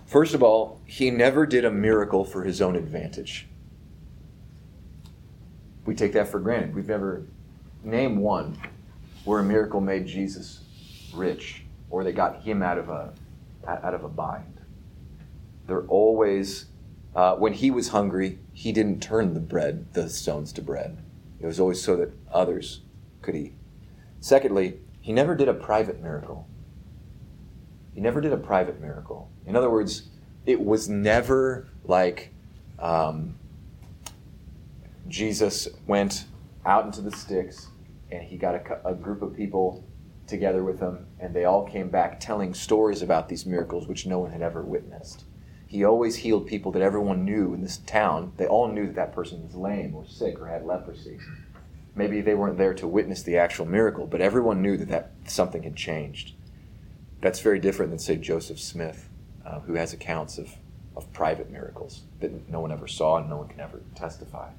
First 0.06 0.36
of 0.36 0.44
all, 0.44 0.82
he 0.86 1.10
never 1.10 1.48
did 1.48 1.66
a 1.66 1.72
miracle 1.72 2.24
for 2.24 2.44
his 2.44 2.62
own 2.62 2.76
advantage. 2.76 3.48
We 5.86 5.96
take 5.96 6.14
that 6.14 6.28
for 6.28 6.40
granted. 6.40 6.76
We've 6.76 6.88
never 6.88 7.26
named 7.84 8.20
one 8.20 8.58
where 9.24 9.40
a 9.40 9.44
miracle 9.44 9.82
made 9.82 10.06
Jesus 10.06 10.62
rich 11.14 11.64
or 11.90 12.04
they 12.04 12.12
got 12.12 12.42
him 12.42 12.62
out 12.62 12.78
of 12.78 12.90
a 12.90 13.14
out 13.68 13.94
of 13.94 14.04
a 14.04 14.10
bind. 14.10 14.60
They're 15.66 15.88
always 15.88 16.66
uh, 17.16 17.36
when 17.36 17.54
he 17.54 17.72
was 17.72 17.90
hungry, 17.90 18.40
he 18.54 18.72
didn't 18.72 19.02
turn 19.02 19.34
the 19.34 19.40
bread, 19.40 19.94
the 19.94 20.10
stones 20.10 20.52
to 20.54 20.62
bread. 20.62 20.98
It 21.40 21.46
was 21.46 21.60
always 21.60 21.82
so 21.82 21.96
that 21.98 22.12
others 22.32 22.82
could 23.22 23.36
eat. 23.36 23.54
Secondly, 24.20 24.80
he 25.02 25.14
never 25.14 25.36
did 25.36 25.48
a 25.48 25.54
private 25.54 26.02
miracle. 26.02 26.48
He 27.94 28.02
never 28.02 28.20
did 28.20 28.34
a 28.34 28.38
private 28.38 28.82
miracle. 28.82 29.30
In 29.46 29.56
other 29.56 29.70
words, 29.70 30.10
it 30.46 30.60
was 30.60 30.90
never 30.90 31.68
like 31.86 32.34
um, 32.80 33.36
Jesus 35.08 35.68
went 35.88 36.26
out 36.66 36.86
into 36.86 37.02
the 37.02 37.12
sticks 37.12 37.68
and 38.12 38.24
he 38.24 38.38
got 38.38 38.56
a, 38.56 38.90
a 38.90 38.94
group 38.94 39.22
of 39.22 39.36
people 39.36 39.84
together 40.28 40.64
with 40.64 40.80
him, 40.80 41.06
and 41.20 41.34
they 41.36 41.46
all 41.46 41.68
came 41.68 41.90
back 41.90 42.20
telling 42.20 42.54
stories 42.54 43.02
about 43.02 43.30
these 43.30 43.46
miracles 43.46 43.88
which 43.88 44.06
no 44.06 44.20
one 44.20 44.32
had 44.32 44.42
ever 44.42 44.64
witnessed. 44.64 45.24
He 45.76 45.84
always 45.84 46.16
healed 46.16 46.48
people 46.48 46.72
that 46.72 46.82
everyone 46.82 47.26
knew 47.26 47.54
in 47.54 47.60
this 47.62 47.80
town. 47.80 48.32
They 48.38 48.48
all 48.48 48.70
knew 48.70 48.86
that 48.86 48.96
that 48.96 49.14
person 49.14 49.44
was 49.44 49.56
lame 49.56 49.94
or 49.94 50.06
sick 50.08 50.40
or 50.40 50.48
had 50.48 50.66
leprosy. 50.66 51.20
Maybe 51.96 52.22
they 52.22 52.34
weren't 52.34 52.58
there 52.58 52.74
to 52.76 52.88
witness 52.88 53.22
the 53.24 53.38
actual 53.38 53.66
miracle, 53.66 54.08
but 54.08 54.22
everyone 54.22 54.62
knew 54.62 54.78
that, 54.78 54.88
that 54.88 55.12
something 55.26 55.64
had 55.64 55.76
changed. 55.76 56.32
That's 57.20 57.42
very 57.42 57.60
different 57.60 57.92
than, 57.92 58.00
say, 58.00 58.16
Joseph 58.16 58.58
Smith, 58.58 59.10
uh, 59.46 59.60
who 59.60 59.74
has 59.74 59.92
accounts 59.92 60.38
of, 60.38 60.56
of 60.96 61.12
private 61.12 61.52
miracles 61.52 62.04
that 62.22 62.50
no 62.50 62.62
one 62.62 62.72
ever 62.72 62.88
saw 62.88 63.18
and 63.18 63.30
no 63.30 63.36
one 63.36 63.50
can 63.50 63.60
ever 63.60 63.82
testify. 63.96 64.52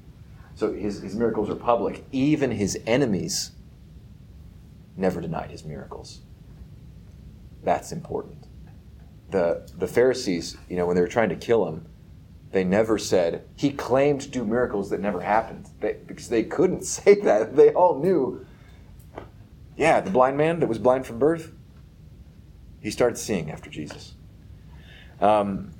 So 0.53 0.71
his, 0.71 1.01
his 1.01 1.15
miracles 1.15 1.49
are 1.49 1.55
public. 1.55 2.05
Even 2.11 2.51
his 2.51 2.79
enemies 2.85 3.53
never 4.95 5.19
denied 5.19 5.49
his 5.49 5.65
miracles. 5.65 6.19
That's 7.63 7.91
important. 7.91 8.36
The, 9.29 9.69
the 9.77 9.87
Pharisees, 9.87 10.57
you 10.69 10.77
know, 10.77 10.85
when 10.85 10.95
they 10.95 11.01
were 11.01 11.07
trying 11.07 11.29
to 11.29 11.35
kill 11.35 11.67
him, 11.67 11.85
they 12.51 12.63
never 12.63 12.97
said, 12.97 13.43
he 13.55 13.71
claimed 13.71 14.21
to 14.21 14.29
do 14.29 14.45
miracles 14.45 14.89
that 14.89 15.01
never 15.01 15.21
happened. 15.21 15.69
They, 15.81 15.97
because 16.05 16.29
they 16.29 16.43
couldn't 16.43 16.85
say 16.85 17.15
that. 17.21 17.55
They 17.55 17.73
all 17.73 17.99
knew, 17.99 18.45
yeah, 19.75 19.99
the 20.01 20.11
blind 20.11 20.37
man 20.37 20.59
that 20.59 20.67
was 20.67 20.79
blind 20.79 21.05
from 21.05 21.19
birth, 21.19 21.51
he 22.79 22.91
started 22.91 23.17
seeing 23.17 23.51
after 23.51 23.69
Jesus. 23.69 24.15
Um, 25.19 25.71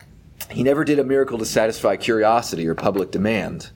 he 0.51 0.63
never 0.63 0.83
did 0.83 0.99
a 0.99 1.03
miracle 1.03 1.37
to 1.37 1.45
satisfy 1.45 1.95
curiosity 1.95 2.67
or 2.67 2.75
public 2.75 3.11
demand. 3.11 3.71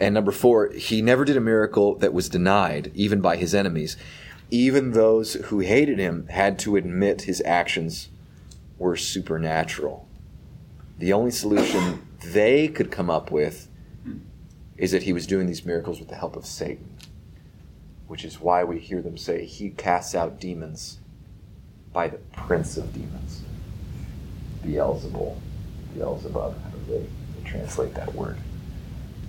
And 0.00 0.14
number 0.14 0.32
four, 0.32 0.70
he 0.70 1.02
never 1.02 1.24
did 1.24 1.36
a 1.36 1.40
miracle 1.40 1.96
that 1.96 2.12
was 2.12 2.28
denied, 2.28 2.92
even 2.94 3.20
by 3.20 3.36
his 3.36 3.54
enemies. 3.54 3.96
Even 4.50 4.92
those 4.92 5.34
who 5.34 5.58
hated 5.58 5.98
him 5.98 6.26
had 6.28 6.58
to 6.60 6.76
admit 6.76 7.22
his 7.22 7.42
actions 7.44 8.08
were 8.78 8.96
supernatural. 8.96 10.08
The 10.98 11.12
only 11.12 11.30
solution 11.30 12.06
they 12.24 12.68
could 12.68 12.90
come 12.90 13.10
up 13.10 13.30
with 13.30 13.68
is 14.76 14.92
that 14.92 15.02
he 15.02 15.12
was 15.12 15.26
doing 15.26 15.46
these 15.46 15.64
miracles 15.64 15.98
with 15.98 16.08
the 16.08 16.14
help 16.14 16.36
of 16.36 16.46
Satan, 16.46 16.96
which 18.06 18.24
is 18.24 18.40
why 18.40 18.64
we 18.64 18.78
hear 18.78 19.02
them 19.02 19.16
say 19.16 19.44
he 19.44 19.70
casts 19.70 20.14
out 20.14 20.40
demons 20.40 20.98
by 21.92 22.08
the 22.08 22.18
prince 22.32 22.76
of 22.76 22.92
demons, 22.92 23.42
Beelzebul, 24.64 25.36
Beelzebub, 25.94 26.62
however 26.62 26.76
they 26.88 27.06
translate 27.44 27.94
that 27.94 28.14
word 28.14 28.36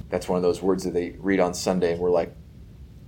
that's 0.10 0.28
one 0.28 0.38
of 0.38 0.44
those 0.44 0.62
words 0.62 0.84
that 0.84 0.94
they 0.94 1.12
read 1.20 1.40
on 1.40 1.54
Sunday 1.54 1.94
and 1.94 2.02
we're 2.02 2.10
like, 2.10 2.36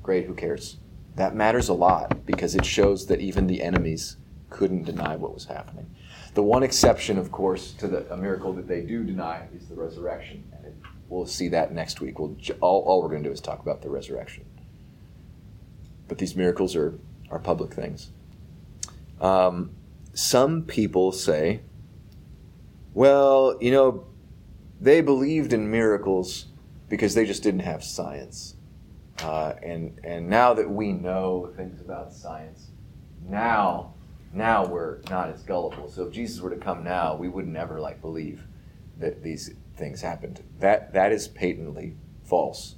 great, 0.03 0.25
who 0.25 0.33
cares? 0.33 0.77
That 1.15 1.35
matters 1.35 1.67
a 1.67 1.73
lot 1.73 2.25
because 2.25 2.55
it 2.55 2.65
shows 2.65 3.07
that 3.07 3.19
even 3.19 3.47
the 3.47 3.61
enemies 3.61 4.17
couldn't 4.49 4.83
deny 4.83 5.15
what 5.15 5.33
was 5.33 5.45
happening. 5.45 5.93
The 6.33 6.43
one 6.43 6.63
exception, 6.63 7.17
of 7.17 7.31
course, 7.31 7.73
to 7.73 7.87
the, 7.87 8.13
a 8.13 8.17
miracle 8.17 8.53
that 8.53 8.67
they 8.67 8.81
do 8.81 9.03
deny 9.03 9.47
is 9.55 9.67
the 9.67 9.75
resurrection. 9.75 10.43
And 10.55 10.65
it, 10.65 10.75
we'll 11.09 11.25
see 11.25 11.49
that 11.49 11.73
next 11.73 11.99
week. 11.99 12.19
We'll, 12.19 12.37
all, 12.61 12.81
all 12.83 13.01
we're 13.01 13.09
going 13.09 13.23
to 13.23 13.29
do 13.29 13.33
is 13.33 13.41
talk 13.41 13.59
about 13.59 13.81
the 13.81 13.89
resurrection. 13.89 14.45
But 16.07 16.17
these 16.17 16.35
miracles 16.35 16.75
are, 16.75 16.97
are 17.29 17.39
public 17.39 17.73
things. 17.73 18.11
Um, 19.19 19.71
some 20.13 20.63
people 20.63 21.11
say, 21.11 21.61
well, 22.93 23.57
you 23.61 23.71
know, 23.71 24.05
they 24.79 25.01
believed 25.01 25.53
in 25.53 25.69
miracles 25.69 26.47
because 26.89 27.13
they 27.13 27.25
just 27.25 27.43
didn't 27.43 27.61
have 27.61 27.83
science. 27.83 28.55
Uh, 29.19 29.53
and 29.61 29.99
and 30.03 30.27
now 30.27 30.53
that 30.53 30.69
we 30.69 30.91
know 30.91 31.53
things 31.55 31.79
about 31.79 32.11
science, 32.11 32.67
now 33.27 33.93
now 34.33 34.65
we're 34.65 34.99
not 35.09 35.29
as 35.29 35.43
gullible. 35.43 35.89
So 35.89 36.03
if 36.03 36.13
Jesus 36.13 36.39
were 36.41 36.49
to 36.49 36.57
come 36.57 36.83
now, 36.83 37.15
we 37.15 37.27
would 37.27 37.47
never 37.47 37.79
like 37.79 38.01
believe 38.01 38.43
that 38.97 39.23
these 39.23 39.53
things 39.75 40.01
happened. 40.01 40.43
That 40.59 40.93
that 40.93 41.11
is 41.11 41.27
patently 41.27 41.95
false. 42.23 42.75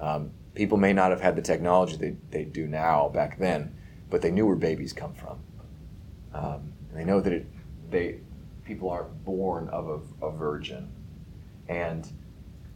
Um, 0.00 0.30
people 0.54 0.78
may 0.78 0.92
not 0.92 1.10
have 1.10 1.20
had 1.20 1.36
the 1.36 1.42
technology 1.42 1.96
they, 1.96 2.16
they 2.30 2.44
do 2.44 2.66
now 2.66 3.08
back 3.08 3.38
then, 3.38 3.76
but 4.10 4.22
they 4.22 4.30
knew 4.30 4.46
where 4.46 4.56
babies 4.56 4.92
come 4.92 5.14
from. 5.14 5.38
Um, 6.34 6.72
and 6.90 6.98
they 6.98 7.04
know 7.04 7.20
that 7.20 7.32
it, 7.32 7.46
they 7.90 8.20
people 8.64 8.90
aren't 8.90 9.24
born 9.24 9.68
of 9.70 9.88
a, 10.22 10.26
a 10.26 10.30
virgin, 10.30 10.92
and 11.68 12.08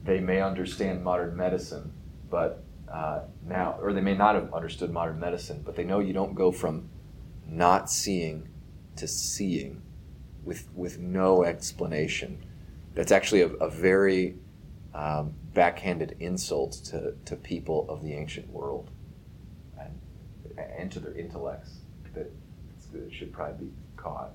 they 0.04 0.20
may 0.20 0.40
understand 0.40 1.02
modern 1.02 1.36
medicine, 1.36 1.92
but 2.30 2.64
uh, 2.92 3.20
now, 3.46 3.76
or 3.80 3.92
they 3.92 4.00
may 4.00 4.14
not 4.14 4.34
have 4.34 4.52
understood 4.54 4.90
modern 4.92 5.18
medicine, 5.18 5.62
but 5.64 5.76
they 5.76 5.84
know 5.84 5.98
you 6.00 6.12
don't 6.12 6.34
go 6.34 6.52
from 6.52 6.88
not 7.48 7.90
seeing 7.90 8.48
to 8.96 9.06
seeing 9.06 9.82
with, 10.44 10.68
with 10.74 10.98
no 10.98 11.44
explanation. 11.44 12.44
That's 12.94 13.12
actually 13.12 13.42
a, 13.42 13.48
a 13.48 13.70
very 13.70 14.36
um, 14.94 15.34
backhanded 15.52 16.16
insult 16.20 16.72
to, 16.84 17.14
to 17.26 17.36
people 17.36 17.86
of 17.88 18.02
the 18.02 18.14
ancient 18.14 18.48
world 18.50 18.90
and, 19.78 20.00
and 20.58 20.90
to 20.92 21.00
their 21.00 21.14
intellects. 21.14 21.78
that, 22.14 22.30
that 22.92 23.12
should 23.12 23.32
probably 23.32 23.66
be 23.66 23.72
caught. 23.96 24.30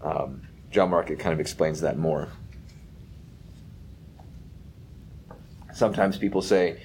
Um, 0.00 0.42
John 0.70 0.90
Mark 0.90 1.06
kind 1.18 1.32
of 1.34 1.40
explains 1.40 1.80
that 1.82 1.98
more. 1.98 2.28
Sometimes 5.74 6.16
people 6.16 6.42
say 6.42 6.80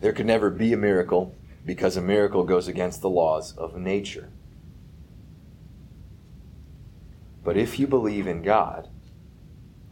there 0.00 0.12
could 0.12 0.26
never 0.26 0.50
be 0.50 0.72
a 0.72 0.76
miracle 0.76 1.34
because 1.64 1.96
a 1.96 2.02
miracle 2.02 2.44
goes 2.44 2.68
against 2.68 3.00
the 3.00 3.10
laws 3.10 3.56
of 3.56 3.76
nature. 3.76 4.28
But 7.46 7.56
if 7.56 7.78
you 7.78 7.86
believe 7.86 8.26
in 8.26 8.42
God, 8.42 8.88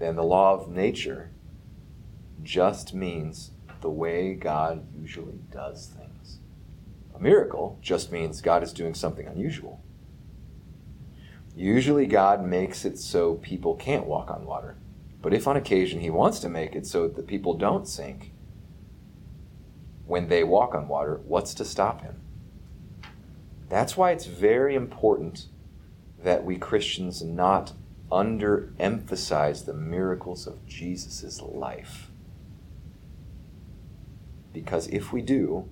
then 0.00 0.16
the 0.16 0.24
law 0.24 0.55
of 0.55 0.68
nature 0.68 1.30
just 2.42 2.92
means 2.92 3.52
the 3.80 3.88
way 3.88 4.34
God 4.34 4.88
usually 4.92 5.38
does 5.52 5.86
things. 5.86 6.40
A 7.14 7.20
miracle 7.20 7.78
just 7.80 8.11
means 8.11 8.40
God 8.40 8.64
is 8.64 8.72
doing 8.72 8.92
something 8.92 9.28
unusual. 9.28 9.80
Usually, 11.55 12.07
God 12.07 12.44
makes 12.44 12.84
it 12.84 12.98
so 12.98 13.36
people 13.36 13.76
can't 13.76 14.07
walk 14.07 14.32
on 14.32 14.46
water. 14.46 14.76
But 15.22 15.32
if 15.32 15.46
on 15.46 15.57
occasion 15.57 16.00
He 16.00 16.11
wants 16.11 16.40
to 16.40 16.48
make 16.48 16.74
it 16.74 16.88
so 16.88 17.07
that 17.07 17.28
people 17.28 17.55
don't 17.55 17.86
sink 17.86 18.32
when 20.07 20.26
they 20.26 20.42
walk 20.42 20.74
on 20.74 20.88
water, 20.88 21.20
what's 21.24 21.55
to 21.55 21.64
stop 21.64 22.00
Him? 22.00 22.20
That's 23.68 23.96
why 23.96 24.11
it's 24.11 24.26
very 24.26 24.74
important 24.74 25.46
that 26.25 26.43
we 26.45 26.57
Christians 26.57 27.22
not 27.22 27.75
underemphasize 28.11 29.66
the 29.66 29.75
miracles 29.75 30.47
of 30.47 30.66
Jesus' 30.66 31.41
life. 31.41 32.11
Because 34.53 34.89
if 34.89 35.12
we 35.12 35.20
do, 35.20 35.68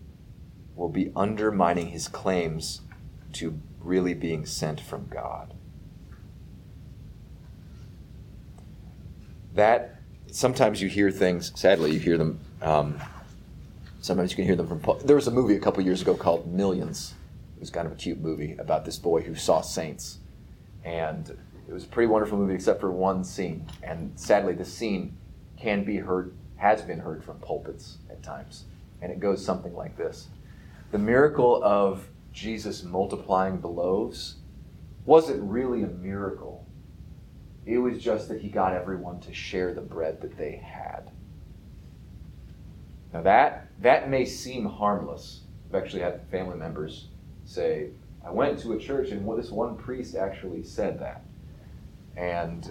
we'll 0.76 0.90
be 0.90 1.10
undermining 1.16 1.88
his 1.88 2.06
claims 2.06 2.82
to 3.32 3.58
really 3.80 4.12
being 4.12 4.44
sent 4.44 4.80
from 4.80 5.08
God. 5.08 5.54
That 9.54 10.00
sometimes 10.30 10.82
you 10.82 10.88
hear 10.88 11.10
things, 11.10 11.52
sadly, 11.54 11.92
you 11.92 11.98
hear 11.98 12.18
them. 12.18 12.40
Um, 12.60 13.00
sometimes 14.00 14.32
you 14.32 14.36
can 14.36 14.44
hear 14.44 14.56
them 14.56 14.66
from. 14.66 14.98
There 15.04 15.16
was 15.16 15.28
a 15.28 15.30
movie 15.30 15.56
a 15.56 15.60
couple 15.60 15.82
years 15.82 16.02
ago 16.02 16.14
called 16.14 16.46
Millions. 16.46 17.14
It 17.56 17.60
was 17.60 17.70
kind 17.70 17.86
of 17.86 17.92
a 17.92 17.96
cute 17.96 18.20
movie 18.20 18.56
about 18.58 18.84
this 18.84 18.98
boy 18.98 19.22
who 19.22 19.34
saw 19.34 19.60
saints. 19.60 20.18
And 20.84 21.36
it 21.68 21.72
was 21.72 21.84
a 21.84 21.88
pretty 21.88 22.08
wonderful 22.08 22.38
movie, 22.38 22.54
except 22.54 22.80
for 22.80 22.90
one 22.90 23.24
scene. 23.24 23.66
And 23.82 24.12
sadly, 24.18 24.54
the 24.54 24.64
scene 24.64 25.16
can 25.56 25.84
be 25.84 25.96
heard, 25.96 26.34
has 26.56 26.82
been 26.82 26.98
heard 26.98 27.24
from 27.24 27.38
pulpits 27.38 27.98
at 28.10 28.22
times. 28.22 28.64
And 29.00 29.12
it 29.12 29.20
goes 29.20 29.44
something 29.44 29.74
like 29.74 29.96
this 29.96 30.28
The 30.90 30.98
miracle 30.98 31.62
of 31.62 32.08
Jesus 32.32 32.82
multiplying 32.82 33.60
the 33.60 33.68
loaves 33.68 34.36
wasn't 35.04 35.42
really 35.42 35.82
a 35.82 35.88
miracle. 35.88 36.66
It 37.64 37.78
was 37.78 38.02
just 38.02 38.28
that 38.28 38.40
he 38.40 38.48
got 38.48 38.72
everyone 38.72 39.20
to 39.20 39.34
share 39.34 39.72
the 39.72 39.80
bread 39.80 40.20
that 40.20 40.36
they 40.36 40.56
had. 40.56 41.10
Now 43.12 43.22
that 43.22 43.68
that 43.80 44.08
may 44.08 44.24
seem 44.24 44.64
harmless. 44.64 45.42
I've 45.68 45.82
actually 45.82 46.02
had 46.02 46.26
family 46.30 46.56
members 46.56 47.08
say, 47.44 47.90
I 48.24 48.30
went 48.30 48.58
to 48.60 48.72
a 48.72 48.78
church 48.78 49.10
and 49.10 49.26
this 49.38 49.50
one 49.50 49.76
priest 49.76 50.14
actually 50.14 50.62
said 50.62 51.00
that. 51.00 51.24
And 52.16 52.70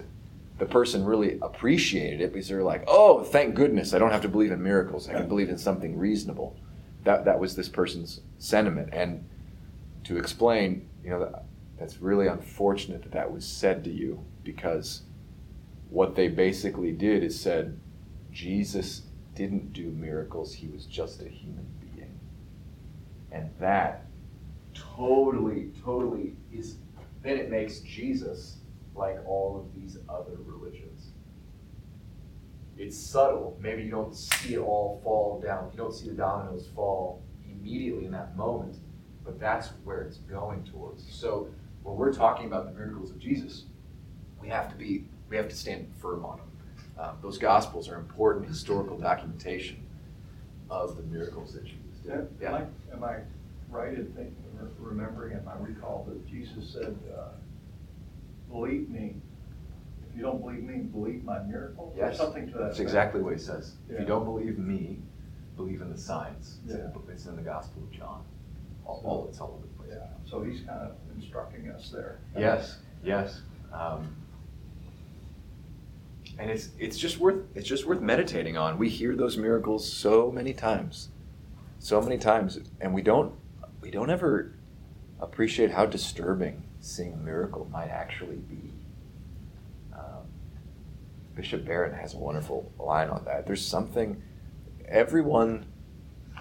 the 0.58 0.66
person 0.66 1.04
really 1.04 1.40
appreciated 1.42 2.22
it 2.22 2.32
because 2.32 2.48
they're 2.48 2.64
like, 2.64 2.84
oh, 2.88 3.24
thank 3.24 3.56
goodness, 3.56 3.94
I 3.94 4.00
don't 4.00 4.12
have 4.12 4.22
to 4.22 4.30
believe 4.30 4.52
in 4.52 4.62
miracles. 4.62 5.10
I 5.10 5.14
can 5.14 5.28
believe 5.28 5.50
in 5.50 5.58
something 5.58 5.98
reasonable. 5.98 6.56
That, 7.04 7.26
that 7.26 7.40
was 7.40 7.56
this 7.56 7.68
person's 7.68 8.22
sentiment. 8.38 8.90
And 8.94 9.28
to 10.04 10.18
explain, 10.18 10.88
you 11.04 11.10
know, 11.10 11.20
that, 11.20 11.46
that's 11.80 12.00
really 12.00 12.28
unfortunate 12.28 13.02
that 13.04 13.12
that 13.12 13.32
was 13.32 13.46
said 13.46 13.84
to 13.86 13.90
you 13.92 14.24
because 14.44 15.02
what 15.90 16.16
they 16.16 16.28
basically 16.28 16.92
did 16.92 17.24
is 17.24 17.40
said, 17.40 17.80
Jesus 18.32 19.02
didn't 19.36 19.74
do 19.74 19.90
miracles, 19.90 20.54
he 20.54 20.68
was 20.68 20.86
just 20.86 21.22
a 21.22 21.28
human 21.28 21.66
being. 21.80 22.20
And 23.32 23.50
that 23.60 24.06
totally, 25.02 25.72
totally 25.84 26.36
is, 26.54 26.78
then 27.24 27.38
it 27.38 27.50
makes 27.50 27.80
Jesus 27.80 28.58
like 28.96 29.18
all 29.26 29.58
of 29.58 29.74
these 29.74 29.98
other 30.08 30.38
religions. 30.46 31.08
It's 32.78 32.98
subtle. 32.98 33.58
Maybe 33.62 33.84
you 33.84 33.92
don't 33.92 34.16
see 34.16 34.56
it 34.56 34.60
all 34.60 35.02
fall 35.04 35.40
down. 35.40 35.70
You 35.72 35.78
don't 35.78 35.94
see 35.94 36.10
the 36.10 36.16
dominoes 36.16 36.68
fall 36.76 37.22
immediately 37.46 38.06
in 38.06 38.12
that 38.12 38.36
moment, 38.36 38.78
but 39.24 39.40
that's 39.40 39.70
where 39.84 40.02
it's 40.02 40.18
going 40.18 40.64
towards. 40.64 41.04
So 41.12 41.48
when 41.84 41.96
we're 41.96 42.14
talking 42.14 42.46
about 42.46 42.66
the 42.66 42.80
miracles 42.80 43.12
of 43.12 43.20
Jesus, 43.20 43.66
we 44.40 44.50
have 44.50 44.70
to 44.70 44.76
be 44.76 45.06
we 45.30 45.38
have 45.38 45.48
to 45.48 45.56
stand 45.56 45.88
firm 46.00 46.26
on 46.26 46.38
them. 46.38 46.48
Um, 47.00 47.18
those 47.22 47.38
gospels 47.38 47.88
are 47.88 47.96
important 47.96 48.48
historical 48.48 48.98
documentation 48.98 49.78
of 50.70 50.98
the 50.98 51.04
miracles 51.04 51.54
that 51.54 51.64
Jesus 51.64 52.00
did. 52.04 52.28
Yeah. 52.42 52.50
Am 52.50 52.56
I, 52.56 52.94
am 52.94 53.04
I 53.04 53.16
right 53.70 53.94
in 53.94 54.06
thinking, 54.08 54.36
remembering, 54.80 55.38
and 55.38 55.48
I 55.48 55.56
recall 55.60 56.06
that 56.10 56.28
Jesus 56.28 56.70
said, 56.74 56.98
uh, 57.18 57.30
believe 58.50 58.90
me. 58.90 59.16
If 60.10 60.18
you 60.18 60.24
don't 60.24 60.42
believe 60.42 60.64
me, 60.64 60.78
believe 60.80 61.24
my 61.24 61.40
miracle. 61.44 61.94
Yes. 61.98 62.16
Or 62.16 62.18
something 62.18 62.48
to 62.48 62.54
that. 62.54 62.60
That's 62.60 62.74
effect. 62.76 62.90
exactly 62.90 63.22
what 63.22 63.34
he 63.34 63.40
says. 63.40 63.76
If 63.90 64.00
you 64.00 64.06
don't 64.06 64.26
believe 64.26 64.58
me, 64.58 65.00
believe 65.56 65.82
in 65.82 65.90
the 65.90 65.98
signs. 65.98 66.58
It's, 66.66 66.74
Yeah. 66.76 66.86
in, 66.86 66.92
it's 67.10 67.26
in 67.26 67.36
the 67.36 67.42
Gospel 67.42 67.84
of 67.84 67.92
John. 67.92 68.24
All, 68.86 69.02
all 69.06 69.28
it's 69.30 69.40
all 69.40 69.54
over 69.58 69.68
the 69.68 69.74
place. 69.84 69.92
Yeah, 69.94 70.30
so 70.30 70.42
he's 70.42 70.62
kind 70.62 70.82
of 70.82 70.96
instructing 71.16 71.70
us 71.70 71.90
there. 71.92 72.20
Yes, 72.38 72.80
yes. 73.04 73.42
Um, 73.72 74.16
and 76.40 76.50
it's 76.50 76.70
it's 76.80 76.98
just 76.98 77.20
worth 77.20 77.44
it's 77.56 77.68
just 77.68 77.86
worth 77.86 78.02
meditating 78.02 78.58
on. 78.58 78.78
We 78.78 78.90
hear 78.90 79.16
those 79.16 79.38
miracles 79.38 79.88
so 79.90 80.32
many 80.32 80.54
times, 80.54 81.10
so 81.80 82.02
many 82.02 82.18
times, 82.18 82.60
and 82.80 82.94
we 82.94 83.02
don't 83.02 83.34
we 83.82 83.92
don't 83.92 84.10
ever 84.10 84.54
appreciate 85.20 85.72
how 85.72 85.86
disturbing 85.86 86.64
seeing 86.80 87.14
a 87.14 87.18
miracle 87.18 87.68
might 87.72 87.90
actually 87.90 88.38
be. 88.38 88.74
Um, 89.94 90.26
Bishop 91.36 91.66
Barron 91.66 91.94
has 91.94 92.14
a 92.14 92.18
wonderful 92.18 92.72
line 92.80 93.10
on 93.10 93.26
that. 93.26 93.46
There's 93.46 93.66
something 93.66 94.22
everyone 94.88 95.66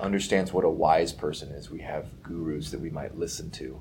understands 0.00 0.52
what 0.52 0.64
a 0.64 0.70
wise 0.70 1.12
person 1.12 1.50
is. 1.50 1.70
We 1.70 1.80
have 1.80 2.22
gurus 2.22 2.70
that 2.70 2.80
we 2.80 2.90
might 2.90 3.18
listen 3.18 3.50
to, 3.52 3.80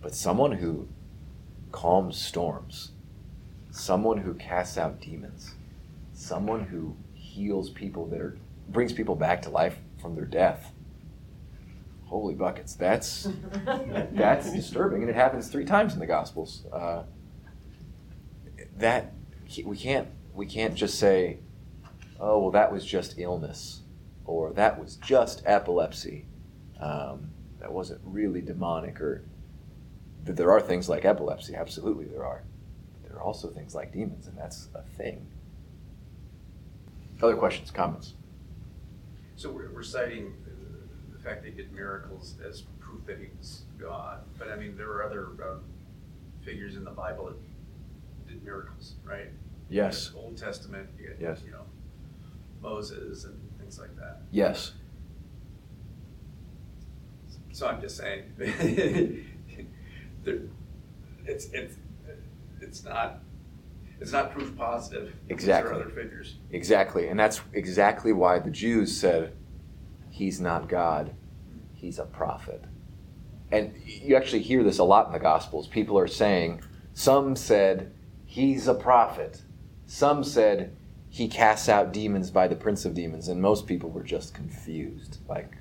but 0.00 0.14
someone 0.14 0.52
who 0.52 0.88
calms 1.72 2.16
storms, 2.16 2.92
someone 3.70 4.18
who 4.18 4.34
casts 4.34 4.78
out 4.78 5.00
demons, 5.00 5.54
someone 6.14 6.64
who 6.64 6.96
heals 7.14 7.70
people 7.70 8.06
that 8.06 8.20
are 8.20 8.38
brings 8.68 8.92
people 8.92 9.14
back 9.14 9.42
to 9.42 9.50
life 9.50 9.76
from 10.00 10.14
their 10.14 10.24
death. 10.24 10.72
Holy 12.14 12.36
buckets! 12.36 12.76
That's 12.76 13.26
that's 14.12 14.52
disturbing, 14.52 15.00
and 15.00 15.10
it 15.10 15.16
happens 15.16 15.48
three 15.48 15.64
times 15.64 15.94
in 15.94 15.98
the 15.98 16.06
Gospels. 16.06 16.64
Uh, 16.72 17.02
that 18.76 19.14
we 19.64 19.76
can't 19.76 20.06
we 20.32 20.46
can't 20.46 20.76
just 20.76 21.00
say, 21.00 21.40
"Oh, 22.20 22.38
well, 22.38 22.50
that 22.52 22.70
was 22.70 22.84
just 22.84 23.18
illness," 23.18 23.80
or 24.26 24.52
"That 24.52 24.78
was 24.78 24.94
just 24.94 25.42
epilepsy." 25.44 26.26
Um, 26.78 27.30
that 27.58 27.72
wasn't 27.72 28.00
really 28.04 28.42
demonic, 28.42 29.00
or 29.00 29.24
there 30.22 30.52
are 30.52 30.60
things 30.60 30.88
like 30.88 31.04
epilepsy. 31.04 31.56
Absolutely, 31.56 32.04
there 32.04 32.24
are. 32.24 32.44
But 32.92 33.10
there 33.10 33.18
are 33.18 33.22
also 33.24 33.48
things 33.48 33.74
like 33.74 33.92
demons, 33.92 34.28
and 34.28 34.38
that's 34.38 34.68
a 34.76 34.82
thing. 34.96 35.26
Other 37.20 37.34
questions, 37.34 37.72
comments? 37.72 38.14
So 39.34 39.50
we're, 39.50 39.72
we're 39.72 39.82
citing 39.82 40.32
fact 41.24 41.42
that 41.42 41.50
he 41.50 41.56
did 41.56 41.72
miracles 41.72 42.34
as 42.46 42.62
proof 42.80 43.04
that 43.06 43.18
he 43.18 43.26
was 43.38 43.62
God, 43.80 44.20
but 44.38 44.48
I 44.50 44.56
mean, 44.56 44.76
there 44.76 44.90
are 44.90 45.04
other 45.04 45.28
uh, 45.42 45.56
figures 46.44 46.76
in 46.76 46.84
the 46.84 46.90
Bible 46.90 47.26
that 47.26 48.28
did 48.28 48.44
miracles, 48.44 48.94
right? 49.04 49.28
Yes. 49.70 50.12
Old 50.14 50.36
Testament, 50.36 50.88
you 50.98 51.08
get, 51.08 51.16
Yes. 51.20 51.40
you 51.44 51.50
know, 51.52 51.64
Moses 52.62 53.24
and 53.24 53.38
things 53.58 53.78
like 53.78 53.96
that. 53.96 54.20
Yes. 54.30 54.72
So 57.52 57.66
I'm 57.68 57.80
just 57.80 57.96
saying, 57.96 58.24
there, 60.24 60.40
it's, 61.24 61.46
it's, 61.52 61.76
it's 62.60 62.84
not, 62.84 63.20
it's 64.00 64.12
not 64.12 64.32
proof 64.32 64.56
positive. 64.56 65.14
Exactly. 65.28 65.72
Other 65.72 65.88
figures. 65.88 66.36
Exactly. 66.50 67.08
And 67.08 67.18
that's 67.18 67.40
exactly 67.52 68.12
why 68.12 68.40
the 68.40 68.50
Jews 68.50 68.94
said, 68.96 69.32
He's 70.14 70.40
not 70.40 70.68
God, 70.68 71.12
He's 71.72 71.98
a 71.98 72.04
prophet. 72.04 72.62
And 73.50 73.74
you 73.84 74.14
actually 74.14 74.42
hear 74.42 74.62
this 74.62 74.78
a 74.78 74.84
lot 74.84 75.08
in 75.08 75.12
the 75.12 75.18
Gospels. 75.18 75.66
People 75.66 75.98
are 75.98 76.06
saying, 76.06 76.62
some 76.92 77.34
said, 77.34 77.92
He's 78.24 78.68
a 78.68 78.74
prophet. 78.74 79.42
Some 79.86 80.22
said, 80.22 80.76
He 81.10 81.26
casts 81.26 81.68
out 81.68 81.92
demons 81.92 82.30
by 82.30 82.46
the 82.46 82.54
prince 82.54 82.84
of 82.84 82.94
demons. 82.94 83.26
And 83.26 83.42
most 83.42 83.66
people 83.66 83.90
were 83.90 84.04
just 84.04 84.34
confused. 84.34 85.18
Like, 85.28 85.56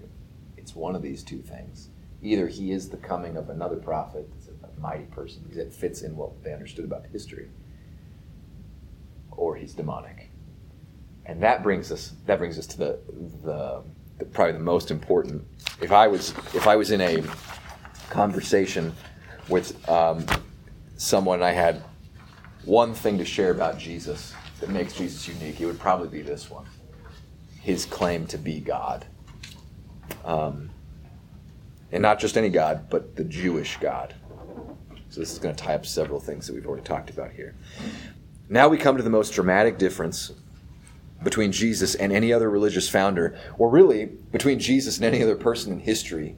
it's 0.56 0.76
one 0.76 0.96
of 0.96 1.02
these 1.02 1.24
two 1.24 1.42
things. 1.42 1.90
Either 2.22 2.48
he 2.48 2.72
is 2.72 2.90
the 2.90 2.98
coming 2.98 3.38
of 3.38 3.50
another 3.50 3.78
prophet, 3.78 4.30
a 4.64 4.80
mighty 4.80 5.06
person, 5.06 5.42
because 5.42 5.58
it 5.58 5.74
fits 5.74 6.04
in 6.04 6.16
what 6.16 6.44
they 6.44 6.54
understood 6.54 6.86
about 6.86 7.08
history, 7.12 7.50
or 9.32 9.56
he's 9.56 9.74
demonic. 9.74 10.30
And 11.26 11.42
that 11.42 11.64
brings 11.64 11.92
us 11.92 12.14
that 12.28 12.38
brings 12.38 12.60
us 12.60 12.68
to 12.68 12.78
the, 12.78 13.00
the, 13.44 13.84
the 14.18 14.26
probably 14.26 14.54
the 14.54 14.60
most 14.60 14.92
important. 14.92 15.44
If 15.82 15.92
I 15.92 16.08
was 16.08 16.32
if 16.54 16.68
I 16.68 16.76
was 16.76 16.92
in 16.92 17.02
a 17.02 17.24
conversation 18.10 18.94
with 19.50 19.88
um, 19.90 20.26
someone 20.98 21.42
I 21.42 21.52
had 21.52 21.84
one 22.66 22.94
thing 22.94 23.18
to 23.18 23.26
share 23.26 23.52
about 23.52 23.78
Jesus 23.78 24.34
that 24.60 24.70
makes 24.70 24.94
Jesus 24.94 25.28
unique, 25.28 25.60
it 25.60 25.66
would 25.66 25.80
probably 25.80 26.08
be 26.08 26.22
this 26.22 26.50
one 26.50 26.66
his 27.64 27.86
claim 27.86 28.28
to 28.28 28.38
be 28.38 28.60
God. 28.60 29.06
Um, 30.26 30.70
and 31.94 32.02
not 32.02 32.20
just 32.20 32.38
any 32.38 32.50
God, 32.50 32.90
but 32.90 33.16
the 33.16 33.24
Jewish 33.24 33.78
God. 33.78 34.14
So 35.10 35.22
this 35.22 35.32
is 35.32 35.40
going 35.40 35.56
to 35.56 35.64
tie 35.64 35.76
up 35.76 35.86
several 35.86 36.20
things 36.20 36.46
that 36.48 36.54
we've 36.54 36.68
already 36.68 36.84
talked 36.84 37.10
about 37.10 37.32
here. 37.32 37.56
Now 38.50 38.68
we 38.68 38.78
come 38.78 38.98
to 38.98 39.04
the 39.04 39.10
most 39.10 39.34
dramatic 39.34 39.78
difference 39.78 40.34
between 41.24 41.52
Jesus 41.52 41.96
and 41.96 42.12
any 42.12 42.34
other 42.34 42.50
religious 42.50 42.90
founder, 42.90 43.38
or 43.58 43.70
really 43.70 44.06
between 44.06 44.60
Jesus 44.60 44.98
and 44.98 45.06
any 45.06 45.24
other 45.24 45.36
person 45.36 45.74
in 45.74 45.80
history 45.80 46.36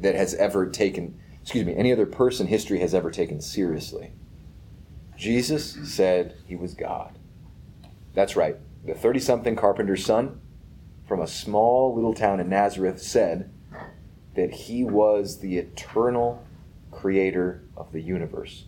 that 0.00 0.14
has 0.14 0.34
ever 0.34 0.66
taken, 0.68 1.18
excuse 1.42 1.64
me, 1.64 1.74
any 1.76 1.92
other 1.92 2.06
person 2.06 2.46
history 2.46 2.80
has 2.80 2.94
ever 2.94 3.10
taken 3.10 3.40
seriously. 3.40 4.12
Jesus 5.16 5.78
said 5.84 6.36
he 6.46 6.56
was 6.56 6.74
God. 6.74 7.18
That's 8.14 8.36
right. 8.36 8.56
The 8.84 8.94
30 8.94 9.20
something 9.20 9.56
carpenter's 9.56 10.04
son 10.04 10.40
from 11.06 11.20
a 11.20 11.26
small 11.26 11.94
little 11.94 12.14
town 12.14 12.40
in 12.40 12.48
Nazareth 12.48 13.00
said 13.00 13.50
that 14.34 14.52
he 14.52 14.84
was 14.84 15.38
the 15.38 15.56
eternal 15.56 16.44
creator 16.90 17.62
of 17.76 17.92
the 17.92 18.00
universe. 18.00 18.64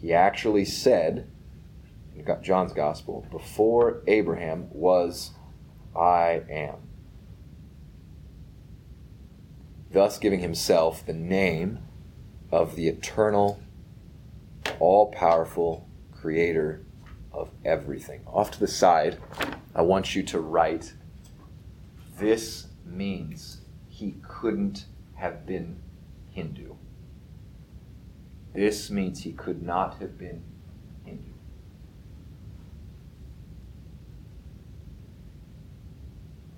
He 0.00 0.12
actually 0.12 0.64
said, 0.64 1.30
John's 2.42 2.72
Gospel, 2.72 3.26
before 3.30 4.02
Abraham 4.06 4.68
was, 4.70 5.32
I 5.96 6.42
am. 6.50 6.76
Thus 9.90 10.18
giving 10.18 10.40
himself 10.40 11.04
the 11.04 11.12
name 11.12 11.80
of 12.50 12.76
the 12.76 12.88
eternal, 12.88 13.60
all 14.78 15.10
powerful 15.10 15.88
creator 16.12 16.84
of 17.32 17.50
everything. 17.64 18.22
Off 18.26 18.50
to 18.52 18.60
the 18.60 18.68
side, 18.68 19.18
I 19.74 19.82
want 19.82 20.14
you 20.14 20.22
to 20.24 20.40
write 20.40 20.92
this 22.18 22.68
means 22.84 23.62
he 23.88 24.16
couldn't 24.22 24.86
have 25.14 25.46
been 25.46 25.80
Hindu. 26.30 26.74
This 28.54 28.90
means 28.90 29.22
he 29.22 29.32
could 29.32 29.62
not 29.62 29.98
have 29.98 30.18
been 30.18 30.42
Hindu. 31.04 31.32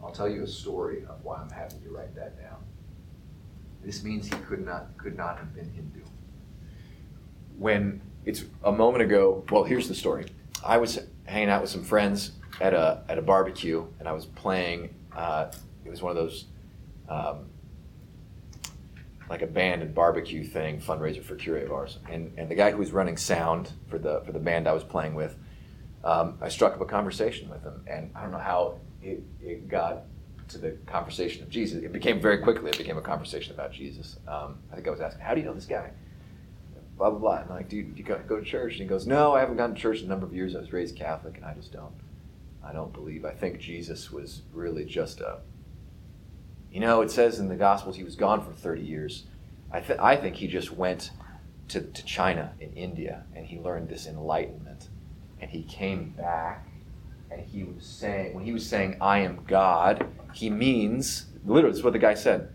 I'll 0.02 0.03
tell 0.14 0.28
you 0.28 0.42
a 0.42 0.46
story 0.46 1.04
of 1.08 1.22
why 1.24 1.36
I'm 1.36 1.50
having 1.50 1.80
to 1.82 1.90
write 1.90 2.14
that 2.14 2.40
down. 2.40 2.56
This 3.82 4.02
means 4.02 4.26
he 4.26 4.36
could 4.46 4.64
not 4.64 4.96
could 4.96 5.16
not 5.16 5.38
have 5.38 5.54
been 5.54 5.70
Hindu. 5.70 6.00
When 7.58 8.00
it's 8.24 8.44
a 8.62 8.72
moment 8.72 9.02
ago, 9.02 9.44
well, 9.50 9.64
here's 9.64 9.88
the 9.88 9.94
story. 9.94 10.26
I 10.64 10.78
was 10.78 10.98
hanging 11.24 11.50
out 11.50 11.60
with 11.60 11.70
some 11.70 11.84
friends 11.84 12.32
at 12.60 12.72
a 12.72 13.02
at 13.08 13.18
a 13.18 13.22
barbecue, 13.22 13.84
and 13.98 14.08
I 14.08 14.12
was 14.12 14.26
playing. 14.26 14.94
Uh, 15.14 15.52
it 15.84 15.90
was 15.90 16.02
one 16.02 16.10
of 16.10 16.16
those 16.16 16.46
um, 17.08 17.46
like 19.28 19.42
a 19.42 19.46
band 19.46 19.82
and 19.82 19.94
barbecue 19.94 20.44
thing 20.44 20.80
fundraiser 20.80 21.22
for 21.22 21.36
Curé 21.36 21.64
of 21.64 21.72
Ars, 21.72 21.98
and 22.10 22.32
and 22.38 22.50
the 22.50 22.54
guy 22.54 22.70
who 22.70 22.78
was 22.78 22.92
running 22.92 23.16
sound 23.16 23.72
for 23.88 23.98
the 23.98 24.22
for 24.24 24.32
the 24.32 24.38
band 24.38 24.66
I 24.66 24.72
was 24.72 24.84
playing 24.84 25.14
with, 25.14 25.36
um, 26.02 26.38
I 26.40 26.48
struck 26.48 26.74
up 26.74 26.80
a 26.80 26.86
conversation 26.86 27.50
with 27.50 27.62
him, 27.62 27.84
and 27.86 28.10
I 28.14 28.22
don't 28.22 28.32
know 28.32 28.38
how 28.38 28.80
it, 29.04 29.22
it 29.40 29.68
got 29.68 30.04
to 30.48 30.58
the 30.58 30.72
conversation 30.86 31.42
of 31.42 31.50
Jesus. 31.50 31.82
It 31.82 31.92
became 31.92 32.20
very 32.20 32.38
quickly. 32.38 32.70
It 32.70 32.78
became 32.78 32.98
a 32.98 33.02
conversation 33.02 33.54
about 33.54 33.72
Jesus. 33.72 34.18
Um, 34.26 34.58
I 34.70 34.74
think 34.74 34.86
I 34.86 34.90
was 34.90 35.00
asking, 35.00 35.22
"How 35.22 35.34
do 35.34 35.40
you 35.40 35.46
know 35.46 35.54
this 35.54 35.66
guy?" 35.66 35.90
Blah 36.96 37.10
blah 37.10 37.18
blah. 37.18 37.36
And 37.38 37.50
I'm 37.50 37.56
like, 37.56 37.68
"Do 37.68 37.76
you, 37.76 37.84
do 37.84 37.98
you 37.98 38.04
go, 38.04 38.20
go 38.26 38.38
to 38.38 38.44
church?" 38.44 38.72
And 38.72 38.82
he 38.82 38.86
goes, 38.86 39.06
"No, 39.06 39.34
I 39.34 39.40
haven't 39.40 39.56
gone 39.56 39.74
to 39.74 39.80
church 39.80 40.00
in 40.00 40.06
a 40.06 40.08
number 40.08 40.26
of 40.26 40.34
years. 40.34 40.54
I 40.54 40.60
was 40.60 40.72
raised 40.72 40.96
Catholic, 40.96 41.36
and 41.36 41.44
I 41.44 41.54
just 41.54 41.72
don't. 41.72 41.94
I 42.62 42.72
don't 42.72 42.92
believe. 42.92 43.24
I 43.24 43.32
think 43.32 43.58
Jesus 43.60 44.10
was 44.10 44.42
really 44.52 44.84
just 44.84 45.20
a 45.20 45.38
you 46.74 46.80
know, 46.80 47.02
it 47.02 47.10
says 47.12 47.38
in 47.38 47.46
the 47.46 47.54
Gospels 47.54 47.94
he 47.94 48.02
was 48.02 48.16
gone 48.16 48.44
for 48.44 48.50
30 48.50 48.82
years. 48.82 49.26
I, 49.70 49.78
th- 49.78 50.00
I 50.00 50.16
think 50.16 50.34
he 50.34 50.48
just 50.48 50.72
went 50.72 51.12
to, 51.68 51.80
to 51.80 52.04
China 52.04 52.52
in 52.58 52.72
India 52.72 53.22
and 53.32 53.46
he 53.46 53.60
learned 53.60 53.88
this 53.88 54.08
enlightenment. 54.08 54.88
And 55.40 55.48
he 55.48 55.62
came 55.62 56.10
back 56.18 56.66
and 57.30 57.40
he 57.40 57.64
was 57.64 57.84
saying, 57.84 58.34
when 58.34 58.44
he 58.44 58.52
was 58.52 58.66
saying, 58.66 58.96
I 59.00 59.20
am 59.20 59.44
God, 59.46 60.06
he 60.32 60.50
means, 60.50 61.26
literally, 61.44 61.72
this 61.72 61.78
is 61.78 61.84
what 61.84 61.92
the 61.92 61.98
guy 61.98 62.14
said 62.14 62.50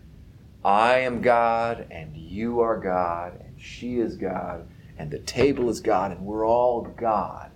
I 0.64 0.98
am 1.00 1.22
God 1.22 1.86
and 1.90 2.16
you 2.16 2.60
are 2.60 2.78
God 2.78 3.40
and 3.40 3.60
she 3.60 3.98
is 3.98 4.16
God 4.16 4.68
and 4.98 5.10
the 5.10 5.18
table 5.18 5.70
is 5.70 5.80
God 5.80 6.12
and 6.12 6.20
we're 6.20 6.46
all 6.46 6.82
God. 6.82 7.50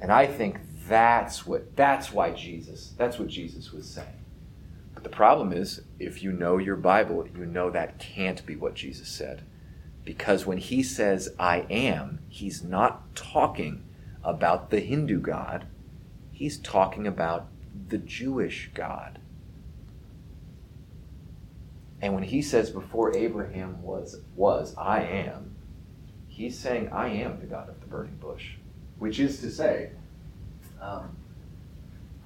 And 0.00 0.10
I 0.10 0.26
think 0.26 0.58
that's 0.88 1.46
what 1.46 1.76
that's 1.76 2.12
why 2.12 2.32
Jesus, 2.32 2.92
that's 2.96 3.18
what 3.18 3.28
Jesus 3.28 3.72
was 3.72 3.88
saying. 3.88 4.08
But 4.94 5.04
the 5.04 5.10
problem 5.10 5.52
is, 5.52 5.82
if 5.98 6.22
you 6.22 6.32
know 6.32 6.58
your 6.58 6.76
Bible, 6.76 7.26
you 7.36 7.46
know 7.46 7.70
that 7.70 7.98
can't 7.98 8.44
be 8.44 8.56
what 8.56 8.74
Jesus 8.74 9.08
said. 9.08 9.42
Because 10.04 10.46
when 10.46 10.58
he 10.58 10.82
says, 10.82 11.28
I 11.38 11.66
am, 11.70 12.20
he's 12.28 12.62
not 12.62 13.14
talking 13.14 13.85
about 14.26 14.70
the 14.70 14.80
Hindu 14.80 15.20
God, 15.20 15.66
he's 16.32 16.58
talking 16.58 17.06
about 17.06 17.46
the 17.88 17.98
Jewish 17.98 18.70
God. 18.74 19.20
And 22.02 22.12
when 22.12 22.24
he 22.24 22.42
says, 22.42 22.70
before 22.70 23.16
Abraham 23.16 23.80
was, 23.82 24.20
was, 24.34 24.74
I 24.76 25.02
am, 25.02 25.54
he's 26.26 26.58
saying, 26.58 26.90
I 26.90 27.08
am 27.08 27.38
the 27.40 27.46
God 27.46 27.68
of 27.68 27.80
the 27.80 27.86
burning 27.86 28.16
bush. 28.16 28.54
Which 28.98 29.20
is 29.20 29.40
to 29.40 29.50
say, 29.50 29.92
um, 30.80 31.16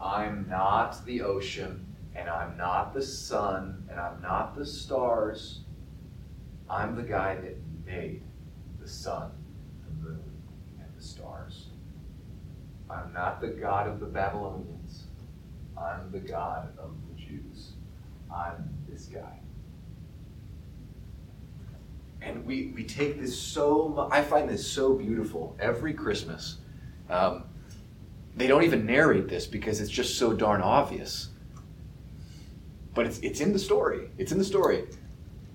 I'm 0.01 0.49
not 0.49 1.05
the 1.05 1.21
ocean 1.23 1.87
and 2.15 2.29
I'm 2.29 2.57
not 2.57 2.93
the 2.93 3.03
sun, 3.03 3.87
and 3.89 4.01
I'm 4.01 4.21
not 4.21 4.57
the 4.57 4.67
stars. 4.67 5.61
I'm 6.69 6.97
the 6.97 7.03
guy 7.03 7.37
that 7.37 7.57
made 7.87 8.23
the 8.81 8.89
sun, 8.89 9.31
the 9.85 10.09
moon, 10.09 10.25
and 10.79 10.89
the 10.97 11.03
stars. 11.03 11.70
I'm 12.91 13.13
not 13.13 13.41
the 13.41 13.49
God 13.49 13.89
of 13.89 14.01
the 14.01 14.07
Babylonians. 14.07 15.05
I'm 15.79 16.11
the 16.11 16.19
God 16.19 16.77
of 16.79 16.93
the 17.09 17.21
Jews. 17.23 17.73
I'm 18.35 18.69
this 18.89 19.07
guy. 19.07 19.39
And 22.23 22.45
we, 22.45 22.73
we 22.75 22.85
take 22.85 23.19
this 23.19 23.39
so 23.39 23.89
much, 23.89 24.13
I 24.13 24.23
find 24.23 24.49
this 24.49 24.67
so 24.67 24.95
beautiful 24.95 25.57
every 25.59 25.95
Christmas. 25.95 26.59
Um, 27.09 27.45
they 28.37 28.47
don't 28.47 28.63
even 28.63 28.85
narrate 28.85 29.29
this 29.29 29.47
because 29.47 29.81
it's 29.81 29.91
just 29.91 30.19
so 30.19 30.35
darn 30.35 30.61
obvious 30.61 31.31
but 32.95 33.07
it's, 33.07 33.19
it's 33.21 33.41
in 33.41 33.53
the 33.53 33.59
story. 33.59 34.11
It's 34.19 34.33
in 34.33 34.39
the 34.39 34.45
story. 34.45 34.87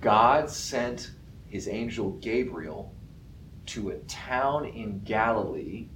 God 0.02 0.50
sent 0.50 1.12
his 1.48 1.68
angel 1.68 2.12
Gabriel 2.14 2.94
to 3.68 3.90
a 3.90 3.96
town 4.08 4.66
in 4.66 5.00
Galilee, 5.02 5.88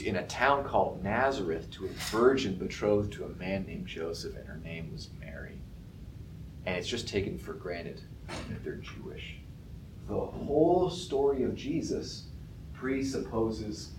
in 0.00 0.16
a 0.16 0.26
town 0.26 0.64
called 0.64 1.02
Nazareth, 1.02 1.70
to 1.72 1.86
a 1.86 1.88
virgin 1.88 2.54
betrothed 2.54 3.12
to 3.14 3.24
a 3.24 3.28
man 3.30 3.66
named 3.66 3.86
Joseph, 3.86 4.36
and 4.36 4.46
her 4.46 4.60
name 4.64 4.90
was 4.92 5.10
Mary. 5.20 5.58
And 6.66 6.76
it's 6.76 6.88
just 6.88 7.08
taken 7.08 7.38
for 7.38 7.54
granted 7.54 8.00
that 8.26 8.64
they're 8.64 8.76
Jewish. 8.76 9.36
The 10.08 10.18
whole 10.18 10.90
story 10.90 11.42
of 11.44 11.54
Jesus 11.54 12.24
presupposes 12.72 13.90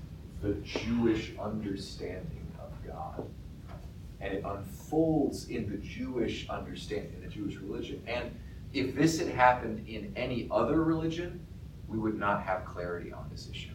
the 0.41 0.53
Jewish 0.63 1.33
understanding 1.39 2.47
of 2.59 2.71
God 2.87 3.25
and 4.21 4.33
it 4.33 4.43
unfolds 4.45 5.47
in 5.49 5.69
the 5.69 5.77
Jewish 5.77 6.49
understanding, 6.49 7.13
in 7.15 7.21
the 7.21 7.33
Jewish 7.33 7.55
religion. 7.57 8.01
And 8.07 8.31
if 8.73 8.95
this 8.95 9.19
had 9.19 9.29
happened 9.29 9.87
in 9.87 10.11
any 10.15 10.47
other 10.51 10.83
religion, 10.83 11.39
we 11.87 11.97
would 11.97 12.19
not 12.19 12.43
have 12.43 12.65
clarity 12.65 13.11
on 13.11 13.27
this 13.31 13.49
issue. 13.49 13.71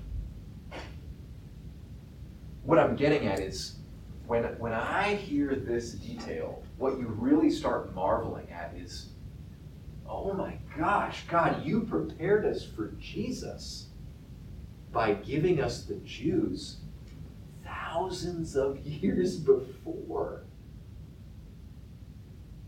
What 2.64 2.78
I'm 2.78 2.96
getting 2.96 3.26
at 3.26 3.40
is 3.40 3.76
when, 4.26 4.44
when 4.58 4.72
I 4.72 5.14
hear 5.14 5.54
this 5.54 5.92
detail, 5.92 6.62
what 6.78 6.98
you 6.98 7.08
really 7.08 7.50
start 7.50 7.94
marveling 7.94 8.50
at 8.50 8.74
is 8.76 9.10
oh 10.08 10.32
my 10.32 10.58
gosh, 10.78 11.24
God, 11.28 11.64
you 11.64 11.80
prepared 11.80 12.44
us 12.46 12.64
for 12.64 12.92
Jesus 12.98 13.88
by 14.92 15.14
giving 15.14 15.60
us 15.60 15.84
the 15.84 15.96
Jews 15.96 16.78
thousands 17.64 18.56
of 18.56 18.78
years 18.86 19.36
before. 19.36 20.44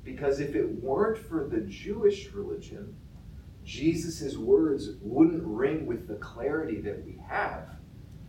Because 0.05 0.41
if 0.41 0.55
it 0.55 0.83
weren't 0.83 1.19
for 1.19 1.47
the 1.47 1.61
Jewish 1.61 2.33
religion, 2.33 2.97
Jesus' 3.65 4.37
words 4.37 4.91
wouldn't 5.01 5.43
ring 5.45 5.87
with 5.87 6.07
the 6.07 6.15
clarity 6.17 6.81
that 6.83 7.05
we 7.05 7.19
have. 7.29 7.76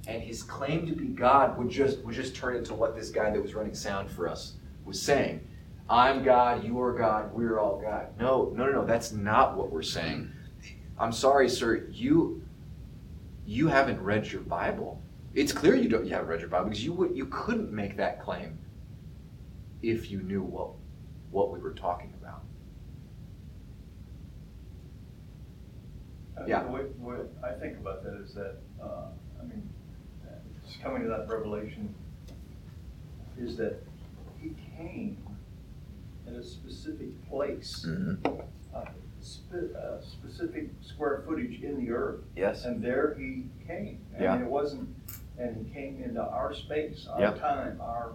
And 0.07 0.23
his 0.23 0.41
claim 0.41 0.87
to 0.87 0.93
be 0.93 1.07
God 1.07 1.57
would 1.57 1.69
just 1.69 1.99
would 1.99 2.15
just 2.15 2.35
turn 2.35 2.55
into 2.55 2.73
what 2.73 2.95
this 2.95 3.09
guy 3.09 3.29
that 3.29 3.41
was 3.41 3.53
running 3.53 3.75
sound 3.75 4.09
for 4.09 4.27
us 4.27 4.53
was 4.85 5.01
saying. 5.01 5.45
I'm 5.89 6.23
God, 6.23 6.63
you 6.65 6.81
are 6.81 6.97
God, 6.97 7.33
we're 7.33 7.59
all 7.59 7.79
God. 7.79 8.07
No, 8.19 8.51
no, 8.55 8.65
no, 8.65 8.71
no, 8.71 8.85
that's 8.85 9.11
not 9.11 9.55
what 9.55 9.71
we're 9.71 9.81
saying. 9.81 10.31
I'm 10.97 11.11
sorry, 11.11 11.49
sir, 11.49 11.87
you 11.91 12.41
you 13.45 13.67
haven't 13.67 14.01
read 14.01 14.31
your 14.31 14.41
Bible. 14.41 15.01
It's 15.33 15.51
clear 15.53 15.75
you 15.75 15.89
don't 15.89 16.05
you 16.05 16.13
haven't 16.13 16.27
read 16.27 16.39
your 16.39 16.49
Bible 16.49 16.69
because 16.69 16.83
you 16.83 16.93
would 16.93 17.15
you 17.15 17.25
couldn't 17.27 17.71
make 17.71 17.97
that 17.97 18.21
claim 18.21 18.57
if 19.81 20.09
you 20.09 20.21
knew 20.21 20.41
what 20.41 20.69
what 21.31 21.51
we 21.51 21.59
were 21.59 21.73
talking 21.73 22.13
about. 22.21 22.41
Uh, 26.37 26.45
Yeah. 26.47 26.63
The 26.63 26.69
way, 26.69 26.81
what 26.97 27.31
I 27.43 27.53
think 27.53 27.77
about 27.77 28.03
that 28.03 28.15
is 28.23 28.33
that, 28.35 28.57
uh, 28.81 29.07
I 29.39 29.45
mean, 29.45 29.67
uh, 29.75 29.76
coming 30.81 31.01
to 31.03 31.07
that 31.09 31.27
revelation, 31.27 31.93
is 33.37 33.57
that 33.57 33.81
he 34.39 34.53
came 34.77 35.17
in 36.27 36.35
a 36.35 36.43
specific 36.43 37.09
place, 37.29 37.85
a 38.73 38.87
spe- 39.21 39.53
a 39.75 39.99
specific 40.03 40.69
square 40.81 41.23
footage 41.27 41.61
in 41.61 41.83
the 41.83 41.91
earth. 41.91 42.21
Yes. 42.35 42.65
And 42.65 42.81
there 42.83 43.15
he 43.17 43.45
came. 43.65 43.99
And 44.13 44.23
Yeah. 44.23 44.39
it 44.41 44.45
wasn't, 44.45 44.89
and 45.37 45.55
he 45.65 45.73
came 45.73 46.01
into 46.03 46.21
our 46.21 46.53
space, 46.53 47.07
Yeah. 47.19 47.31
our 47.31 47.37
time, 47.37 47.79
our, 47.81 48.13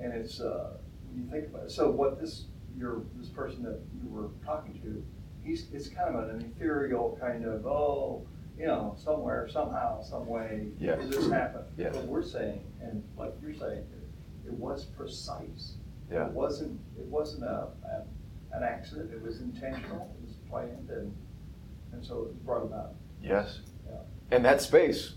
and 0.00 0.12
it's, 0.12 0.40
uh, 0.40 0.76
when 1.08 1.24
you 1.24 1.30
think 1.30 1.48
about 1.48 1.64
it, 1.64 1.70
so 1.70 1.90
what 1.90 2.20
this, 2.20 2.46
your, 2.78 3.02
this 3.16 3.28
person 3.28 3.62
that 3.62 3.80
you 4.02 4.08
were 4.10 4.28
talking 4.44 4.78
to, 4.82 5.02
he's, 5.42 5.70
it's 5.72 5.88
kind 5.88 6.16
of 6.16 6.28
an 6.28 6.40
ethereal 6.42 7.16
kind 7.20 7.44
of, 7.44 7.66
oh, 7.66 8.26
you 8.58 8.66
know, 8.66 8.94
somewhere, 8.98 9.48
somehow, 9.48 10.02
some 10.02 10.26
way, 10.26 10.68
Yes. 10.78 10.98
this 11.08 11.30
happen? 11.30 11.62
Yes. 11.76 11.94
But 11.94 12.06
we're 12.06 12.22
saying, 12.22 12.60
and 12.80 13.02
like 13.18 13.34
you're 13.42 13.54
saying, 13.54 13.84
it 14.46 14.52
was 14.52 14.84
precise. 14.84 15.74
Yeah. 16.10 16.26
It 16.26 16.32
wasn't, 16.32 16.80
it 16.98 17.06
wasn't 17.06 17.44
a, 17.44 17.68
a- 17.84 18.56
an 18.56 18.62
accident, 18.62 19.10
it 19.12 19.20
was 19.22 19.40
intentional, 19.40 20.14
it 20.18 20.26
was 20.26 20.34
planned, 20.48 20.88
and, 20.88 21.14
and 21.92 22.04
so 22.04 22.22
it 22.22 22.26
was 22.28 22.36
brought 22.44 22.62
about. 22.62 22.94
Yes. 23.22 23.60
Yeah. 23.86 23.96
And 24.30 24.44
that 24.44 24.60
space 24.62 25.14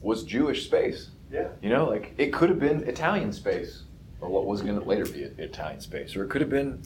was 0.00 0.22
Jewish 0.24 0.64
space. 0.64 1.10
Yeah. 1.30 1.48
You 1.60 1.68
know, 1.68 1.86
like 1.86 2.14
it 2.16 2.32
could 2.32 2.48
have 2.48 2.58
been 2.60 2.84
Italian 2.88 3.32
space, 3.32 3.82
or 4.20 4.28
what 4.30 4.46
was 4.46 4.62
going 4.62 4.78
to 4.78 4.84
later 4.84 5.04
be 5.04 5.22
Italian 5.42 5.80
space, 5.80 6.16
or 6.16 6.24
it 6.24 6.28
could 6.30 6.40
have 6.40 6.48
been, 6.50 6.80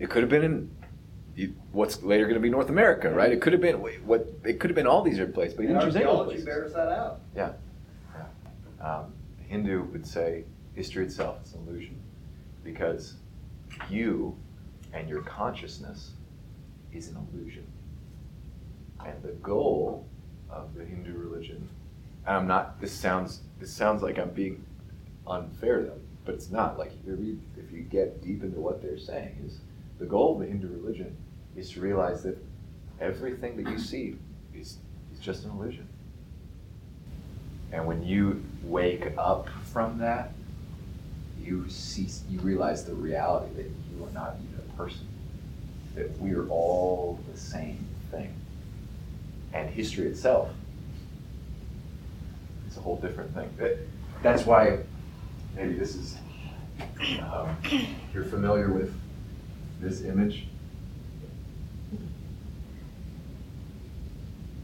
it 0.00 0.10
could 0.10 0.22
have 0.22 0.30
been 0.30 0.42
in 0.42 0.70
what's 1.72 2.02
later 2.02 2.24
going 2.24 2.34
to 2.34 2.40
be 2.40 2.50
North 2.50 2.68
America, 2.68 3.10
right? 3.10 3.32
It 3.32 3.40
could 3.40 3.52
have 3.52 3.62
been 3.62 3.76
what 3.76 4.26
it 4.44 4.60
could 4.60 4.70
have 4.70 4.76
been 4.76 4.86
all 4.86 5.02
these 5.02 5.14
different 5.14 5.34
places, 5.34 5.54
but 5.54 5.62
he 5.62 5.68
didn't 5.68 5.82
choose 5.82 5.96
any 5.96 6.04
archaeology 6.04 6.44
bears 6.44 6.72
that 6.74 6.88
out. 6.88 7.20
Yeah. 7.36 7.52
yeah. 8.14 8.86
Um, 8.86 9.12
Hindu 9.48 9.84
would 9.84 10.06
say 10.06 10.44
history 10.74 11.04
itself 11.04 11.38
is 11.44 11.54
an 11.54 11.66
illusion 11.66 11.96
because 12.62 13.14
you 13.90 14.36
and 14.92 15.08
your 15.08 15.22
consciousness 15.22 16.12
is 16.92 17.08
an 17.08 17.16
illusion. 17.32 17.66
And 19.04 19.22
the 19.22 19.32
goal 19.32 20.06
of 20.48 20.74
the 20.74 20.84
Hindu 20.84 21.16
religion, 21.16 21.68
and 22.26 22.36
I'm 22.36 22.46
not, 22.46 22.80
this 22.80 22.92
sounds, 22.92 23.42
this 23.58 23.72
sounds 23.72 24.02
like 24.02 24.18
I'm 24.18 24.30
being 24.30 24.64
unfair 25.26 25.80
to 25.80 25.86
them, 25.86 26.00
but 26.24 26.34
it's 26.34 26.50
not. 26.50 26.78
Like, 26.78 26.92
if 27.06 27.18
you, 27.20 27.40
if 27.56 27.70
you 27.72 27.80
get 27.80 28.22
deep 28.22 28.42
into 28.42 28.60
what 28.60 28.80
they're 28.80 28.98
saying, 28.98 29.36
is 29.44 29.58
the 29.98 30.06
goal 30.06 30.34
of 30.34 30.40
the 30.40 30.46
Hindu 30.46 30.68
religion 30.68 31.16
is 31.56 31.70
to 31.70 31.80
realize 31.80 32.22
that 32.22 32.36
everything 33.00 33.56
that 33.62 33.70
you 33.70 33.78
see 33.78 34.16
is, 34.54 34.78
is 35.12 35.20
just 35.20 35.44
an 35.44 35.50
illusion. 35.50 35.88
And 37.72 37.86
when 37.86 38.04
you 38.04 38.42
wake 38.62 39.12
up 39.18 39.48
from 39.72 39.98
that, 39.98 40.32
you 41.42 41.68
cease, 41.68 42.22
you 42.30 42.38
realize 42.40 42.84
the 42.84 42.94
reality 42.94 43.54
that 43.56 43.64
you 43.64 44.04
are 44.04 44.10
not 44.12 44.36
even 44.42 44.60
a 44.60 44.76
person, 44.76 45.06
that 45.94 46.18
we 46.20 46.32
are 46.32 46.48
all 46.48 47.18
the 47.30 47.38
same 47.38 47.84
thing. 48.10 48.32
And 49.52 49.68
history 49.68 50.06
itself 50.06 50.50
is 52.68 52.76
a 52.76 52.80
whole 52.80 52.96
different 52.96 53.34
thing. 53.34 53.50
That, 53.58 53.78
that's 54.22 54.46
why 54.46 54.78
maybe 55.54 55.74
this 55.74 55.94
is, 55.94 56.16
um, 57.20 57.56
you're 58.14 58.24
familiar 58.24 58.72
with 58.72 58.94
this 59.80 60.02
image, 60.02 60.46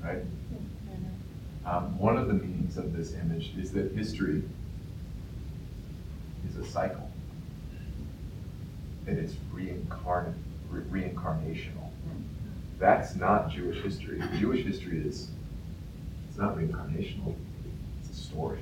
right? 0.03 0.23
Um, 1.67 1.99
one 1.99 2.17
of 2.17 2.27
the 2.27 2.35
meanings 2.35 2.77
of 2.79 2.97
this 2.97 3.15
image 3.15 3.53
is 3.59 3.71
that 3.73 3.93
history 3.93 4.43
is 6.49 6.57
a 6.57 6.65
cycle. 6.65 7.11
That 9.05 9.19
it's 9.19 9.35
reincarnate, 9.53 10.35
re- 10.71 11.03
reincarnational. 11.03 11.91
That's 12.79 13.15
not 13.15 13.51
Jewish 13.51 13.83
history. 13.83 14.23
Jewish 14.39 14.65
history 14.65 15.01
is, 15.07 15.29
it's 16.29 16.39
not 16.39 16.57
reincarnational. 16.57 17.35
It's 18.01 18.19
a 18.19 18.23
story. 18.23 18.61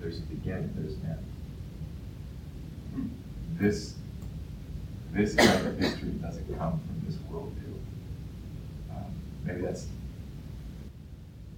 There's 0.00 0.18
a 0.18 0.22
beginning, 0.22 0.72
there's 0.76 0.94
an 0.94 1.18
end. 2.94 3.18
This, 3.58 3.94
this 5.12 5.34
kind 5.34 5.66
of 5.66 5.78
history 5.78 6.10
doesn't 6.10 6.46
come 6.56 6.78
from 6.86 7.02
this 7.04 7.16
worldview. 7.30 7.74
Um, 8.90 9.12
Maybe 9.44 9.62
that's 9.62 9.86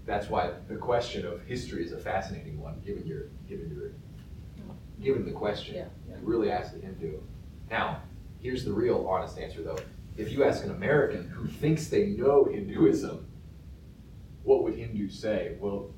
that's 0.08 0.30
why 0.30 0.50
the 0.68 0.76
question 0.76 1.26
of 1.26 1.42
history 1.42 1.84
is 1.84 1.92
a 1.92 1.98
fascinating 1.98 2.58
one, 2.58 2.80
given 2.84 3.06
your, 3.06 3.24
given 3.46 3.70
your, 3.70 3.92
given 5.04 5.26
the 5.26 5.32
question. 5.32 5.74
Yeah, 5.74 5.84
You 6.08 6.26
really 6.26 6.50
ask 6.50 6.72
the 6.72 6.80
Hindu. 6.80 7.18
Now, 7.70 8.00
here's 8.40 8.64
the 8.64 8.72
real 8.72 9.06
honest 9.06 9.38
answer 9.38 9.62
though. 9.62 9.78
If 10.16 10.32
you 10.32 10.44
ask 10.44 10.64
an 10.64 10.70
American 10.70 11.28
who 11.28 11.46
thinks 11.46 11.88
they 11.88 12.06
know 12.06 12.44
Hinduism, 12.50 13.26
what 14.44 14.64
would 14.64 14.74
Hindus 14.76 15.14
say? 15.14 15.56
Well, 15.60 15.90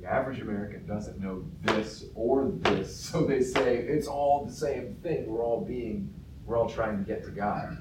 the 0.00 0.06
average 0.10 0.40
American 0.40 0.84
doesn't 0.84 1.20
know 1.20 1.44
this 1.62 2.06
or 2.16 2.50
this, 2.56 2.94
so 3.08 3.24
they 3.24 3.40
say 3.40 3.76
it's 3.76 4.08
all 4.08 4.44
the 4.44 4.52
same 4.52 4.96
thing. 4.96 5.26
We're 5.26 5.44
all 5.44 5.64
being, 5.64 6.12
we're 6.44 6.58
all 6.58 6.68
trying 6.68 6.98
to 6.98 7.04
get 7.04 7.22
to 7.24 7.30
God. 7.30 7.78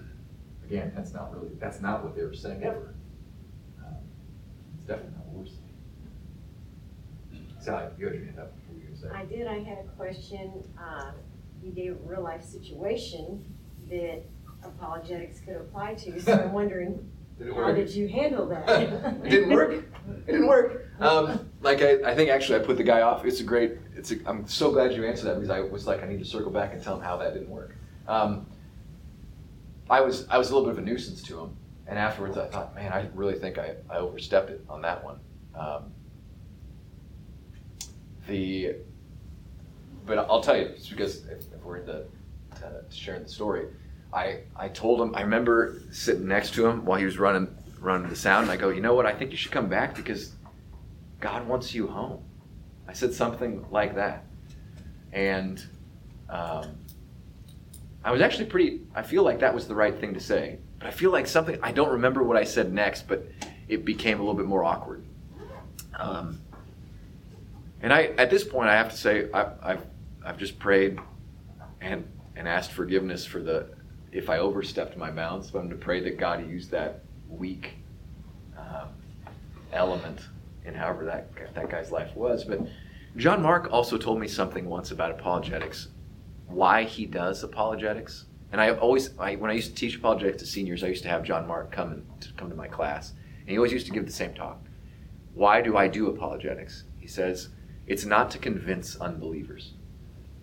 Again, 0.64 0.94
that's 0.96 1.14
not 1.14 1.34
really, 1.34 1.56
that's 1.60 1.82
not 1.82 2.04
what 2.04 2.16
they 2.16 2.24
were 2.24 2.34
saying 2.36 2.64
ever. 2.64 2.94
Um, 3.84 3.96
It's 4.78 4.86
definitely 4.86 5.12
not 5.18 5.18
what 5.18 5.18
we're 5.18 5.18
saying. 5.18 5.23
Sally, 7.64 7.86
you 7.98 8.06
had 8.08 8.16
your 8.16 8.26
hand 8.26 8.40
up. 8.40 8.52
Were 8.70 8.76
you 8.78 9.16
I 9.16 9.24
did, 9.26 9.48
I 9.48 9.60
had 9.60 9.78
a 9.80 9.88
question, 9.96 10.52
uh, 10.78 11.12
you 11.64 11.72
gave 11.72 11.92
a 11.92 12.10
real 12.10 12.22
life 12.22 12.44
situation 12.44 13.44
that 13.90 14.24
apologetics 14.64 15.40
could 15.40 15.56
apply 15.56 15.96
to, 15.96 16.20
so 16.22 16.34
I'm 16.34 16.52
wondering, 16.54 17.10
Did 17.38 17.48
it 17.48 17.54
how 17.54 17.60
work? 17.62 17.76
did 17.78 17.90
you 17.90 18.10
handle 18.10 18.48
that? 18.48 18.68
it 19.24 19.30
didn't 19.30 19.52
work. 19.52 19.72
It 19.72 20.26
didn't 20.26 20.48
work. 20.48 20.90
Um, 21.00 21.50
like 21.62 21.82
I, 21.82 22.12
I 22.12 22.16
think 22.16 22.30
actually 22.30 22.60
I 22.60 22.64
put 22.64 22.76
the 22.76 22.84
guy 22.84 23.02
off. 23.02 23.24
It's 23.26 23.40
a 23.40 23.44
great. 23.44 23.78
It's. 23.96 24.12
A, 24.12 24.16
I'm 24.26 24.46
so 24.48 24.72
glad 24.72 24.94
you 24.94 25.06
answered 25.06 25.26
that 25.28 25.36
because 25.36 25.50
I 25.50 25.62
was 25.62 25.88
like 25.88 26.04
I 26.04 26.08
need 26.08 26.20
to 26.20 26.26
circle 26.26 26.52
back 26.52 26.74
and 26.74 26.84
tell 26.84 26.96
him 26.96 27.02
how 27.02 27.18
that 27.18 27.34
didn't 27.34 27.50
work. 27.50 27.76
Um, 28.08 28.46
I 29.90 30.02
was 30.02 30.28
I 30.30 30.38
was 30.38 30.52
a 30.52 30.54
little 30.54 30.68
bit 30.70 30.78
of 30.78 30.84
a 30.84 30.86
nuisance 30.86 31.22
to 31.24 31.40
him, 31.40 31.58
and 31.88 31.98
afterwards 31.98 32.38
I 32.38 32.48
thought, 32.48 32.76
man, 32.76 32.92
I 32.92 33.10
really 33.16 33.36
think 33.36 33.58
I, 33.58 33.76
I 33.90 33.98
overstepped 33.98 34.50
it 34.50 34.64
on 34.70 34.82
that 34.82 35.04
one. 35.04 35.20
Um, 35.56 35.92
the, 38.28 38.76
but 40.06 40.18
I'll 40.18 40.42
tell 40.42 40.58
you 40.58 40.70
just 40.70 40.90
because 40.90 41.26
if, 41.28 41.54
if 41.54 41.64
we're 41.64 41.78
into 41.78 42.06
to 42.56 42.84
sharing 42.90 43.24
the 43.24 43.30
story, 43.30 43.68
I 44.14 44.40
I 44.56 44.70
told 44.70 45.02
him 45.02 45.16
I 45.16 45.22
remember 45.22 45.82
sitting 45.92 46.28
next 46.28 46.54
to 46.56 46.66
him 46.66 46.86
while 46.86 47.00
he 47.00 47.06
was 47.06 47.18
running 47.18 47.48
running 47.80 48.10
the 48.10 48.16
sound, 48.16 48.44
and 48.44 48.52
I 48.52 48.58
go, 48.58 48.70
you 48.70 48.82
know 48.82 48.94
what? 48.94 49.06
I 49.06 49.14
think 49.14 49.32
you 49.32 49.38
should 49.38 49.52
come 49.52 49.68
back 49.68 49.96
because 49.96 50.34
God 51.20 51.48
wants 51.48 51.74
you 51.74 51.88
home. 51.88 52.24
I 52.88 52.94
said 52.94 53.14
something 53.14 53.66
like 53.72 53.96
that, 53.96 54.26
and 55.12 55.64
um, 56.30 56.78
I 58.04 58.12
was 58.12 58.22
actually 58.22 58.46
pretty. 58.46 58.82
I 58.96 59.02
feel 59.02 59.24
like 59.24 59.40
that 59.40 59.54
was 59.54 59.68
the 59.68 59.76
right 59.76 59.98
thing 59.98 60.14
to 60.14 60.20
say, 60.20 60.60
but 60.80 60.88
I 60.88 60.92
feel 60.92 61.12
like 61.12 61.28
something. 61.28 61.58
I 61.62 61.72
don't 61.72 61.92
remember 61.92 62.24
what 62.24 62.38
I 62.38 62.44
said 62.44 62.74
next, 62.74 63.08
but 63.08 63.26
it 63.68 63.86
became 63.86 64.18
a 64.18 64.22
little 64.22 64.36
bit 64.36 64.46
more 64.46 64.64
awkward. 64.64 65.04
Um, 65.98 66.40
and 67.84 67.94
I, 67.94 68.06
at 68.18 68.32
this 68.32 68.44
point, 68.44 68.70
I 68.70 68.76
have 68.76 68.90
to 68.90 68.98
say, 68.98 69.30
I, 69.32 69.52
I've, 69.62 69.86
I've 70.26 70.38
just 70.38 70.58
prayed 70.58 70.98
and 71.82 72.08
and 72.36 72.48
asked 72.48 72.72
forgiveness 72.72 73.26
for 73.26 73.44
the 73.44 73.68
if 74.12 74.30
I 74.30 74.40
overstepped 74.40 74.98
my 74.98 75.12
bounds. 75.12 75.52
But 75.52 75.60
I'm 75.60 75.70
to 75.70 75.76
pray 75.76 76.00
that 76.02 76.18
God 76.18 76.50
used 76.50 76.72
that 76.72 77.04
weak 77.30 77.76
um, 78.58 78.90
element 79.72 80.22
in 80.66 80.74
however 80.74 81.06
that 81.06 81.54
that 81.54 81.70
guy's 81.70 81.92
life 81.92 82.16
was. 82.16 82.44
But 82.44 82.62
John 83.18 83.42
Mark 83.42 83.68
also 83.72 83.98
told 83.98 84.20
me 84.20 84.28
something 84.28 84.66
once 84.66 84.92
about 84.92 85.12
apologetics, 85.12 85.90
why 86.48 86.84
he 86.84 87.06
does 87.06 87.44
apologetics, 87.44 88.26
And 88.54 88.62
I 88.62 88.70
always, 88.70 89.18
I, 89.18 89.36
when 89.36 89.50
I 89.50 89.56
used 89.56 89.70
to 89.70 89.76
teach 89.76 89.98
apologetics 89.98 90.38
to 90.44 90.46
seniors, 90.46 90.84
I 90.84 90.88
used 90.88 91.02
to 91.04 91.10
have 91.10 91.24
John 91.24 91.48
Mark 91.48 91.72
come 91.72 91.92
and 91.92 92.22
to 92.22 92.32
come 92.34 92.50
to 92.52 92.56
my 92.56 92.68
class, 92.68 93.14
and 93.42 93.50
he 93.50 93.58
always 93.58 93.72
used 93.72 93.88
to 93.88 93.92
give 93.92 94.06
the 94.06 94.12
same 94.12 94.36
talk. 94.36 94.64
Why 95.34 95.60
do 95.60 95.76
I 95.76 95.88
do 95.88 96.08
apologetics? 96.08 96.84
He 97.00 97.08
says, 97.08 97.50
it's 97.88 98.06
not 98.06 98.32
to 98.32 98.38
convince 98.38 98.96
unbelievers, 99.00 99.74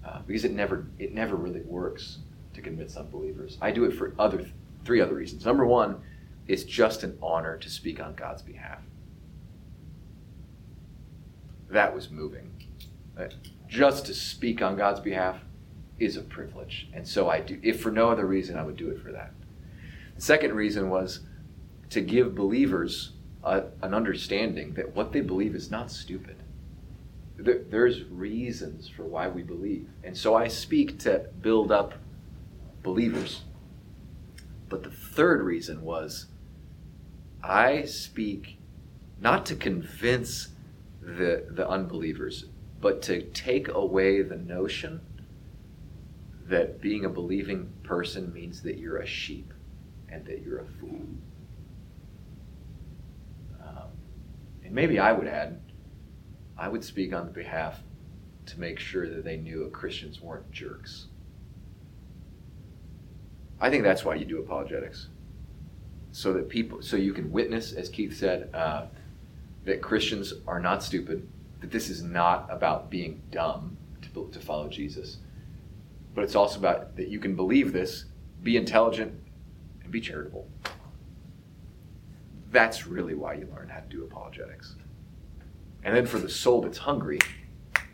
uh, 0.05 0.21
because 0.27 0.45
it 0.45 0.53
never, 0.53 0.87
it 0.99 1.15
never 1.15 1.37
really 1.37 1.63
works 1.63 2.19
to 2.55 2.61
convince 2.61 2.97
unbelievers. 2.97 3.59
I 3.61 3.71
do 3.71 3.85
it 3.85 3.93
for 3.93 4.15
other, 4.19 4.45
three 4.85 5.01
other 5.01 5.15
reasons. 5.15 5.45
Number 5.45 5.65
one, 5.65 6.03
it's 6.47 6.65
just 6.65 7.03
an 7.03 7.17
honor 7.23 7.57
to 7.59 7.71
speak 7.71 8.01
on 8.01 8.15
God's 8.15 8.43
behalf. 8.43 8.81
That 11.71 11.95
was 11.95 12.11
moving. 12.11 12.51
Uh, 13.17 13.29
just 13.69 14.07
to 14.07 14.15
speak 14.15 14.61
on 14.61 14.77
God's 14.77 15.01
behalf 15.01 15.39
is 15.99 16.17
a 16.17 16.23
privilege. 16.23 16.89
And 16.93 17.07
so 17.07 17.31
I 17.31 17.41
do, 17.41 17.61
if 17.63 17.81
for 17.81 17.93
no 17.93 18.11
other 18.11 18.27
reason, 18.27 18.59
I 18.59 18.65
would 18.65 18.77
do 18.77 18.91
it 18.91 19.01
for 19.01 19.13
that. 19.13 19.33
The 20.17 20.23
second 20.23 20.55
reason 20.55 20.91
was 20.91 21.21
to 21.91 22.01
give 22.01 22.35
believers 22.35 23.13
a, 23.45 23.65
an 23.83 23.95
understanding 23.95 24.75
that 24.75 24.95
what 24.97 25.13
they 25.13 25.21
believe 25.21 25.55
is 25.55 25.71
not 25.71 25.91
stupid. 25.91 26.37
There, 27.41 27.63
there's 27.71 28.05
reasons 28.05 28.89
for 28.89 29.05
why 29.05 29.29
we 29.29 29.43
believe. 29.43 29.89
And 30.05 30.17
so 30.17 30.35
I 30.35 30.49
speak 30.49 30.99
to 31.01 31.27
build 31.41 31.73
up 31.73 31.95
believers. 32.83 33.43
But 34.69 34.83
the 34.83 34.91
third 34.91 35.43
reason 35.43 35.83
was 35.83 36.27
I 37.43 37.85
speak 37.85 38.59
not 39.21 39.47
to 39.47 39.55
convince 39.55 40.49
the, 41.01 41.47
the 41.51 41.69
unbelievers, 41.69 42.47
but 42.81 43.03
to 43.03 43.23
take 43.23 43.69
away 43.69 44.23
the 44.23 44.37
notion 44.37 45.01
that 46.47 46.81
being 46.81 47.05
a 47.05 47.09
believing 47.09 47.73
person 47.83 48.33
means 48.33 48.63
that 48.63 48.79
you're 48.79 48.99
a 48.99 49.07
sheep 49.07 49.53
and 50.09 50.25
that 50.27 50.43
you're 50.43 50.61
a 50.61 50.67
fool. 50.81 51.07
Um, 53.61 53.89
and 54.65 54.73
maybe 54.75 54.99
I 54.99 55.13
would 55.13 55.29
add, 55.29 55.61
I 56.61 56.69
would 56.69 56.85
speak 56.85 57.13
on 57.13 57.33
behalf 57.33 57.81
to 58.47 58.61
make 58.61 58.79
sure 58.79 59.09
that 59.09 59.25
they 59.25 59.37
knew 59.37 59.69
Christians 59.71 60.21
weren't 60.21 60.51
jerks. 60.53 61.07
I 63.61 63.71
think 63.71 63.83
that's 63.83 64.05
why 64.05 64.15
you 64.15 64.25
do 64.25 64.39
apologetics, 64.39 65.09
so 66.13 66.33
that 66.33 66.49
people, 66.49 66.83
so 66.83 66.97
you 66.97 67.13
can 67.13 67.31
witness, 67.33 67.73
as 67.73 67.89
Keith 67.89 68.17
said, 68.17 68.51
uh, 68.55 68.87
that 69.65 69.83
Christians 69.83 70.33
are 70.47 70.61
not 70.61 70.83
stupid, 70.83 71.29
that 71.61 71.71
this 71.71 71.91
is 71.91 72.03
not 72.03 72.47
about 72.49 72.91
being 72.91 73.21
dumb 73.31 73.77
to, 74.03 74.29
to 74.33 74.41
follow 74.41 74.69
Jesus 74.69 75.19
but 76.15 76.25
it's 76.25 76.35
also 76.35 76.59
about 76.59 76.97
that 76.97 77.09
you 77.09 77.19
can 77.19 77.37
believe 77.37 77.73
this, 77.73 78.07
be 78.43 78.57
intelligent, 78.57 79.13
and 79.83 79.93
be 79.93 80.01
charitable. 80.01 80.49
That's 82.51 82.87
really 82.87 83.15
why 83.15 83.35
you 83.35 83.49
learn 83.55 83.69
how 83.69 83.81
to 83.81 83.89
do 83.89 84.05
apologetics. 84.05 84.75
And 85.83 85.97
then 85.97 86.07
for 86.07 86.19
the 86.19 86.29
soul 86.29 86.63
that's 86.63 86.79
hungry, 86.79 87.19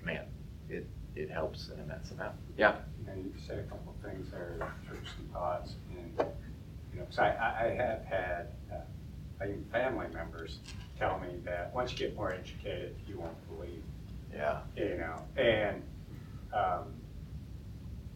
man, 0.05 0.25
it, 0.69 0.89
it 1.15 1.31
helps 1.31 1.69
an 1.69 1.81
immense 1.81 2.11
amount. 2.11 2.35
Yeah. 2.57 2.77
And 3.09 3.25
you 3.25 3.33
said 3.47 3.61
a 3.61 3.63
couple 3.63 3.95
of 3.95 4.11
things 4.11 4.31
there, 4.31 4.59
interesting 4.83 5.29
thoughts. 5.33 5.75
And, 5.97 6.13
you 6.93 6.99
know, 6.99 7.05
because 7.05 7.19
I, 7.19 7.29
I 7.29 7.69
have 7.75 8.05
had 8.05 8.49
uh, 8.73 9.45
even 9.45 9.65
family 9.71 10.07
members 10.13 10.59
tell 10.99 11.19
me 11.19 11.29
that 11.45 11.73
once 11.75 11.93
you 11.93 11.99
get 11.99 12.17
more 12.17 12.33
educated, 12.33 12.97
you 13.09 13.19
won't 13.19 13.57
believe. 13.57 13.83
Yeah. 14.35 14.61
You 14.77 14.99
know, 14.99 15.23
and 15.37 15.83
um, 16.53 16.95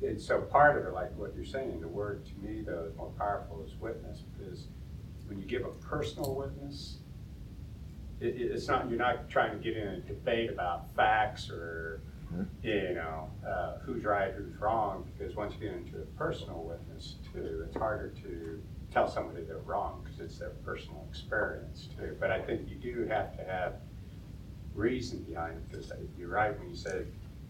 and 0.03 0.21
so 0.21 0.41
part 0.41 0.79
of 0.79 0.87
it, 0.87 0.95
like 0.95 1.17
what 1.17 1.35
you're 1.37 1.45
saying, 1.45 1.81
the 1.81 1.89
word 1.89 2.25
to 2.27 2.33
me 2.47 2.63
though 2.63 2.85
is 2.91 2.97
more 2.97 3.13
powerful 3.19 3.63
is 3.67 3.75
witness 3.81 4.21
because 4.37 4.67
when 5.27 5.39
you 5.39 5.47
give 5.47 5.65
a 5.65 5.71
personal 5.87 6.35
witness, 6.35 6.99
it, 8.21 8.35
it's 8.39 8.69
not 8.69 8.89
you're 8.89 8.99
not 8.99 9.29
trying 9.29 9.57
to 9.57 9.63
get 9.63 9.77
in 9.77 9.89
a 9.89 10.01
debate 10.01 10.51
about 10.51 10.95
facts 10.95 11.51
or 11.51 12.01
mm-hmm. 12.33 12.43
you 12.63 12.95
know 12.95 13.31
uh, 13.47 13.79
who's 13.85 14.05
right, 14.05 14.33
who's 14.33 14.55
wrong. 14.61 15.09
Because 15.17 15.35
once 15.37 15.55
you 15.55 15.69
get 15.69 15.77
into 15.77 15.99
a 15.99 16.07
personal 16.19 16.63
witness 16.65 17.17
too, 17.33 17.65
it's 17.67 17.77
harder 17.77 18.13
to 18.23 18.63
tell 18.93 19.09
somebody 19.09 19.43
they're 19.45 19.59
wrong 19.59 20.03
because 20.05 20.21
it's 20.21 20.39
their 20.39 20.51
personal 20.65 21.07
experience 21.09 21.89
too. 21.97 22.17
But 22.19 22.31
I 22.31 22.41
think 22.41 22.69
you 22.69 22.77
do 22.77 23.07
have 23.07 23.37
to 23.37 23.45
have 23.45 23.75
reason 24.75 25.21
behind 25.23 25.57
it 25.57 25.69
because 25.71 25.93
you're 26.19 26.29
right 26.29 26.59
when 26.59 26.71
you 26.71 26.77
said 26.77 27.07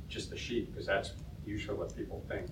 just 0.09 0.31
the 0.31 0.37
sheep 0.37 0.71
because 0.71 0.87
that's 0.87 1.13
usually 1.47 1.77
what 1.79 1.97
people 1.97 2.23
think 2.29 2.49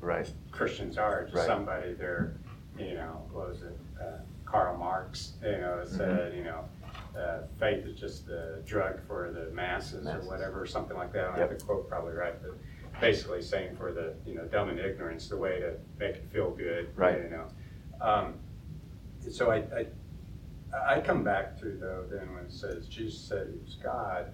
right. 0.00 0.30
Christians 0.50 0.98
are. 0.98 1.24
Just 1.24 1.36
right. 1.36 1.46
somebody 1.46 1.94
they're, 1.94 2.34
you 2.78 2.94
know, 2.94 3.26
what 3.32 3.50
was 3.50 3.62
it? 3.62 3.76
Uh, 4.00 4.18
Karl 4.44 4.76
Marx, 4.76 5.34
you 5.42 5.52
know, 5.52 5.82
said, 5.84 6.32
mm-hmm. 6.32 6.38
you 6.38 6.44
know, 6.44 6.64
uh, 7.16 7.42
faith 7.58 7.84
is 7.84 7.98
just 7.98 8.26
the 8.26 8.62
drug 8.66 9.00
for 9.06 9.30
the 9.32 9.54
masses, 9.54 10.04
masses. 10.04 10.26
or 10.26 10.30
whatever, 10.30 10.66
something 10.66 10.96
like 10.96 11.12
that. 11.12 11.24
I 11.24 11.28
don't 11.28 11.38
yep. 11.38 11.50
have 11.50 11.58
the 11.58 11.64
quote 11.64 11.88
probably 11.88 12.14
right, 12.14 12.34
but 12.42 12.56
basically 13.00 13.42
saying 13.42 13.76
for 13.76 13.92
the 13.92 14.14
you 14.26 14.34
know 14.34 14.44
dumb 14.44 14.68
and 14.68 14.78
ignorance, 14.78 15.28
the 15.28 15.36
way 15.36 15.60
to 15.60 15.74
make 15.98 16.16
it 16.16 16.28
feel 16.32 16.50
good, 16.50 16.88
right? 16.96 17.22
You 17.22 17.30
know, 17.30 17.46
um, 18.00 18.34
so 19.30 19.50
I, 19.50 19.56
I 19.56 19.86
I 20.96 21.00
come 21.00 21.24
back 21.24 21.58
to 21.60 21.76
though 21.80 22.04
then 22.10 22.32
when 22.32 22.44
it 22.44 22.52
says 22.52 22.86
Jesus 22.86 23.20
said 23.20 23.48
he 23.52 23.58
was 23.64 23.76
God, 23.82 24.32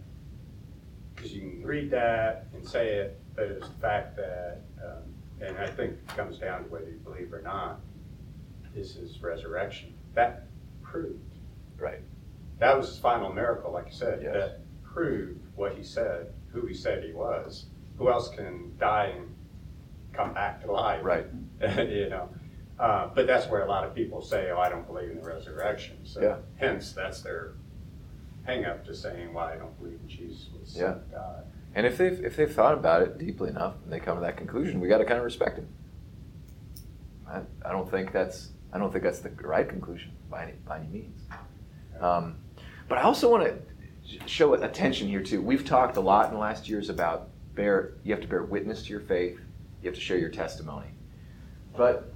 because 1.15 1.33
you 1.33 1.41
can 1.41 1.65
read 1.65 1.91
that 1.91 2.47
and 2.55 2.67
say 2.67 2.95
it, 2.95 3.21
but 3.35 3.45
it's 3.45 3.69
the 3.69 3.75
fact 3.75 4.17
that, 4.17 4.61
um, 4.85 5.47
and 5.47 5.59
I 5.59 5.67
think 5.67 5.93
it 5.93 6.09
comes 6.09 6.39
down 6.39 6.65
to 6.65 6.71
whether 6.71 6.89
you 6.89 6.99
believe 7.05 7.33
or 7.33 7.43
not, 7.43 7.81
is 8.75 8.95
his 8.95 9.21
resurrection. 9.23 9.95
That 10.15 10.47
proved. 10.83 11.21
Right. 11.79 12.01
That 12.59 12.77
was 12.77 12.89
his 12.89 12.99
final 12.99 13.33
miracle, 13.33 13.73
like 13.73 13.87
you 13.87 13.93
said. 13.93 14.21
Yes. 14.23 14.33
That 14.35 14.61
proved 14.83 15.41
what 15.57 15.75
he 15.75 15.83
said, 15.83 16.33
who 16.53 16.67
he 16.67 16.75
said 16.75 17.05
he 17.05 17.13
was. 17.13 17.67
Who 17.99 18.11
else 18.11 18.29
can 18.29 18.77
die 18.79 19.13
and 19.17 19.35
come 20.13 20.33
back 20.33 20.63
to 20.63 20.73
life? 20.73 21.05
Right. 21.05 21.27
you 21.61 22.09
know. 22.09 22.29
Uh, 22.79 23.09
but 23.15 23.27
that's 23.27 23.47
where 23.49 23.63
a 23.63 23.69
lot 23.69 23.85
of 23.85 23.95
people 23.95 24.21
say, 24.21 24.51
"Oh, 24.51 24.59
I 24.59 24.69
don't 24.69 24.87
believe 24.87 25.11
in 25.11 25.17
the 25.17 25.27
resurrection." 25.27 25.97
So, 26.05 26.21
yeah. 26.21 26.37
hence, 26.57 26.93
that's 26.93 27.23
their 27.23 27.55
hang 28.45 28.65
up 28.65 28.85
to 28.87 28.95
saying 28.95 29.33
why 29.33 29.55
I 29.55 29.57
don't 29.57 29.77
believe 29.79 29.99
in 30.03 30.09
Jesus 30.09 30.49
was 30.59 30.77
yeah. 30.77 30.95
God. 31.11 31.45
And 31.75 31.87
if 31.87 31.99
they've 31.99 32.25
if 32.25 32.37
they've 32.37 32.53
thought 32.53 32.75
about 32.75 33.03
it 33.03 33.19
deeply 33.19 33.51
enough 33.51 33.75
and 33.85 33.93
they 33.93 34.01
come 34.01 34.17
to 34.17 34.23
that 34.23 34.37
conclusion, 34.37 34.81
we 34.81 34.89
got 34.89 34.99
to 34.99 35.05
kind 35.05 35.19
of 35.19 35.25
respect 35.25 35.57
them. 35.57 35.69
I, 37.29 37.41
I 37.65 37.73
don't 37.73 37.91
think 37.91 38.13
that's 38.13 38.51
I 38.73 38.79
don't 38.79 38.93
think 38.93 39.05
that's 39.05 39.21
the 39.21 39.31
right 39.31 39.69
conclusion 39.69 40.13
by 40.31 40.45
any 40.45 40.53
by 40.67 40.79
any 40.79 40.89
means. 40.89 41.21
Um, 42.01 42.37
but 42.89 42.99
I 42.99 43.03
also 43.03 43.31
want 43.31 43.45
to 43.45 44.27
show 44.27 44.55
attention 44.55 45.09
here 45.09 45.23
too. 45.23 45.43
We've 45.43 45.65
talked 45.65 45.97
a 45.97 46.01
lot 46.01 46.27
in 46.27 46.35
the 46.35 46.41
last 46.41 46.69
years 46.69 46.89
about 46.89 47.29
bear 47.55 47.95
you 48.05 48.13
have 48.13 48.23
to 48.23 48.29
bear 48.29 48.45
witness 48.45 48.83
to 48.85 48.91
your 48.91 49.01
faith, 49.01 49.39
you 49.83 49.89
have 49.89 49.95
to 49.95 50.01
share 50.01 50.19
your 50.19 50.31
testimony. 50.31 50.89
But 51.77 52.13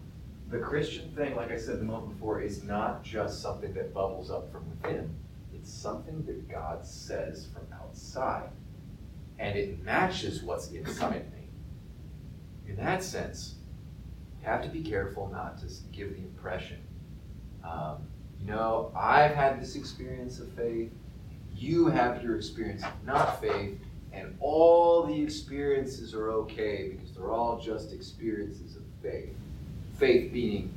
the 0.50 0.58
Christian 0.58 1.10
thing, 1.14 1.36
like 1.36 1.50
I 1.50 1.58
said 1.58 1.80
the 1.80 1.84
moment 1.84 2.14
before, 2.14 2.40
is 2.40 2.62
not 2.62 3.02
just 3.02 3.40
something 3.40 3.72
that 3.74 3.94
bubbles 3.94 4.30
up 4.30 4.50
from 4.52 4.68
within. 4.68 5.14
It's 5.54 5.72
something 5.72 6.24
that 6.26 6.48
God 6.48 6.84
says 6.86 7.48
from 7.52 7.66
outside 7.78 8.50
and 9.40 9.58
it 9.58 9.82
matches 9.82 10.42
what's 10.42 10.70
inside 10.70 11.32
me. 11.32 11.48
In 12.68 12.76
that 12.76 13.02
sense, 13.02 13.54
you 14.38 14.46
have 14.46 14.62
to 14.62 14.68
be 14.68 14.82
careful 14.82 15.28
not 15.32 15.58
to 15.58 15.66
give 15.90 16.10
the 16.10 16.18
impression, 16.18 16.78
um, 17.64 18.06
you 18.40 18.52
know, 18.52 18.90
I've 18.96 19.34
had 19.34 19.60
this 19.60 19.76
experience 19.76 20.38
of 20.40 20.48
faith, 20.52 20.90
you 21.56 21.86
have 21.86 22.22
your 22.22 22.36
experience 22.36 22.82
of 22.82 22.92
not 23.04 23.40
faith, 23.40 23.78
and 24.12 24.36
all 24.40 25.04
the 25.04 25.20
experiences 25.20 26.14
are 26.14 26.30
okay 26.30 26.88
because 26.88 27.12
they're 27.12 27.30
all 27.30 27.60
just 27.60 27.92
experiences 27.92 28.76
of 28.76 28.82
faith. 29.02 29.34
Faith 29.98 30.32
being 30.32 30.72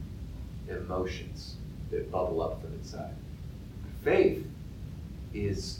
emotions 0.70 1.56
that 1.90 2.12
bubble 2.12 2.42
up 2.42 2.62
from 2.62 2.74
inside. 2.74 3.14
Faith 4.04 4.46
is 5.34 5.80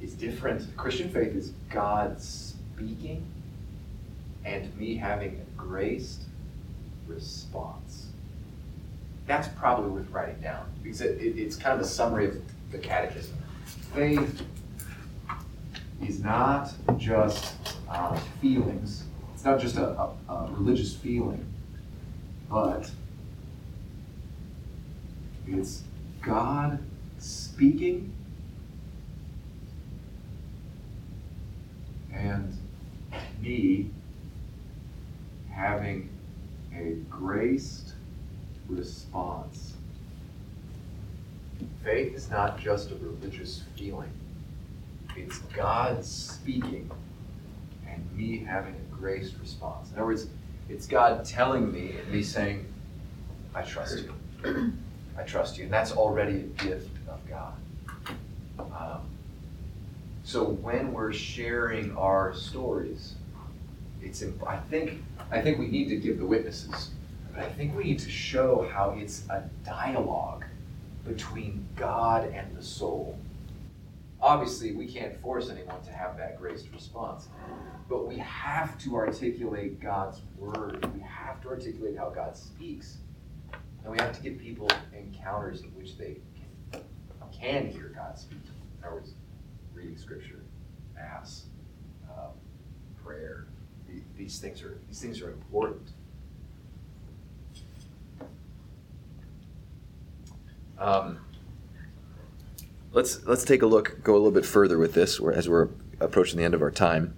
is 0.00 0.12
different. 0.14 0.76
Christian 0.76 1.08
faith 1.08 1.34
is 1.34 1.52
God 1.70 2.20
speaking 2.20 3.26
and 4.44 4.76
me 4.76 4.96
having 4.96 5.40
a 5.40 5.60
graced 5.60 6.22
response. 7.06 8.05
That's 9.26 9.48
probably 9.48 9.90
worth 9.90 10.10
writing 10.10 10.40
down 10.40 10.66
because 10.82 11.00
it, 11.00 11.20
it, 11.20 11.38
it's 11.38 11.56
kind 11.56 11.74
of 11.74 11.84
a 11.84 11.88
summary 11.88 12.28
of 12.28 12.40
the 12.70 12.78
catechism. 12.78 13.36
Faith 13.94 14.42
is 16.02 16.22
not 16.22 16.72
just 16.96 17.54
uh, 17.88 18.16
feelings, 18.40 19.04
it's 19.34 19.44
not 19.44 19.58
just 19.58 19.76
a, 19.76 19.88
a, 19.88 20.12
a 20.28 20.50
religious 20.52 20.94
feeling, 20.94 21.44
but 22.48 22.90
it's 25.48 25.82
God 26.22 26.78
speaking 27.18 28.12
and 32.12 32.56
me 33.40 33.90
having 35.50 36.08
a 36.74 36.94
graced 37.10 37.94
response. 38.68 39.74
Faith 41.84 42.14
is 42.14 42.30
not 42.30 42.58
just 42.58 42.90
a 42.90 42.96
religious 42.96 43.62
feeling, 43.76 44.10
it's 45.16 45.38
God 45.38 46.04
speaking 46.04 46.90
and 47.88 48.12
me 48.16 48.38
having 48.38 48.74
a 48.74 48.94
graced 48.94 49.34
response. 49.40 49.90
In 49.90 49.96
other 49.96 50.06
words, 50.06 50.26
it's 50.68 50.86
God 50.86 51.24
telling 51.24 51.72
me 51.72 51.94
and 51.98 52.12
me 52.12 52.22
saying, 52.22 52.66
I 53.54 53.62
trust 53.62 54.04
you. 54.44 54.72
I 55.18 55.22
trust 55.22 55.56
you. 55.56 55.64
And 55.64 55.72
that's 55.72 55.92
already 55.92 56.40
a 56.40 56.64
gift 56.64 56.90
of 57.08 57.20
God. 57.28 57.54
Um, 58.58 59.00
so 60.24 60.44
when 60.44 60.92
we're 60.92 61.12
sharing 61.12 61.96
our 61.96 62.34
stories, 62.34 63.14
it's 64.02 64.22
imp- 64.22 64.46
I 64.46 64.56
think 64.58 65.02
I 65.30 65.40
think 65.40 65.58
we 65.58 65.68
need 65.68 65.88
to 65.88 65.96
give 65.96 66.18
the 66.18 66.26
witnesses, 66.26 66.90
but 67.36 67.44
I 67.44 67.48
think 67.50 67.76
we 67.76 67.84
need 67.84 67.98
to 67.98 68.10
show 68.10 68.66
how 68.72 68.96
it's 68.96 69.28
a 69.28 69.44
dialogue 69.64 70.46
between 71.04 71.68
God 71.76 72.32
and 72.32 72.56
the 72.56 72.62
soul. 72.62 73.18
Obviously, 74.22 74.72
we 74.72 74.86
can't 74.86 75.14
force 75.20 75.50
anyone 75.50 75.82
to 75.82 75.92
have 75.92 76.16
that 76.16 76.40
graced 76.40 76.68
response, 76.72 77.28
but 77.90 78.06
we 78.06 78.16
have 78.18 78.78
to 78.78 78.96
articulate 78.96 79.78
God's 79.80 80.22
word. 80.38 80.90
We 80.94 81.00
have 81.02 81.42
to 81.42 81.48
articulate 81.48 81.98
how 81.98 82.08
God 82.08 82.34
speaks. 82.36 82.96
And 83.84 83.92
we 83.92 83.98
have 83.98 84.16
to 84.16 84.22
give 84.22 84.38
people 84.38 84.68
encounters 84.96 85.60
in 85.60 85.68
which 85.68 85.98
they 85.98 86.16
can, 86.72 86.80
can 87.38 87.66
hear 87.66 87.92
God 87.94 88.18
speak. 88.18 88.40
In 88.78 88.84
other 88.84 88.96
words, 88.96 89.12
reading 89.74 89.98
scripture, 89.98 90.40
mass, 90.94 91.44
um, 92.10 92.32
prayer. 93.04 93.46
These 94.16 94.38
things 94.40 94.62
are 94.62 94.78
these 94.88 95.00
things 95.00 95.20
are 95.20 95.30
important. 95.30 95.90
Um, 100.78 101.20
let's 102.92 103.24
let's 103.26 103.44
take 103.44 103.62
a 103.62 103.66
look, 103.66 104.02
go 104.02 104.12
a 104.12 104.18
little 104.18 104.30
bit 104.30 104.46
further 104.46 104.78
with 104.78 104.94
this, 104.94 105.20
as 105.20 105.48
we're 105.48 105.68
approaching 106.00 106.38
the 106.38 106.44
end 106.44 106.54
of 106.54 106.62
our 106.62 106.70
time. 106.70 107.16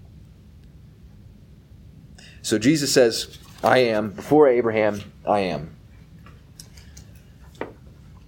So 2.42 2.58
Jesus 2.58 2.92
says, 2.92 3.38
"I 3.62 3.78
am 3.78 4.10
before 4.10 4.48
Abraham. 4.48 5.12
I 5.26 5.40
am." 5.40 5.76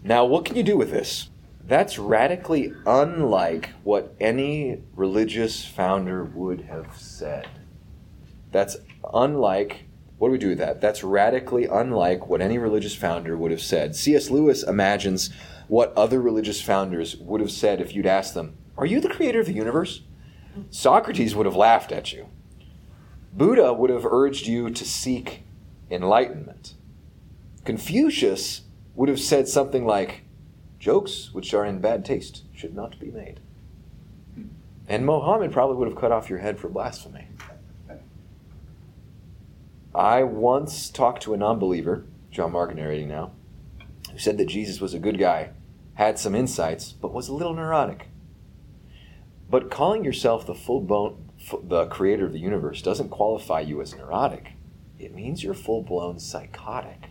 Now, 0.02 0.24
what 0.24 0.44
can 0.44 0.56
you 0.56 0.62
do 0.62 0.76
with 0.76 0.90
this? 0.90 1.28
That's 1.62 1.98
radically 1.98 2.72
unlike 2.84 3.70
what 3.84 4.16
any 4.18 4.82
religious 4.96 5.64
founder 5.64 6.24
would 6.24 6.62
have 6.62 6.96
said. 6.96 7.46
That's 8.50 8.76
unlike, 9.14 9.84
what 10.20 10.28
do 10.28 10.32
we 10.32 10.38
do 10.38 10.50
with 10.50 10.58
that? 10.58 10.82
That's 10.82 11.02
radically 11.02 11.64
unlike 11.64 12.28
what 12.28 12.42
any 12.42 12.58
religious 12.58 12.94
founder 12.94 13.38
would 13.38 13.50
have 13.50 13.62
said. 13.62 13.96
C.S. 13.96 14.28
Lewis 14.28 14.62
imagines 14.62 15.30
what 15.66 15.94
other 15.96 16.20
religious 16.20 16.60
founders 16.60 17.16
would 17.16 17.40
have 17.40 17.50
said 17.50 17.80
if 17.80 17.94
you'd 17.94 18.04
asked 18.04 18.34
them, 18.34 18.54
Are 18.76 18.84
you 18.84 19.00
the 19.00 19.08
creator 19.08 19.40
of 19.40 19.46
the 19.46 19.54
universe? 19.54 20.02
Socrates 20.68 21.34
would 21.34 21.46
have 21.46 21.56
laughed 21.56 21.90
at 21.90 22.12
you. 22.12 22.26
Buddha 23.32 23.72
would 23.72 23.88
have 23.88 24.04
urged 24.04 24.46
you 24.46 24.68
to 24.68 24.84
seek 24.84 25.42
enlightenment. 25.90 26.74
Confucius 27.64 28.60
would 28.94 29.08
have 29.08 29.20
said 29.20 29.48
something 29.48 29.86
like, 29.86 30.24
Jokes 30.78 31.32
which 31.32 31.54
are 31.54 31.64
in 31.64 31.80
bad 31.80 32.04
taste 32.04 32.42
should 32.54 32.74
not 32.74 33.00
be 33.00 33.10
made. 33.10 33.40
And 34.86 35.06
Mohammed 35.06 35.50
probably 35.50 35.76
would 35.76 35.88
have 35.88 35.96
cut 35.98 36.12
off 36.12 36.28
your 36.28 36.40
head 36.40 36.58
for 36.58 36.68
blasphemy. 36.68 37.26
I 39.94 40.22
once 40.22 40.88
talked 40.88 41.22
to 41.24 41.34
a 41.34 41.36
non 41.36 41.58
believer, 41.58 42.04
John 42.30 42.52
Mark 42.52 42.74
narrating 42.74 43.08
now, 43.08 43.32
who 44.12 44.18
said 44.18 44.38
that 44.38 44.46
Jesus 44.46 44.80
was 44.80 44.94
a 44.94 45.00
good 45.00 45.18
guy, 45.18 45.50
had 45.94 46.18
some 46.18 46.34
insights, 46.34 46.92
but 46.92 47.12
was 47.12 47.28
a 47.28 47.34
little 47.34 47.54
neurotic. 47.54 48.08
But 49.48 49.70
calling 49.70 50.04
yourself 50.04 50.46
the 50.46 50.54
full 50.54 50.80
bone, 50.80 51.30
the 51.64 51.86
creator 51.86 52.24
of 52.24 52.32
the 52.32 52.38
universe 52.38 52.82
doesn't 52.82 53.08
qualify 53.08 53.60
you 53.60 53.80
as 53.80 53.96
neurotic. 53.96 54.52
It 54.98 55.14
means 55.14 55.42
you're 55.42 55.54
full 55.54 55.82
blown 55.82 56.20
psychotic. 56.20 57.08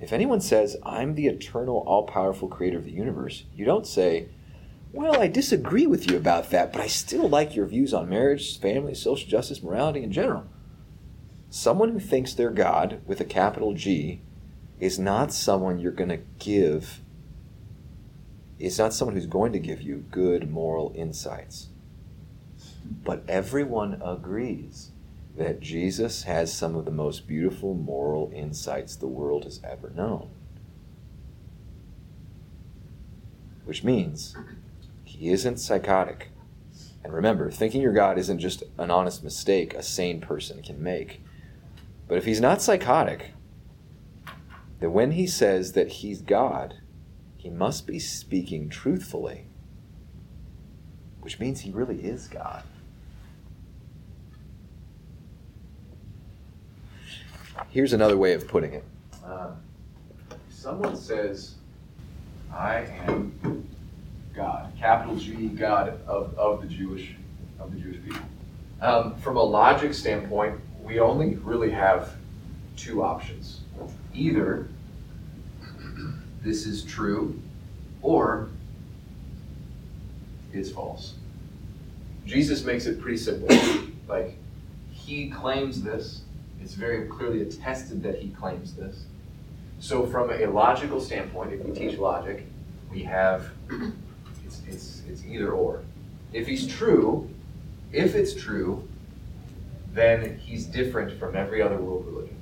If 0.00 0.12
anyone 0.12 0.40
says, 0.40 0.76
I'm 0.84 1.14
the 1.14 1.26
eternal, 1.26 1.82
all 1.86 2.04
powerful 2.04 2.48
creator 2.48 2.78
of 2.78 2.84
the 2.84 2.92
universe, 2.92 3.44
you 3.54 3.64
don't 3.64 3.86
say, 3.86 4.28
Well, 4.92 5.20
I 5.20 5.26
disagree 5.26 5.86
with 5.86 6.08
you 6.08 6.16
about 6.16 6.50
that, 6.50 6.72
but 6.72 6.80
I 6.80 6.86
still 6.86 7.28
like 7.28 7.56
your 7.56 7.66
views 7.66 7.92
on 7.92 8.08
marriage, 8.08 8.60
family, 8.60 8.94
social 8.94 9.28
justice, 9.28 9.62
morality 9.62 10.04
in 10.04 10.12
general. 10.12 10.46
Someone 11.50 11.90
who 11.90 11.98
thinks 11.98 12.32
they're 12.32 12.50
God 12.50 13.00
with 13.06 13.20
a 13.20 13.24
capital 13.24 13.74
G 13.74 14.20
is 14.78 15.00
not 15.00 15.32
someone 15.32 15.80
you're 15.80 15.90
going 15.90 16.10
to 16.10 16.22
give, 16.38 17.00
is 18.60 18.78
not 18.78 18.94
someone 18.94 19.16
who's 19.16 19.26
going 19.26 19.52
to 19.52 19.58
give 19.58 19.82
you 19.82 20.04
good 20.12 20.48
moral 20.48 20.92
insights. 20.94 21.68
But 23.04 23.24
everyone 23.28 24.00
agrees 24.00 24.92
that 25.36 25.60
Jesus 25.60 26.22
has 26.22 26.52
some 26.52 26.76
of 26.76 26.84
the 26.84 26.90
most 26.92 27.26
beautiful 27.26 27.74
moral 27.74 28.30
insights 28.32 28.94
the 28.94 29.08
world 29.08 29.42
has 29.42 29.60
ever 29.64 29.90
known. 29.90 30.30
Which 33.64 33.82
means 33.82 34.36
he 35.04 35.30
isn't 35.30 35.58
psychotic. 35.58 36.30
And 37.02 37.12
remember, 37.12 37.50
thinking 37.50 37.82
you're 37.82 37.92
God 37.92 38.18
isn't 38.18 38.38
just 38.38 38.62
an 38.78 38.90
honest 38.90 39.24
mistake 39.24 39.74
a 39.74 39.82
sane 39.82 40.20
person 40.20 40.62
can 40.62 40.80
make. 40.80 41.20
But 42.10 42.18
if 42.18 42.24
he's 42.24 42.40
not 42.40 42.60
psychotic, 42.60 43.34
then 44.80 44.92
when 44.92 45.12
he 45.12 45.28
says 45.28 45.74
that 45.74 45.88
he's 45.88 46.20
God, 46.20 46.74
he 47.36 47.48
must 47.48 47.86
be 47.86 48.00
speaking 48.00 48.68
truthfully, 48.68 49.46
which 51.20 51.38
means 51.38 51.60
he 51.60 51.70
really 51.70 51.98
is 51.98 52.26
God. 52.26 52.64
Here's 57.68 57.92
another 57.92 58.16
way 58.16 58.32
of 58.32 58.48
putting 58.48 58.72
it. 58.72 58.84
Uh, 59.24 59.52
someone 60.48 60.96
says, 60.96 61.54
I 62.52 62.88
am 63.06 63.68
God, 64.34 64.72
capital 64.76 65.14
G, 65.14 65.46
God 65.46 66.00
of, 66.08 66.36
of 66.36 66.60
the 66.60 66.66
Jewish 66.66 67.14
of 67.60 67.72
the 67.72 67.78
Jewish 67.78 68.02
people. 68.02 68.22
Um, 68.80 69.14
from 69.18 69.36
a 69.36 69.42
logic 69.42 69.94
standpoint, 69.94 70.60
we 70.90 70.98
only 70.98 71.36
really 71.36 71.70
have 71.70 72.16
two 72.76 73.00
options. 73.00 73.60
Either 74.12 74.66
this 76.42 76.66
is 76.66 76.82
true 76.82 77.40
or 78.02 78.48
it's 80.52 80.72
false. 80.72 81.14
Jesus 82.26 82.64
makes 82.64 82.86
it 82.86 83.00
pretty 83.00 83.18
simple. 83.18 83.56
like, 84.08 84.36
he 84.90 85.30
claims 85.30 85.80
this, 85.80 86.22
it's 86.60 86.74
very 86.74 87.06
clearly 87.06 87.42
attested 87.42 88.02
that 88.02 88.18
he 88.18 88.30
claims 88.30 88.74
this. 88.74 89.04
So, 89.78 90.04
from 90.06 90.30
a 90.30 90.46
logical 90.46 91.00
standpoint, 91.00 91.52
if 91.52 91.64
we 91.64 91.72
teach 91.72 91.98
logic, 91.98 92.44
we 92.90 93.04
have 93.04 93.50
it's, 94.44 94.60
it's, 94.66 95.02
it's 95.08 95.24
either 95.24 95.52
or. 95.52 95.82
If 96.32 96.48
he's 96.48 96.66
true, 96.66 97.30
if 97.92 98.14
it's 98.14 98.34
true, 98.34 98.86
then 99.92 100.38
he's 100.38 100.66
different 100.66 101.18
from 101.18 101.36
every 101.36 101.60
other 101.60 101.76
world 101.76 102.06
religion. 102.06 102.36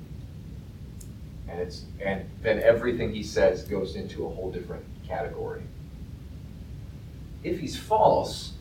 And 1.47 1.59
it's 1.59 1.85
and 2.03 2.29
then 2.41 2.61
everything 2.61 3.11
he 3.13 3.23
says 3.23 3.63
goes 3.63 3.95
into 3.95 4.25
a 4.25 4.29
whole 4.29 4.51
different 4.51 4.85
category. 5.07 5.63
If 7.43 7.59
he's 7.59 7.77
false, 7.77 8.53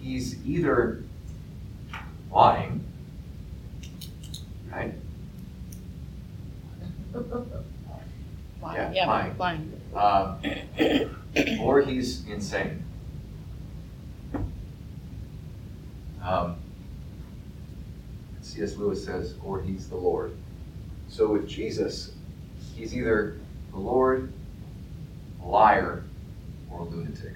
he's 0.00 0.44
either 0.46 1.02
lying, 2.30 2.84
right? 4.70 4.94
Lying. 8.62 8.94
Yeah, 8.94 9.06
lying. 9.06 9.36
lying. 9.38 9.80
Um, 9.94 11.60
or 11.60 11.82
he's 11.82 12.26
insane. 12.26 12.82
Um, 16.22 16.56
C.S. 18.54 18.76
Lewis 18.76 19.04
says, 19.04 19.34
or 19.42 19.60
he's 19.60 19.88
the 19.88 19.96
Lord. 19.96 20.32
So 21.08 21.32
with 21.32 21.48
Jesus, 21.48 22.12
he's 22.76 22.94
either 22.94 23.36
the 23.72 23.78
Lord, 23.80 24.32
a 25.42 25.46
liar, 25.48 26.04
or 26.70 26.80
a 26.80 26.84
lunatic. 26.84 27.32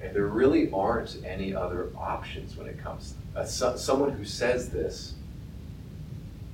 And 0.00 0.14
there 0.14 0.26
really 0.26 0.70
aren't 0.70 1.16
any 1.24 1.52
other 1.52 1.88
options 1.96 2.56
when 2.56 2.68
it 2.68 2.78
comes. 2.78 3.14
Uh, 3.34 3.44
so, 3.44 3.76
someone 3.76 4.12
who 4.12 4.24
says 4.24 4.70
this 4.70 5.14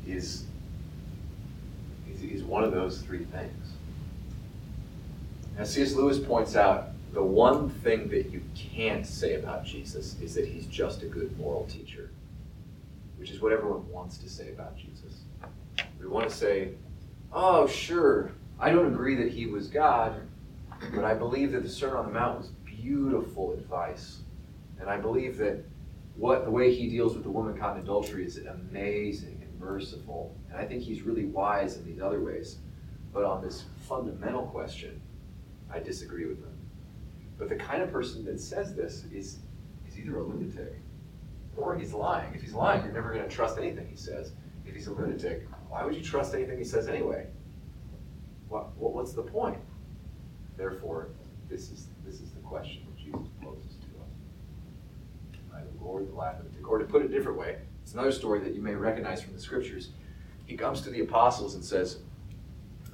is, 0.07 0.45
is, 2.11 2.23
is 2.23 2.43
one 2.45 2.65
of 2.65 2.73
those 2.73 3.03
three 3.03 3.25
things. 3.25 3.73
As 5.59 5.75
C.S. 5.75 5.93
Lewis 5.93 6.19
points 6.19 6.57
out, 6.57 6.93
the 7.17 7.23
one 7.23 7.71
thing 7.71 8.11
that 8.11 8.29
you 8.29 8.43
can't 8.55 9.07
say 9.07 9.37
about 9.37 9.65
Jesus 9.65 10.21
is 10.21 10.35
that 10.35 10.47
he's 10.47 10.67
just 10.67 11.03
a 11.03 11.07
good 11.07 11.35
moral 11.39 11.65
teacher. 11.65 12.11
which 13.17 13.31
is 13.31 13.41
what 13.41 13.53
everyone 13.53 13.91
wants 13.91 14.19
to 14.19 14.29
say 14.29 14.51
about 14.51 14.77
Jesus. 14.77 15.23
We 15.99 16.07
want 16.07 16.29
to 16.29 16.35
say, 16.35 16.73
oh, 17.33 17.67
sure, 17.67 18.33
I 18.61 18.71
don't 18.71 18.93
agree 18.93 19.15
that 19.15 19.33
he 19.33 19.47
was 19.47 19.69
God, 19.69 20.21
but 20.95 21.07
I 21.07 21.15
believe 21.15 21.53
that 21.53 21.63
the 21.63 21.71
Sermon 21.71 21.97
on 21.97 22.05
the 22.05 22.13
Mount 22.13 22.39
was 22.39 22.49
beautiful 22.67 23.55
advice. 23.55 24.19
And 24.79 24.91
I 24.91 24.99
believe 24.99 25.39
that 25.39 25.65
what 26.17 26.45
the 26.45 26.51
way 26.51 26.75
he 26.75 26.91
deals 26.91 27.15
with 27.15 27.23
the 27.23 27.31
woman 27.31 27.57
caught 27.57 27.79
in 27.79 27.83
adultery 27.83 28.27
is 28.27 28.37
amazing 28.37 29.41
and 29.41 29.59
merciful. 29.59 30.37
And 30.51 30.59
I 30.59 30.67
think 30.67 30.83
he's 30.83 31.01
really 31.01 31.25
wise 31.25 31.79
in 31.79 31.87
these 31.87 32.03
other 32.03 32.21
ways. 32.21 32.59
But 33.15 33.25
on 33.25 33.43
this 33.43 33.65
fundamental 33.89 34.43
question, 34.49 35.01
I 35.73 35.79
disagree 35.79 36.27
with 36.27 36.41
him. 36.41 36.56
But 37.39 37.49
the 37.49 37.57
kind 37.57 37.83
of 37.83 37.93
person 37.93 38.25
that 38.25 38.41
says 38.41 38.75
this 38.75 39.05
is, 39.13 39.39
is 39.87 39.99
either 39.99 40.17
a 40.19 40.23
lunatic 40.23 40.81
or 41.57 41.77
he's 41.77 41.93
lying. 41.93 42.33
If 42.35 42.43
he's 42.43 42.55
lying, 42.55 42.85
you're 42.85 42.93
never 42.93 43.13
going 43.13 43.29
to 43.29 43.35
trust 43.35 43.59
anything 43.59 43.87
he 43.89 43.97
says. 43.97 44.33
If 44.65 44.75
he's 44.75 44.87
a 44.87 44.93
lunatic, 44.93 45.47
why 45.69 45.85
would 45.85 45.95
you 45.95 46.03
trust 46.03 46.35
anything 46.35 46.59
he 46.59 46.65
says 46.65 46.89
anyway? 46.89 47.27
What, 48.49 48.77
what, 48.77 48.93
what's 48.93 49.13
the 49.13 49.23
point? 49.23 49.59
Therefore, 50.57 51.09
this 51.49 51.71
is, 51.71 51.89
this 52.05 52.21
is 52.21 52.31
the 52.31 52.41
question 52.41 52.83
that 52.87 52.97
Jesus 52.97 53.29
poses 53.43 53.77
to 53.77 53.87
us. 54.03 55.41
Right, 55.53 55.79
the 55.79 55.85
Lord, 55.85 56.09
the 56.09 56.15
lack 56.15 56.41
of 56.41 56.47
Or 56.67 56.79
to 56.79 56.85
put 56.85 57.03
it 57.03 57.07
a 57.07 57.09
different 57.09 57.39
way, 57.39 57.59
it's 57.83 57.93
another 57.93 58.13
story 58.13 58.41
that 58.41 58.55
you 58.55 58.63
may 58.63 58.75
recognize 58.75 59.23
from 59.23 59.35
the 59.35 59.41
scriptures. 59.41 59.91
He 60.45 60.57
comes 60.57 60.81
to 60.83 60.91
the 60.91 61.01
apostles 61.01 61.55
and 61.55 61.65
says, 61.65 61.99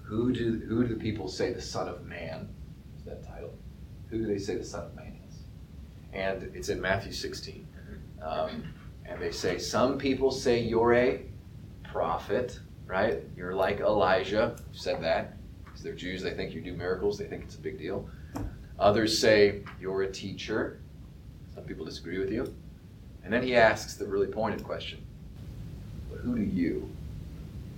Who 0.03 0.32
do, 0.32 0.62
who 0.68 0.86
do 0.86 0.95
the 0.95 1.01
people 1.01 1.28
say 1.28 1.53
the 1.53 1.62
Son 1.62 1.88
of 1.88 2.05
Man? 2.05 2.49
Is 2.97 3.05
that 3.05 3.26
title? 3.26 3.55
Who 4.13 4.19
do 4.19 4.27
they 4.27 4.39
say 4.39 4.57
the 4.57 4.65
Son 4.65 4.85
of 4.85 4.95
Man 4.95 5.19
is? 5.27 5.39
And 6.13 6.55
it's 6.55 6.69
in 6.69 6.83
Matthew 6.83 7.13
16. 7.13 7.67
Um, 8.21 8.63
and 9.07 9.21
they 9.21 9.33
say, 9.33 9.57
Some 9.59 9.97
people 9.97 10.31
say 10.31 10.61
you're 10.61 10.93
a 10.93 11.23
prophet, 11.83 12.61
right? 12.87 13.21
You're 13.35 13.55
like 13.55 13.81
Elijah. 13.81 14.55
You've 14.71 14.79
said 14.79 15.03
that. 15.03 15.39
Because 15.65 15.83
they're 15.83 15.95
Jews, 15.95 16.23
they 16.23 16.35
think 16.35 16.53
you 16.53 16.61
do 16.61 16.75
miracles, 16.75 17.17
they 17.17 17.25
think 17.25 17.45
it's 17.45 17.55
a 17.55 17.61
big 17.61 17.79
deal. 17.79 18.07
Others 18.79 19.19
say 19.19 19.63
you're 19.81 20.03
a 20.03 20.13
teacher. 20.13 20.79
Some 21.55 21.65
people 21.65 21.87
disagree 21.87 22.19
with 22.19 22.31
you. 22.31 22.55
And 23.25 23.33
then 23.33 23.43
he 23.43 23.57
asks 23.57 23.95
the 23.95 24.05
really 24.05 24.27
pointed 24.27 24.63
question 24.63 25.03
But 26.11 26.19
who 26.19 26.37
do 26.37 26.43
you 26.43 26.87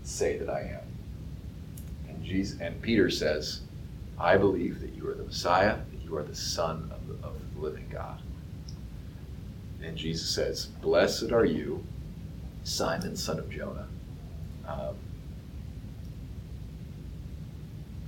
say 0.02 0.36
that 0.38 0.50
I 0.50 0.62
am? 0.62 2.08
And, 2.08 2.24
Jesus, 2.24 2.60
and 2.60 2.82
Peter 2.82 3.08
says, 3.08 3.60
I 4.18 4.36
believe 4.36 4.80
that 4.80 4.94
you 4.94 5.08
are 5.08 5.14
the 5.14 5.22
Messiah, 5.22 5.76
are 6.16 6.22
the 6.22 6.34
Son 6.34 6.90
of 6.92 7.06
the, 7.06 7.26
of 7.26 7.34
the 7.54 7.60
living 7.60 7.88
God. 7.90 8.20
And 9.82 9.96
Jesus 9.96 10.28
says, 10.28 10.66
Blessed 10.66 11.30
are 11.30 11.44
you, 11.44 11.84
Simon, 12.64 13.16
son 13.16 13.38
of 13.38 13.50
Jonah. 13.50 13.86
Um, 14.66 14.96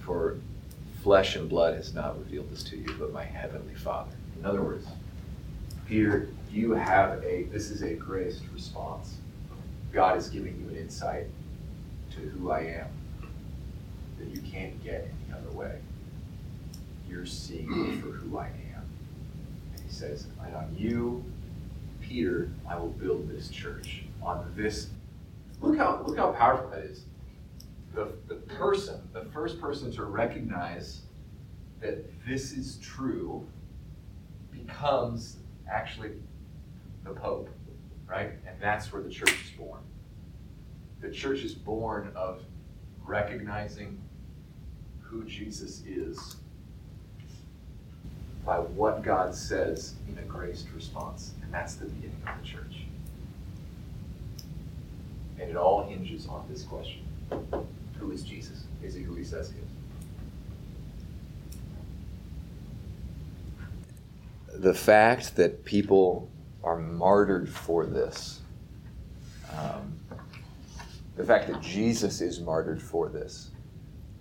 for 0.00 0.38
flesh 1.02 1.36
and 1.36 1.48
blood 1.48 1.74
has 1.74 1.92
not 1.92 2.18
revealed 2.18 2.50
this 2.50 2.62
to 2.64 2.76
you, 2.76 2.94
but 2.98 3.12
my 3.12 3.24
heavenly 3.24 3.74
Father. 3.74 4.12
In 4.38 4.46
other 4.46 4.62
words, 4.62 4.86
Peter, 5.86 6.28
you 6.50 6.72
have 6.72 7.22
a, 7.22 7.44
this 7.44 7.70
is 7.70 7.82
a 7.82 7.94
graced 7.94 8.42
response. 8.54 9.16
God 9.92 10.16
is 10.16 10.28
giving 10.28 10.58
you 10.60 10.68
an 10.68 10.76
insight 10.76 11.26
to 12.12 12.20
who 12.20 12.50
I 12.50 12.60
am 12.60 12.88
that 14.18 14.28
you 14.28 14.40
can't 14.50 14.82
get 14.82 15.08
any 15.28 15.38
other 15.38 15.50
way. 15.56 15.78
You're 17.08 17.26
seeing 17.26 17.70
me 17.70 18.00
for 18.00 18.08
who 18.08 18.38
I 18.38 18.46
am. 18.46 18.82
And 19.74 19.84
he 19.84 19.92
says, 19.92 20.26
and 20.44 20.54
on 20.54 20.74
you, 20.76 21.24
Peter, 22.00 22.50
I 22.68 22.78
will 22.78 22.88
build 22.88 23.28
this 23.28 23.48
church. 23.48 24.04
On 24.22 24.52
this, 24.56 24.88
look 25.60 25.76
how 25.76 26.02
look 26.04 26.16
how 26.16 26.32
powerful 26.32 26.70
that 26.70 26.84
is 26.84 27.04
the, 27.96 28.12
the 28.28 28.34
person, 28.34 29.00
the 29.12 29.24
first 29.32 29.60
person 29.60 29.90
to 29.92 30.04
recognize 30.04 31.00
that 31.80 32.04
this 32.26 32.52
is 32.52 32.78
true 32.82 33.44
becomes 34.52 35.38
actually 35.68 36.12
the 37.04 37.10
Pope, 37.10 37.48
right? 38.06 38.32
And 38.46 38.60
that's 38.60 38.92
where 38.92 39.02
the 39.02 39.08
church 39.08 39.34
is 39.44 39.50
born. 39.58 39.80
The 41.00 41.10
church 41.10 41.40
is 41.40 41.54
born 41.54 42.12
of 42.14 42.42
recognizing 43.02 43.98
who 45.00 45.24
Jesus 45.24 45.82
is 45.86 46.36
by 48.46 48.60
what 48.60 49.02
God 49.02 49.34
says 49.34 49.96
in 50.08 50.16
a 50.18 50.22
graced 50.22 50.68
response. 50.72 51.32
And 51.42 51.52
that's 51.52 51.74
the 51.74 51.86
beginning 51.86 52.22
of 52.26 52.40
the 52.40 52.46
church. 52.46 52.84
And 55.40 55.50
it 55.50 55.56
all 55.56 55.84
hinges 55.84 56.28
on 56.28 56.46
this 56.48 56.62
question 56.62 57.02
who 57.98 58.12
is 58.12 58.22
Jesus? 58.22 58.64
Is 58.82 58.94
he 58.94 59.02
who 59.02 59.14
he 59.14 59.24
says 59.24 59.50
he 59.50 59.58
is? 64.54 64.60
The 64.60 64.74
fact 64.74 65.34
that 65.36 65.64
people 65.64 66.30
are 66.62 66.78
martyred 66.78 67.48
for 67.48 67.84
this, 67.84 68.40
um, 69.52 69.98
the 71.16 71.24
fact 71.24 71.48
that 71.48 71.60
Jesus 71.60 72.20
is 72.20 72.40
martyred 72.40 72.80
for 72.80 73.08
this, 73.08 73.50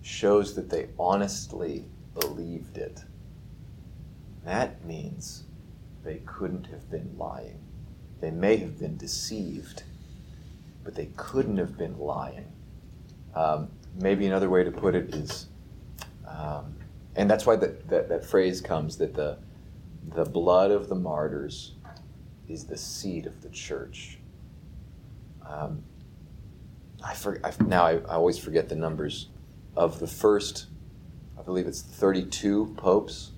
shows 0.02 0.54
that 0.54 0.68
they 0.68 0.88
honestly 0.98 1.84
believed 2.18 2.76
it. 2.76 3.02
That 4.46 4.84
means 4.84 5.42
they 6.04 6.22
couldn't 6.24 6.68
have 6.68 6.88
been 6.88 7.16
lying. 7.18 7.58
They 8.20 8.30
may 8.30 8.56
have 8.58 8.78
been 8.78 8.96
deceived, 8.96 9.82
but 10.84 10.94
they 10.94 11.10
couldn't 11.16 11.56
have 11.56 11.76
been 11.76 11.98
lying. 11.98 12.52
Um, 13.34 13.68
maybe 14.00 14.24
another 14.24 14.48
way 14.48 14.62
to 14.62 14.70
put 14.70 14.94
it 14.94 15.12
is, 15.12 15.48
um, 16.28 16.76
and 17.16 17.28
that's 17.28 17.44
why 17.44 17.56
that, 17.56 17.88
that, 17.88 18.08
that 18.08 18.24
phrase 18.24 18.60
comes 18.60 18.96
that 18.98 19.14
the, 19.14 19.36
the 20.14 20.24
blood 20.24 20.70
of 20.70 20.88
the 20.88 20.94
martyrs 20.94 21.72
is 22.48 22.66
the 22.66 22.76
seed 22.76 23.26
of 23.26 23.42
the 23.42 23.48
church. 23.48 24.18
Um, 25.44 25.82
I, 27.04 27.14
for, 27.14 27.40
I 27.42 27.52
now 27.64 27.84
I, 27.84 27.94
I, 27.94 28.14
always 28.14 28.38
forget 28.38 28.68
the 28.68 28.76
numbers 28.76 29.26
of 29.76 29.98
the 29.98 30.06
first, 30.06 30.66
I 31.36 31.42
believe 31.42 31.66
it's 31.66 31.82
32 31.82 32.74
popes. 32.76 33.32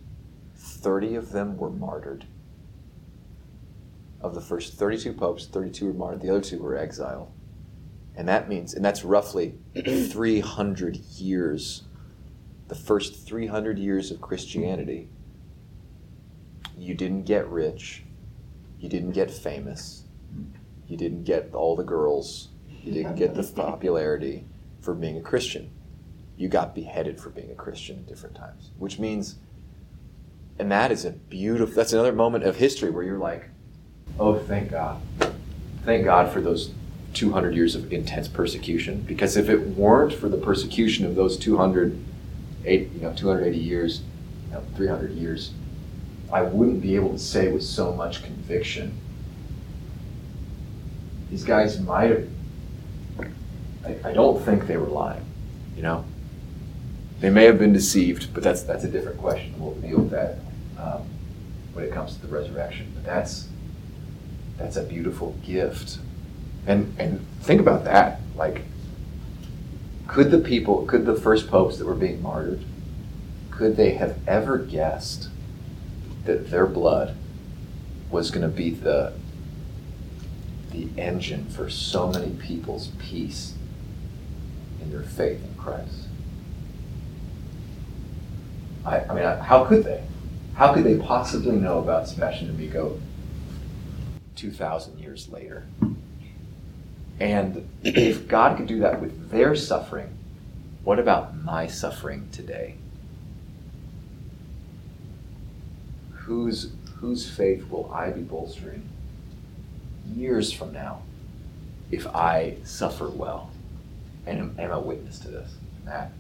30 0.79 1.15
of 1.17 1.33
them 1.33 1.57
were 1.57 1.71
martyred. 1.71 2.27
Of 4.21 4.35
the 4.35 4.41
first 4.41 4.75
32 4.75 5.13
popes, 5.13 5.47
32 5.47 5.87
were 5.87 5.93
martyred. 5.93 6.23
The 6.23 6.31
other 6.31 6.41
two 6.41 6.59
were 6.61 6.77
exiled. 6.77 7.31
And 8.17 8.27
that 8.29 8.49
means, 8.49 8.75
and 8.75 8.85
that's 8.85 9.05
roughly 9.05 9.55
300 9.77 10.97
years, 10.97 11.83
the 12.67 12.75
first 12.75 13.27
300 13.27 13.79
years 13.79 14.11
of 14.11 14.21
Christianity. 14.21 15.09
You 16.77 16.95
didn't 16.95 17.23
get 17.25 17.49
rich, 17.49 18.05
you 18.81 18.89
didn't 18.89 19.13
get 19.13 19.31
famous, 19.31 20.05
you 20.89 20.97
didn't 20.97 21.25
get 21.25 21.55
all 21.55 21.77
the 21.77 21.85
girls, 21.85 22.49
you 22.83 22.93
didn't 22.93 23.17
get 23.17 23.35
the 23.35 23.43
popularity 23.57 24.47
for 24.81 24.95
being 24.95 25.17
a 25.17 25.23
Christian. 25.23 25.71
You 26.37 26.49
got 26.49 26.75
beheaded 26.75 27.21
for 27.21 27.31
being 27.31 27.51
a 27.51 27.57
Christian 27.57 27.99
at 27.99 28.07
different 28.07 28.37
times, 28.37 28.71
which 28.79 28.99
means, 28.99 29.37
and 30.59 30.73
that 30.73 30.91
is 30.91 31.05
a 31.05 31.11
beautiful, 31.11 31.75
that's 31.75 31.93
another 31.93 32.13
moment 32.13 32.45
of 32.45 32.57
history 32.57 32.91
where 32.91 33.05
you're 33.05 33.19
like, 33.19 33.49
oh, 34.19 34.39
thank 34.39 34.71
God. 34.71 35.01
Thank 35.85 36.05
God 36.05 36.33
for 36.33 36.41
those 36.41 36.73
200 37.15 37.55
years 37.55 37.75
of 37.75 37.93
intense 37.93 38.29
persecution. 38.29 39.03
Because 39.03 39.37
if 39.37 39.49
it 39.49 39.69
weren't 39.69 40.13
for 40.13 40.29
the 40.29 40.37
persecution 40.37 41.07
of 41.07 41.15
those 41.15 41.37
200, 41.37 41.99
eight, 42.65 42.91
you 42.93 43.01
know, 43.01 43.13
280 43.15 43.57
years, 43.57 44.03
you 44.47 44.55
know, 44.55 44.63
300 44.77 45.13
years, 45.13 45.53
I 46.33 46.43
wouldn't 46.43 46.83
be 46.83 46.97
able 46.97 47.13
to 47.13 47.19
say 47.19 47.51
with 47.51 47.63
so 47.63 47.93
much 47.93 48.23
conviction. 48.23 48.99
These 51.31 51.45
guys 51.45 51.81
might 51.81 52.11
have. 52.11 52.29
I, 53.85 54.09
I 54.09 54.13
don't 54.13 54.43
think 54.45 54.67
they 54.67 54.77
were 54.77 54.89
lying, 54.89 55.25
you 55.77 55.83
know. 55.83 56.05
They 57.21 57.31
may 57.31 57.45
have 57.45 57.59
been 57.59 57.73
deceived, 57.73 58.33
but 58.35 58.43
that's 58.43 58.63
that's 58.63 58.85
a 58.85 58.89
different 58.89 59.19
question. 59.19 59.55
We'll 59.59 59.75
deal 59.75 59.99
with 59.99 60.11
that 60.11 60.39
um, 60.79 61.03
when 61.73 61.85
it 61.85 61.93
comes 61.93 62.15
to 62.17 62.23
the 62.23 62.29
resurrection. 62.29 62.93
But 62.95 63.05
that's 63.05 63.49
that's 64.57 64.77
a 64.77 64.83
beautiful 64.83 65.37
gift 65.45 65.99
and 66.69 66.95
and 66.99 67.25
think 67.41 67.61
about 67.61 67.85
that. 67.85 68.21
Like, 68.37 68.63
could 70.07 70.31
the 70.31 70.39
people, 70.39 70.85
could 70.87 71.07
the 71.07 71.15
first 71.15 71.49
popes 71.49 71.79
that 71.79 71.87
were 71.87 71.95
being 71.95 72.23
martyred, 72.23 72.65
could 73.51 73.77
they 73.77 73.93
have 73.93 74.19
ever 74.29 74.59
guessed 74.59 75.29
that 76.25 76.51
their 76.51 76.67
blood 76.67 77.17
was 78.11 78.31
going 78.31 78.43
to 78.43 78.55
be 78.55 78.71
the 78.71 79.15
the 80.71 80.89
engine 80.99 81.47
for 81.47 81.71
so 81.71 82.09
many 82.09 82.31
people's 82.35 82.89
peace 82.99 83.55
in 84.83 84.91
their 84.91 85.03
faith 85.03 85.43
in 85.43 85.55
Christ? 85.55 86.07
I, 88.85 89.01
I 89.01 89.15
mean, 89.15 89.25
how 89.45 89.65
could 89.65 89.85
they? 89.85 90.03
How 90.59 90.75
could 90.75 90.83
they 90.83 90.97
possibly 90.99 91.55
know 91.55 91.79
about 91.79 92.09
Sebastian 92.09 92.49
D'Amico 92.49 92.99
2,000 94.35 94.99
years 94.99 95.29
later? 95.29 95.69
And 97.21 97.69
if 97.85 98.27
God 98.27 98.57
could 98.57 98.67
do 98.67 98.81
that 98.81 99.01
with 99.01 99.31
their 99.31 99.55
suffering, 99.55 100.19
what 100.83 100.99
about 100.99 101.37
my 101.37 101.69
suffering 101.69 102.29
today? 102.33 102.75
Whose, 106.11 106.73
whose 106.97 107.31
faith 107.31 107.71
will 107.71 107.89
I 107.95 108.11
be 108.11 108.23
bolstering 108.23 108.89
years 110.13 110.53
from 110.53 110.73
now 110.73 111.03
if 111.93 112.05
I 112.09 112.57
suffer 112.65 113.09
well 113.09 113.53
and 114.27 114.41
am, 114.41 114.57
am 114.59 114.73
a 114.73 114.81
witness 114.81 115.21
to 115.21 115.29
this? 115.29 115.55
That, 115.85 116.11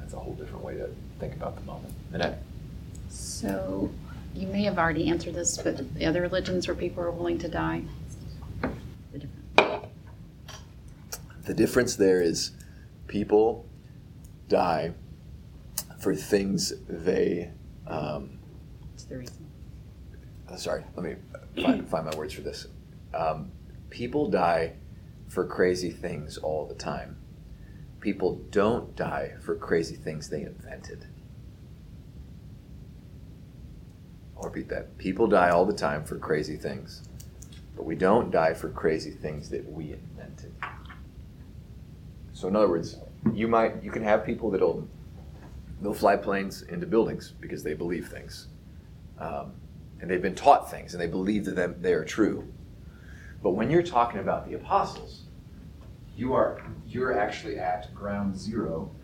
that's 0.00 0.14
a 0.14 0.18
whole 0.18 0.34
different 0.34 0.64
way 0.64 0.74
to 0.74 0.88
think 1.20 1.34
about 1.34 1.54
the 1.54 1.62
moment. 1.62 1.92
Annette? 2.12 2.42
So 3.08 3.90
you 4.34 4.46
may 4.48 4.62
have 4.64 4.78
already 4.78 5.08
answered 5.08 5.34
this, 5.34 5.58
but 5.58 5.94
the 5.94 6.06
other 6.06 6.22
religions 6.22 6.66
where 6.66 6.74
people 6.74 7.02
are 7.04 7.10
willing 7.10 7.38
to 7.38 7.48
die? 7.48 7.82
The 9.12 9.18
different- 9.18 9.84
The 11.44 11.54
difference 11.54 11.96
there 11.96 12.22
is 12.22 12.52
people 13.06 13.66
die 14.48 14.94
for 15.98 16.14
things 16.14 16.72
they. 16.88 17.50
Um, 17.86 18.38
What's 18.92 19.04
the 19.04 19.18
reason? 19.18 19.46
uh, 20.48 20.56
sorry, 20.56 20.84
let 20.96 21.04
me 21.04 21.16
find, 21.62 21.88
find 21.88 22.06
my 22.06 22.16
words 22.16 22.32
for 22.32 22.40
this. 22.42 22.66
Um, 23.12 23.50
people 23.90 24.30
die 24.30 24.74
for 25.28 25.44
crazy 25.46 25.90
things 25.90 26.38
all 26.38 26.66
the 26.66 26.74
time. 26.74 27.16
People 28.00 28.40
don't 28.50 28.96
die 28.96 29.34
for 29.40 29.54
crazy 29.54 29.96
things 29.96 30.28
they 30.30 30.42
invented. 30.42 31.06
I'll 34.42 34.50
that. 34.68 34.96
People 34.96 35.26
die 35.26 35.50
all 35.50 35.66
the 35.66 35.74
time 35.74 36.04
for 36.04 36.16
crazy 36.18 36.56
things, 36.56 37.02
but 37.76 37.84
we 37.84 37.94
don't 37.94 38.30
die 38.30 38.54
for 38.54 38.70
crazy 38.70 39.10
things 39.10 39.50
that 39.50 39.70
we 39.70 39.92
invented. 39.92 40.52
So, 42.32 42.48
in 42.48 42.56
other 42.56 42.68
words, 42.68 42.96
you 43.34 43.48
might 43.48 43.82
you 43.82 43.90
can 43.90 44.02
have 44.02 44.24
people 44.24 44.50
that'll 44.50 44.88
they'll 45.82 45.92
fly 45.92 46.16
planes 46.16 46.62
into 46.62 46.86
buildings 46.86 47.34
because 47.38 47.62
they 47.62 47.74
believe 47.74 48.08
things, 48.08 48.46
um, 49.18 49.52
and 50.00 50.10
they've 50.10 50.22
been 50.22 50.34
taught 50.34 50.70
things 50.70 50.94
and 50.94 51.02
they 51.02 51.06
believe 51.06 51.44
that 51.44 51.82
they 51.82 51.92
are 51.92 52.04
true. 52.04 52.50
But 53.42 53.50
when 53.50 53.70
you're 53.70 53.82
talking 53.82 54.20
about 54.20 54.48
the 54.48 54.54
apostles, 54.54 55.19
you 56.20 56.34
are 56.34 56.62
you're 56.86 57.18
actually 57.18 57.58
at 57.58 57.92
ground 57.94 58.36
zero 58.36 58.94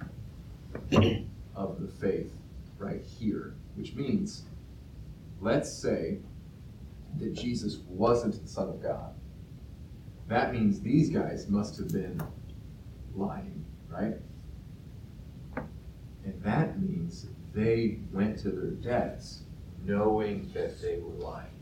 of 1.55 1.81
the 1.81 1.89
faith 1.89 2.35
right 2.79 3.03
here, 3.03 3.55
which 3.75 3.95
means, 3.95 4.43
let's 5.41 5.73
say 5.73 6.19
that 7.19 7.33
Jesus 7.33 7.79
wasn't 7.89 8.43
the 8.43 8.47
Son 8.47 8.69
of 8.69 8.83
God. 8.83 9.15
That 10.29 10.53
means 10.53 10.81
these 10.81 11.09
guys 11.09 11.49
must 11.49 11.79
have 11.79 11.89
been 11.89 12.21
lying, 13.15 13.65
right? 13.89 14.17
And 16.25 16.43
that 16.43 16.79
means 16.83 17.29
they 17.55 18.01
went 18.13 18.39
to 18.41 18.51
their 18.51 18.73
deaths 18.73 19.45
knowing 19.83 20.51
that 20.53 20.83
they 20.83 20.99
were 20.99 21.25
lying. 21.25 21.56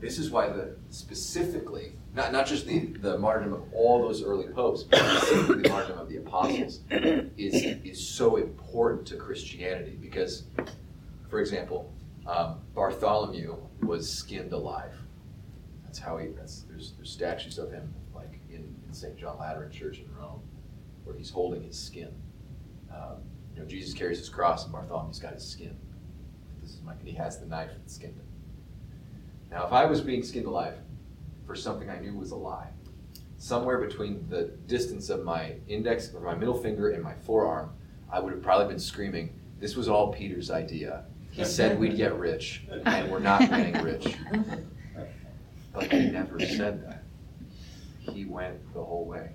This 0.00 0.18
is 0.18 0.30
why 0.30 0.48
the 0.48 0.76
specifically, 0.88 1.92
not, 2.14 2.32
not 2.32 2.46
just 2.46 2.66
the, 2.66 2.86
the 2.86 3.18
martyrdom 3.18 3.52
of 3.52 3.62
all 3.74 4.00
those 4.00 4.22
early 4.22 4.48
popes, 4.48 4.82
but 4.82 4.98
specifically 4.98 5.62
the 5.62 5.68
martyrdom 5.68 5.98
of 5.98 6.08
the 6.08 6.16
apostles, 6.16 6.80
is, 6.90 7.54
is 7.84 8.08
so 8.08 8.36
important 8.36 9.06
to 9.08 9.16
Christianity 9.16 9.98
because, 10.00 10.44
for 11.28 11.38
example, 11.38 11.92
um, 12.26 12.60
Bartholomew 12.74 13.56
was 13.82 14.10
skinned 14.10 14.52
alive. 14.52 14.94
That's 15.84 15.98
how 15.98 16.16
he, 16.16 16.28
that's, 16.28 16.62
there's, 16.62 16.92
there's 16.92 17.10
statues 17.10 17.58
of 17.58 17.70
him 17.70 17.92
like 18.14 18.40
in, 18.48 18.74
in 18.86 18.94
St. 18.94 19.18
John 19.18 19.38
Lateran 19.38 19.70
Church 19.70 19.98
in 19.98 20.06
Rome 20.16 20.40
where 21.04 21.16
he's 21.16 21.30
holding 21.30 21.62
his 21.62 21.78
skin. 21.78 22.14
Um, 22.90 23.18
you 23.54 23.60
know, 23.60 23.66
Jesus 23.66 23.92
carries 23.92 24.18
his 24.18 24.28
cross 24.28 24.64
and 24.64 24.72
Bartholomew's 24.72 25.18
got 25.18 25.34
his 25.34 25.46
skin. 25.46 25.76
This 26.62 26.70
is 26.70 26.82
my, 26.82 26.94
he 27.04 27.12
has 27.12 27.38
the 27.38 27.46
knife 27.46 27.70
that 27.70 27.90
skinned 27.90 28.14
him. 28.14 28.26
Now, 29.50 29.66
if 29.66 29.72
I 29.72 29.84
was 29.86 30.00
being 30.00 30.22
skinned 30.22 30.46
alive 30.46 30.78
for 31.46 31.54
something 31.54 31.90
I 31.90 31.98
knew 31.98 32.14
was 32.14 32.30
a 32.30 32.36
lie, 32.36 32.68
somewhere 33.38 33.78
between 33.78 34.26
the 34.28 34.44
distance 34.66 35.10
of 35.10 35.24
my 35.24 35.54
index 35.66 36.14
or 36.14 36.20
my 36.20 36.34
middle 36.34 36.56
finger 36.56 36.90
and 36.90 37.02
my 37.02 37.14
forearm, 37.14 37.70
I 38.12 38.20
would 38.20 38.32
have 38.32 38.42
probably 38.42 38.68
been 38.68 38.78
screaming, 38.78 39.32
This 39.58 39.76
was 39.76 39.88
all 39.88 40.12
Peter's 40.12 40.50
idea. 40.50 41.04
He 41.32 41.44
said 41.44 41.78
we'd 41.78 41.96
get 41.96 42.14
rich, 42.18 42.64
and 42.70 43.10
we're 43.10 43.20
not 43.20 43.40
getting 43.40 43.82
rich. 43.82 44.16
But 45.72 45.92
he 45.92 46.10
never 46.10 46.40
said 46.40 46.84
that. 46.84 47.04
He 48.00 48.24
went 48.24 48.72
the 48.74 48.82
whole 48.82 49.04
way. 49.04 49.30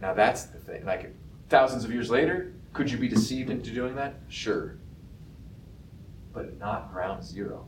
Now 0.00 0.14
that's 0.14 0.44
the 0.44 0.58
thing. 0.58 0.84
Like 0.84 1.12
thousands 1.48 1.84
of 1.84 1.92
years 1.92 2.10
later, 2.10 2.52
could 2.72 2.90
you 2.90 2.96
be 2.96 3.08
deceived 3.08 3.50
into 3.50 3.72
doing 3.72 3.96
that? 3.96 4.14
Sure. 4.28 4.76
But 6.32 6.58
not 6.58 6.92
ground 6.92 7.24
zero. 7.24 7.66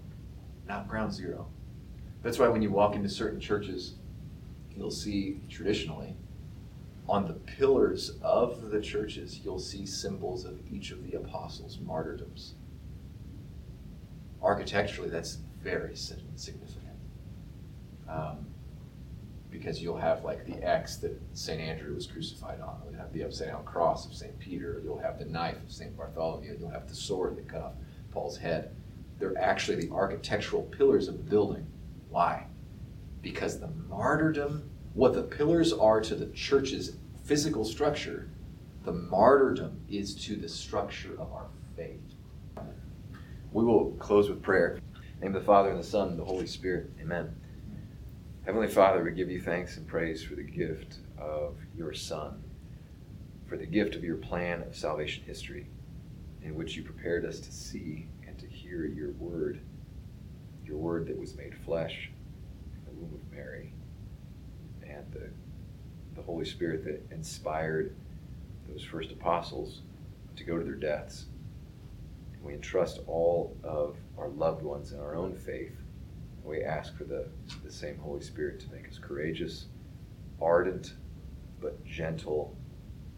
Not 0.69 0.89
ground 0.89 1.13
zero. 1.13 1.49
That's 2.23 2.39
why 2.39 2.49
when 2.49 2.63
you 2.63 2.71
walk 2.71 2.95
into 2.95 3.09
certain 3.09 3.41
churches, 3.41 3.95
you'll 4.77 4.91
see 4.91 5.41
traditionally 5.49 6.17
on 7.09 7.27
the 7.27 7.35
pillars 7.35 8.13
of 8.23 8.71
the 8.71 8.81
churches, 8.81 9.41
you'll 9.45 9.59
see 9.59 9.85
symbols 9.85 10.45
of 10.45 10.59
each 10.73 10.93
of 10.93 11.03
the 11.03 11.17
apostles' 11.17 11.79
martyrdoms. 11.81 12.55
Architecturally, 14.41 15.11
that's 15.11 15.39
very 15.63 15.97
significant. 15.97 16.97
Um, 18.09 18.47
because 19.51 19.83
you'll 19.83 19.99
have 19.99 20.25
like 20.25 20.47
the 20.47 20.63
X 20.67 20.97
that 20.97 21.21
St. 21.35 21.61
Andrew 21.61 21.95
was 21.95 22.07
crucified 22.07 22.61
on, 22.61 22.81
you'll 22.85 22.99
have 22.99 23.13
the 23.13 23.25
upside 23.25 23.49
down 23.49 23.65
cross 23.65 24.07
of 24.07 24.15
St. 24.15 24.39
Peter, 24.39 24.81
you'll 24.83 24.99
have 24.99 25.19
the 25.19 25.25
knife 25.25 25.63
of 25.63 25.71
St. 25.71 25.97
Bartholomew, 25.97 26.57
you'll 26.59 26.71
have 26.71 26.89
the 26.89 26.95
sword 26.95 27.37
that 27.37 27.49
cut 27.49 27.63
off 27.63 27.73
Paul's 28.13 28.37
head. 28.37 28.75
They're 29.19 29.39
actually 29.39 29.85
the 29.85 29.93
architectural 29.93 30.63
pillars 30.63 31.09
of 31.09 31.17
the 31.17 31.31
building. 31.31 31.67
Why? 32.11 32.47
Because 33.23 33.59
the 33.59 33.71
martyrdom, 33.89 34.69
what 34.95 35.15
the 35.15 35.23
pillars 35.23 35.73
are 35.73 36.01
to 36.01 36.15
the 36.15 36.27
church's 36.27 36.97
physical 37.25 37.65
structure, 37.65 38.29
the 38.85 38.93
martyrdom 38.93 39.81
is 39.89 40.15
to 40.27 40.37
the 40.37 40.49
structure 40.49 41.15
of 41.15 41.33
our 41.33 41.47
faith. 41.77 42.01
We 43.53 43.65
will 43.65 43.93
close 43.93 44.29
with 44.29 44.43
prayer. 44.43 44.81
Name 45.21 45.37
of 45.37 45.41
the 45.41 45.47
Father, 45.47 45.71
and 45.71 45.79
the 45.79 45.85
Son, 45.85 46.09
and 46.09 46.19
the 46.19 46.25
Holy 46.25 46.47
Spirit. 46.47 46.91
Amen. 47.01 47.35
Heavenly 48.45 48.67
Father, 48.67 49.05
we 49.05 49.13
give 49.13 49.31
you 49.31 49.41
thanks 49.41 49.77
and 49.77 49.87
praise 49.87 50.25
for 50.25 50.35
the 50.35 50.43
gift 50.43 50.97
of 51.17 51.55
your 51.77 51.93
Son, 51.93 52.43
for 53.47 53.57
the 53.57 53.67
gift 53.67 53.95
of 53.95 54.03
your 54.03 54.17
plan 54.17 54.63
of 54.63 54.75
salvation 54.75 55.23
history, 55.25 55.69
in 56.45 56.55
which 56.55 56.77
you 56.77 56.83
prepared 56.83 57.25
us 57.25 57.41
to 57.41 57.53
see 57.53 58.09
and 58.27 58.39
to 58.39 58.47
hear 58.47 58.85
your 58.85 59.13
word, 59.13 59.61
your 60.65 60.77
word 60.77 61.07
that 61.07 61.19
was 61.19 61.37
made 61.37 61.57
flesh 61.65 62.11
in 62.75 62.85
the 62.85 63.01
womb 63.01 63.15
of 63.15 63.33
Mary, 63.33 63.73
and 64.87 65.05
the, 65.13 65.31
the 66.15 66.23
Holy 66.23 66.45
Spirit 66.45 66.85
that 66.85 67.15
inspired 67.15 67.95
those 68.69 68.85
first 68.85 69.11
apostles 69.13 69.83
to 70.37 70.45
go 70.45 70.59
to 70.59 70.65
their 70.65 70.75
deaths. 70.75 71.27
And 72.35 72.43
we 72.43 72.55
entrust 72.55 73.01
all 73.07 73.57
of 73.63 73.97
our 74.19 74.29
loved 74.29 74.63
ones 74.63 74.93
in 74.93 75.01
our 75.01 75.15
own 75.15 75.35
faith 75.35 75.77
And 76.37 76.45
we 76.45 76.63
ask 76.65 76.97
for 76.97 77.05
the, 77.05 77.29
the 77.65 77.73
same 77.73 77.99
Holy 77.99 78.23
Spirit 78.23 78.61
to 78.61 78.73
make 78.73 78.89
us 78.89 78.99
courageous, 78.99 79.67
ardent, 80.41 80.95
but 81.61 81.85
gentle 81.85 82.57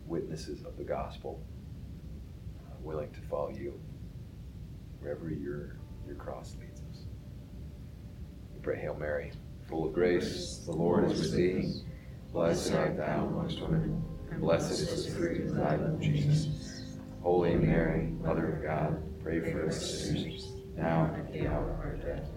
witnesses 0.06 0.64
of 0.64 0.76
the 0.76 0.84
gospel, 0.84 1.40
willing 2.84 3.10
to 3.12 3.20
follow 3.22 3.48
you 3.48 3.80
wherever 5.00 5.30
your, 5.30 5.76
your 6.06 6.16
cross 6.16 6.54
leads 6.60 6.82
us. 6.90 7.04
We 8.54 8.60
pray, 8.60 8.78
Hail 8.78 8.94
Mary, 8.94 9.32
full 9.68 9.86
of 9.86 9.94
grace, 9.94 10.62
the 10.66 10.72
Lord 10.72 11.10
is 11.10 11.20
with 11.20 11.36
thee. 11.36 11.82
Blessed 12.32 12.72
art 12.74 12.96
thou 12.96 13.26
amongst 13.26 13.60
women, 13.60 14.02
and 14.30 14.40
blessed 14.40 14.72
is 14.72 15.06
the 15.06 15.12
fruit 15.12 15.46
of 15.46 15.54
thy 15.54 15.76
womb, 15.76 16.00
Jesus. 16.00 16.96
Holy 17.22 17.54
Mary, 17.54 18.08
Mother 18.22 18.56
of 18.56 18.62
God, 18.62 19.22
pray 19.22 19.40
for 19.40 19.66
us 19.66 20.04
sinners, 20.04 20.52
now 20.76 21.04
and 21.04 21.16
at 21.16 21.32
the 21.32 21.46
hour 21.46 21.70
of 21.70 21.80
our 21.80 21.96
death. 21.96 22.28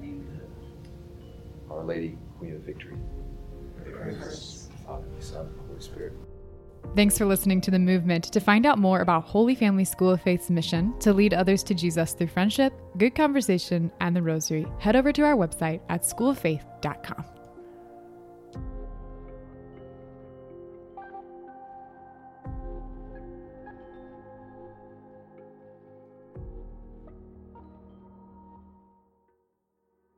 Our 1.69 1.84
Lady, 1.84 2.18
Queen 2.38 2.56
of 2.56 2.61
Victory. 2.61 2.95
Pray 3.84 4.14
for 4.15 4.28
us, 4.28 4.69
Father, 4.86 5.03
the 5.18 5.26
Son, 5.26 5.49
Holy 5.68 5.82
Spirit. 5.82 6.14
Thanks 6.96 7.18
for 7.18 7.26
listening 7.26 7.62
to 7.62 7.70
The 7.70 7.78
Movement. 7.78 8.24
To 8.26 8.40
find 8.40 8.66
out 8.66 8.80
more 8.80 9.02
about 9.02 9.24
Holy 9.24 9.54
Family 9.54 9.86
School 9.86 10.10
of 10.10 10.22
Faith's 10.22 10.50
mission 10.50 10.98
to 11.00 11.14
lead 11.14 11.34
others 11.34 11.62
to 11.64 11.76
Jesus 11.76 12.14
through 12.14 12.28
friendship, 12.28 12.74
good 12.98 13.14
conversation, 13.14 13.92
and 14.00 14.16
the 14.16 14.22
rosary, 14.24 14.66
head 14.80 14.96
over 14.96 15.12
to 15.12 15.22
our 15.24 15.36
website 15.36 15.80
at 15.90 16.02
schooloffaith.com. 16.02 17.37